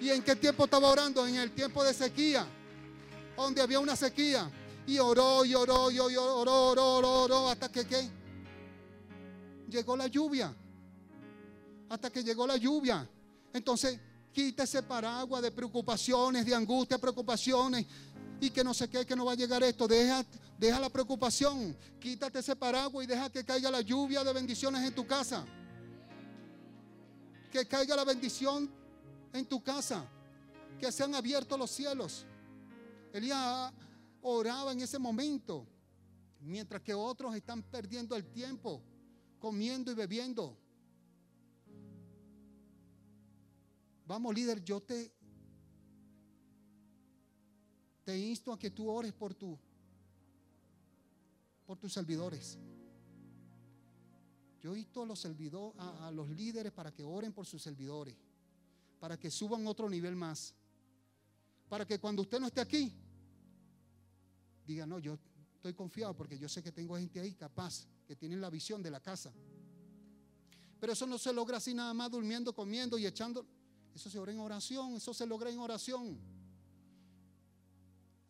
¿Y 0.00 0.10
en 0.10 0.22
qué 0.22 0.36
tiempo 0.36 0.64
estaba 0.64 0.88
orando? 0.88 1.26
En 1.26 1.36
el 1.36 1.50
tiempo 1.52 1.82
de 1.82 1.92
sequía, 1.92 2.46
donde 3.36 3.60
había 3.60 3.80
una 3.80 3.96
sequía. 3.96 4.50
Y 4.90 4.98
oró, 4.98 5.44
y 5.44 5.54
oró, 5.54 5.88
y 5.88 6.00
oró, 6.00 6.38
oró, 6.38 6.72
oró, 6.72 7.22
oró, 7.22 7.48
hasta 7.48 7.70
que 7.70 7.86
¿qué? 7.86 8.10
llegó 9.68 9.96
la 9.96 10.08
lluvia. 10.08 10.52
Hasta 11.88 12.10
que 12.10 12.24
llegó 12.24 12.44
la 12.44 12.56
lluvia. 12.56 13.08
Entonces, 13.52 14.00
quita 14.32 14.64
ese 14.64 14.82
paraguas 14.82 15.42
de 15.42 15.52
preocupaciones, 15.52 16.44
de 16.44 16.56
angustia, 16.56 16.98
preocupaciones. 16.98 17.86
Y 18.40 18.50
que 18.50 18.64
no 18.64 18.74
sé 18.74 18.90
qué, 18.90 19.06
que 19.06 19.14
no 19.14 19.26
va 19.26 19.34
a 19.34 19.36
llegar 19.36 19.62
esto. 19.62 19.86
Deja, 19.86 20.26
deja 20.58 20.80
la 20.80 20.88
preocupación. 20.90 21.76
Quítate 22.00 22.40
ese 22.40 22.56
paraguas 22.56 23.04
y 23.04 23.06
deja 23.06 23.30
que 23.30 23.44
caiga 23.44 23.70
la 23.70 23.82
lluvia 23.82 24.24
de 24.24 24.32
bendiciones 24.32 24.82
en 24.82 24.92
tu 24.92 25.06
casa. 25.06 25.44
Que 27.52 27.64
caiga 27.64 27.94
la 27.94 28.02
bendición 28.02 28.68
en 29.32 29.46
tu 29.46 29.62
casa. 29.62 30.04
Que 30.80 30.90
sean 30.90 31.14
abiertos 31.14 31.56
los 31.56 31.70
cielos. 31.70 32.26
Elías 33.12 33.72
oraba 34.22 34.72
en 34.72 34.80
ese 34.80 34.98
momento. 34.98 35.66
Mientras 36.40 36.82
que 36.82 36.94
otros 36.94 37.34
están 37.34 37.62
perdiendo 37.62 38.16
el 38.16 38.26
tiempo 38.26 38.82
comiendo 39.40 39.90
y 39.90 39.94
bebiendo. 39.94 40.56
Vamos, 44.06 44.34
líder, 44.34 44.62
yo 44.62 44.80
te 44.80 45.12
te 48.04 48.18
insto 48.18 48.52
a 48.52 48.58
que 48.58 48.70
tú 48.70 48.88
ores 48.88 49.12
por 49.12 49.34
tu 49.34 49.58
por 51.66 51.78
tus 51.78 51.92
servidores. 51.92 52.58
Yo 54.60 54.76
insto 54.76 55.02
a 55.02 55.06
los 55.06 55.18
servidores, 55.18 55.80
a, 55.80 56.08
a 56.08 56.10
los 56.10 56.28
líderes 56.28 56.72
para 56.72 56.92
que 56.92 57.02
oren 57.02 57.32
por 57.32 57.46
sus 57.46 57.62
servidores, 57.62 58.14
para 58.98 59.16
que 59.18 59.30
suban 59.30 59.66
otro 59.66 59.88
nivel 59.88 60.16
más. 60.16 60.54
Para 61.68 61.86
que 61.86 61.98
cuando 61.98 62.22
usted 62.22 62.40
no 62.40 62.48
esté 62.48 62.60
aquí, 62.60 62.92
diga, 64.70 64.86
no, 64.86 64.98
yo 64.98 65.18
estoy 65.56 65.74
confiado 65.74 66.16
porque 66.16 66.38
yo 66.38 66.48
sé 66.48 66.62
que 66.62 66.72
tengo 66.72 66.96
gente 66.96 67.20
ahí 67.20 67.34
capaz, 67.34 67.86
que 68.06 68.16
tienen 68.16 68.40
la 68.40 68.50
visión 68.50 68.82
de 68.82 68.90
la 68.90 69.00
casa. 69.00 69.32
Pero 70.80 70.94
eso 70.94 71.06
no 71.06 71.18
se 71.18 71.32
logra 71.32 71.58
así 71.58 71.74
nada 71.74 71.92
más 71.92 72.10
durmiendo, 72.10 72.54
comiendo 72.54 72.96
y 72.96 73.06
echando. 73.06 73.46
Eso 73.94 74.08
se 74.08 74.18
ora 74.18 74.32
en 74.32 74.38
oración, 74.38 74.94
eso 74.94 75.12
se 75.12 75.26
logra 75.26 75.50
en 75.50 75.58
oración. 75.58 76.18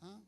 ¿Ah? 0.01 0.21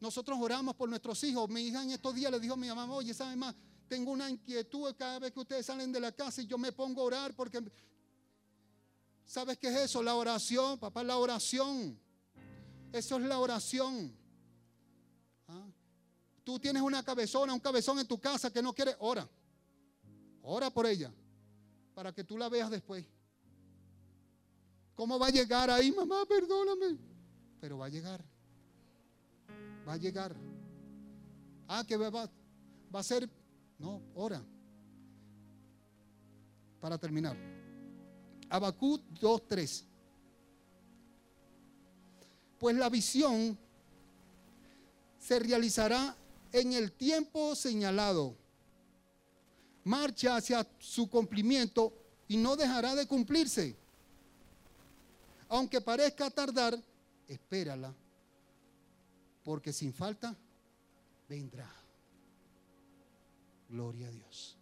Nosotros 0.00 0.38
oramos 0.40 0.74
por 0.74 0.88
nuestros 0.88 1.22
hijos. 1.24 1.48
Mi 1.48 1.62
hija 1.62 1.82
en 1.82 1.90
estos 1.90 2.14
días 2.14 2.30
le 2.30 2.38
dijo 2.38 2.54
a 2.54 2.58
mi 2.58 2.68
mamá, 2.68 2.92
oye, 2.92 3.14
¿sabes 3.14 3.36
más? 3.36 3.54
Tengo 3.88 4.10
una 4.10 4.28
inquietud 4.28 4.94
cada 4.98 5.18
vez 5.18 5.32
que 5.32 5.40
ustedes 5.40 5.64
salen 5.64 5.90
de 5.92 6.00
la 6.00 6.12
casa 6.12 6.42
y 6.42 6.46
yo 6.46 6.58
me 6.58 6.72
pongo 6.72 7.00
a 7.00 7.04
orar 7.04 7.34
porque... 7.34 7.60
¿Sabes 9.24 9.58
qué 9.58 9.68
es 9.68 9.76
eso? 9.76 10.02
La 10.02 10.14
oración, 10.14 10.78
papá, 10.78 11.02
la 11.02 11.16
oración. 11.16 11.98
Eso 12.92 13.16
es 13.16 13.22
la 13.24 13.38
oración. 13.38 14.25
Tú 16.46 16.60
tienes 16.60 16.80
una 16.80 17.02
cabezona, 17.02 17.52
un 17.52 17.58
cabezón 17.58 17.98
en 17.98 18.06
tu 18.06 18.20
casa 18.20 18.52
que 18.52 18.62
no 18.62 18.72
quiere, 18.72 18.94
ora. 19.00 19.28
Ora 20.42 20.70
por 20.70 20.86
ella, 20.86 21.12
para 21.92 22.12
que 22.12 22.22
tú 22.22 22.38
la 22.38 22.48
veas 22.48 22.70
después. 22.70 23.04
¿Cómo 24.94 25.18
va 25.18 25.26
a 25.26 25.30
llegar 25.30 25.68
ahí, 25.70 25.90
mamá? 25.90 26.24
Perdóname. 26.24 26.98
Pero 27.60 27.78
va 27.78 27.86
a 27.86 27.88
llegar. 27.88 28.24
Va 29.88 29.94
a 29.94 29.96
llegar. 29.96 30.36
Ah, 31.66 31.82
que 31.84 31.96
va, 31.96 32.10
va 32.10 33.00
a 33.00 33.02
ser. 33.02 33.28
No, 33.76 34.00
ora. 34.14 34.40
Para 36.80 36.96
terminar. 36.96 37.36
Habacuc 38.50 39.02
2.3. 39.14 39.84
Pues 42.56 42.76
la 42.76 42.88
visión 42.88 43.58
se 45.18 45.40
realizará 45.40 46.16
en 46.60 46.72
el 46.72 46.92
tiempo 46.92 47.54
señalado. 47.54 48.36
Marcha 49.84 50.36
hacia 50.36 50.66
su 50.78 51.08
cumplimiento 51.08 51.92
y 52.28 52.36
no 52.36 52.56
dejará 52.56 52.94
de 52.94 53.06
cumplirse. 53.06 53.76
Aunque 55.48 55.80
parezca 55.80 56.28
tardar, 56.30 56.76
espérala, 57.28 57.94
porque 59.44 59.72
sin 59.72 59.92
falta 59.92 60.36
vendrá. 61.28 61.72
Gloria 63.68 64.08
a 64.08 64.10
Dios. 64.10 64.56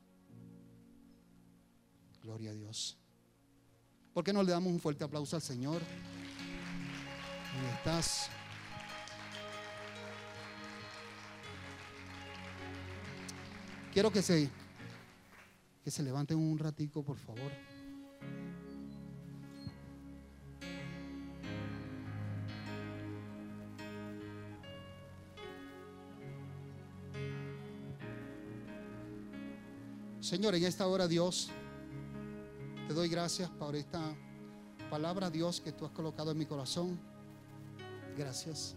Gloria 2.22 2.51
a 2.51 2.55
Dios. 2.55 2.99
¿Por 4.12 4.24
qué 4.24 4.32
no 4.32 4.42
le 4.42 4.53
damos 4.53 4.72
un 4.72 4.80
fuerte 4.80 5.05
aplauso 5.05 5.36
al 5.36 5.42
Señor? 5.42 5.80
Ahí 7.55 7.74
estás. 7.76 8.30
Quiero 13.95 14.11
que 14.11 14.22
se, 14.22 14.51
que 15.84 15.88
se 15.88 16.03
levanten 16.03 16.36
un 16.36 16.59
ratico, 16.59 17.05
por 17.05 17.16
favor. 17.16 17.53
Señor, 30.20 30.57
en 30.57 30.64
esta 30.64 30.88
hora, 30.88 31.07
Dios, 31.07 31.51
te 32.88 32.95
doy 32.95 33.09
gracias 33.09 33.49
por 33.49 33.76
esta 33.76 34.03
palabra, 34.90 35.30
Dios, 35.30 35.61
que 35.61 35.70
tú 35.70 35.86
has 35.86 35.92
colocado 35.92 36.32
en 36.32 36.38
mi 36.38 36.47
corazón. 36.47 36.99
Gracias. 38.18 38.74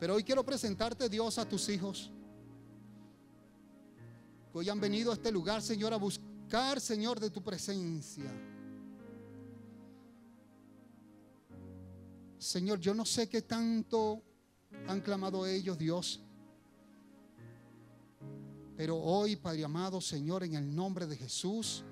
Pero 0.00 0.14
hoy 0.14 0.24
quiero 0.24 0.42
presentarte, 0.42 1.10
Dios, 1.10 1.36
a 1.36 1.46
tus 1.46 1.68
hijos 1.68 2.10
hoy 4.52 4.68
han 4.68 4.80
venido 4.80 5.10
a 5.10 5.14
este 5.14 5.32
lugar, 5.32 5.62
Señor, 5.62 5.92
a 5.92 5.96
buscar, 5.96 6.80
Señor, 6.80 7.20
de 7.20 7.30
tu 7.30 7.42
presencia. 7.42 8.30
Señor, 12.38 12.80
yo 12.80 12.92
no 12.94 13.04
sé 13.04 13.28
qué 13.28 13.42
tanto 13.42 14.22
han 14.88 15.00
clamado 15.00 15.46
ellos, 15.46 15.78
Dios. 15.78 16.20
Pero 18.76 18.96
hoy, 18.96 19.36
Padre 19.36 19.64
amado, 19.64 20.00
Señor, 20.00 20.42
en 20.42 20.54
el 20.54 20.74
nombre 20.74 21.06
de 21.06 21.16
Jesús, 21.16 21.84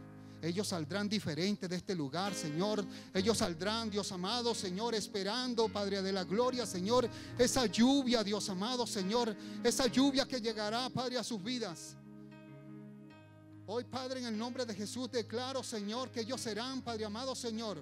ellos 0.43 0.69
saldrán 0.69 1.09
diferentes 1.09 1.69
de 1.69 1.77
este 1.77 1.95
lugar, 1.95 2.35
Señor. 2.35 2.85
Ellos 3.13 3.39
saldrán, 3.39 3.91
Dios 3.91 4.11
amado, 4.11 4.55
Señor, 4.55 4.95
esperando, 4.95 5.69
Padre 5.69 6.03
de 6.03 6.13
la 6.13 6.25
gloria, 6.25 6.65
Señor, 6.67 7.09
esa 7.39 7.67
lluvia, 7.67 8.25
Dios 8.25 8.49
amado, 8.49 8.87
Señor, 8.87 9.37
esa 9.63 9.87
lluvia 9.87 10.27
que 10.27 10.41
llegará, 10.41 10.89
Padre, 10.89 11.19
a 11.19 11.25
sus 11.25 11.43
vidas. 11.43 11.97
Hoy, 13.73 13.85
Padre, 13.85 14.19
en 14.19 14.27
el 14.27 14.37
nombre 14.37 14.67
de 14.67 14.75
Jesús, 14.75 15.09
declaro, 15.13 15.63
Señor, 15.63 16.11
que 16.11 16.23
ellos 16.23 16.41
serán, 16.41 16.83
Padre 16.83 17.05
amado 17.05 17.37
Señor, 17.37 17.81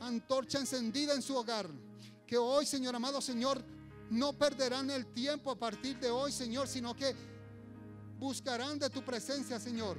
antorcha 0.00 0.58
encendida 0.58 1.14
en 1.14 1.22
su 1.22 1.36
hogar. 1.36 1.70
Que 2.26 2.36
hoy, 2.36 2.66
Señor 2.66 2.96
amado 2.96 3.20
Señor, 3.20 3.62
no 4.10 4.32
perderán 4.32 4.90
el 4.90 5.06
tiempo 5.12 5.52
a 5.52 5.56
partir 5.56 6.00
de 6.00 6.10
hoy, 6.10 6.32
Señor, 6.32 6.66
sino 6.66 6.96
que 6.96 7.14
buscarán 8.18 8.80
de 8.80 8.90
tu 8.90 9.04
presencia, 9.04 9.60
Señor. 9.60 9.96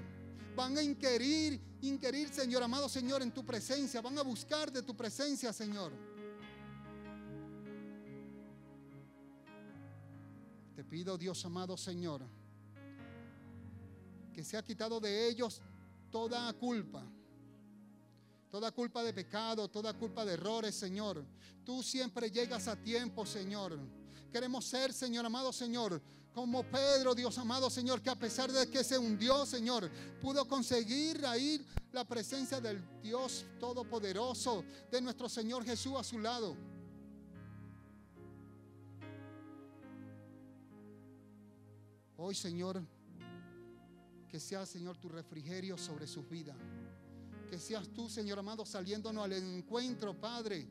Van 0.58 0.78
a 0.78 0.84
inquirir, 0.84 1.62
inquirir, 1.80 2.28
Señor 2.28 2.62
amado 2.64 2.90
Señor, 2.90 3.22
en 3.22 3.32
tu 3.32 3.46
presencia. 3.46 4.02
Van 4.02 4.18
a 4.18 4.24
buscar 4.24 4.74
de 4.74 4.84
tu 4.84 4.94
presencia, 4.94 5.54
Señor. 5.54 5.94
Te 10.76 10.84
pido, 10.84 11.18
Dios 11.18 11.46
amado 11.46 11.78
Señor 11.78 12.37
que 14.38 14.44
sea 14.44 14.62
quitado 14.62 15.00
de 15.00 15.28
ellos 15.28 15.60
toda 16.12 16.54
culpa, 16.54 17.04
toda 18.52 18.72
culpa 18.72 19.02
de 19.02 19.12
pecado, 19.12 19.68
toda 19.68 19.96
culpa 19.96 20.24
de 20.26 20.34
errores, 20.34 20.76
Señor. 20.76 21.26
Tú 21.66 21.82
siempre 21.82 22.30
llegas 22.30 22.68
a 22.68 22.76
tiempo, 22.76 23.26
Señor. 23.26 23.80
Queremos 24.32 24.64
ser, 24.66 24.94
Señor 24.94 25.26
amado 25.26 25.52
Señor, 25.52 26.00
como 26.36 26.62
Pedro, 26.62 27.16
Dios 27.16 27.36
amado 27.40 27.72
Señor, 27.72 28.00
que 28.04 28.12
a 28.12 28.16
pesar 28.16 28.52
de 28.52 28.70
que 28.70 28.84
se 28.84 29.00
hundió, 29.00 29.44
Señor, 29.44 29.90
pudo 30.22 30.48
conseguir 30.48 31.26
ahí 31.26 31.60
la 31.92 32.04
presencia 32.04 32.62
del 32.62 32.80
Dios 33.02 33.44
Todopoderoso, 33.60 34.64
de 34.92 35.02
nuestro 35.02 35.28
Señor 35.30 35.66
Jesús 35.66 35.96
a 35.98 36.04
su 36.04 36.20
lado. 36.20 36.56
Hoy, 42.18 42.36
Señor, 42.36 42.84
que 44.28 44.40
sea, 44.40 44.66
Señor, 44.66 44.98
tu 44.98 45.10
refrigerio 45.10 45.78
sobre 45.78 46.08
sus 46.08 46.28
vidas. 46.30 46.56
Que 47.50 47.58
seas 47.58 47.88
tú, 47.90 48.10
Señor 48.10 48.40
amado, 48.40 48.66
saliéndonos 48.66 49.24
al 49.24 49.34
encuentro, 49.34 50.14
Padre. 50.14 50.68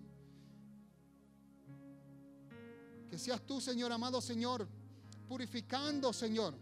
Que 3.08 3.18
seas 3.18 3.40
tú, 3.46 3.60
Señor 3.60 3.92
amado, 3.92 4.20
Señor, 4.20 4.68
purificando, 5.28 6.12
Señor, 6.12 6.54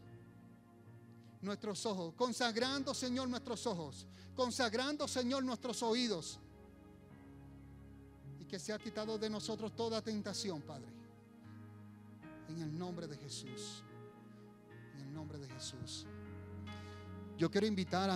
nuestros 1.41 1.85
ojos, 1.85 2.15
consagrando, 2.15 2.95
Señor, 2.95 3.29
nuestros 3.29 3.67
ojos, 3.67 4.07
consagrando, 4.37 5.09
Señor, 5.09 5.45
nuestros 5.45 5.83
oídos. 5.83 6.39
Y 8.39 8.45
que 8.45 8.59
sea 8.59 8.79
quitado 8.79 9.19
de 9.19 9.29
nosotros 9.29 9.75
toda 9.75 10.01
tentación, 10.01 10.63
Padre. 10.63 10.93
En 12.49 12.63
el 12.63 12.79
nombre 12.79 13.09
de 13.09 13.17
Jesús. 13.17 13.83
En 14.95 15.01
el 15.01 15.13
nombre 15.13 15.39
de 15.39 15.49
Jesús. 15.49 16.07
Yo 17.37 17.51
quiero 17.51 17.67
invitar 17.67 18.11
a 18.11 18.13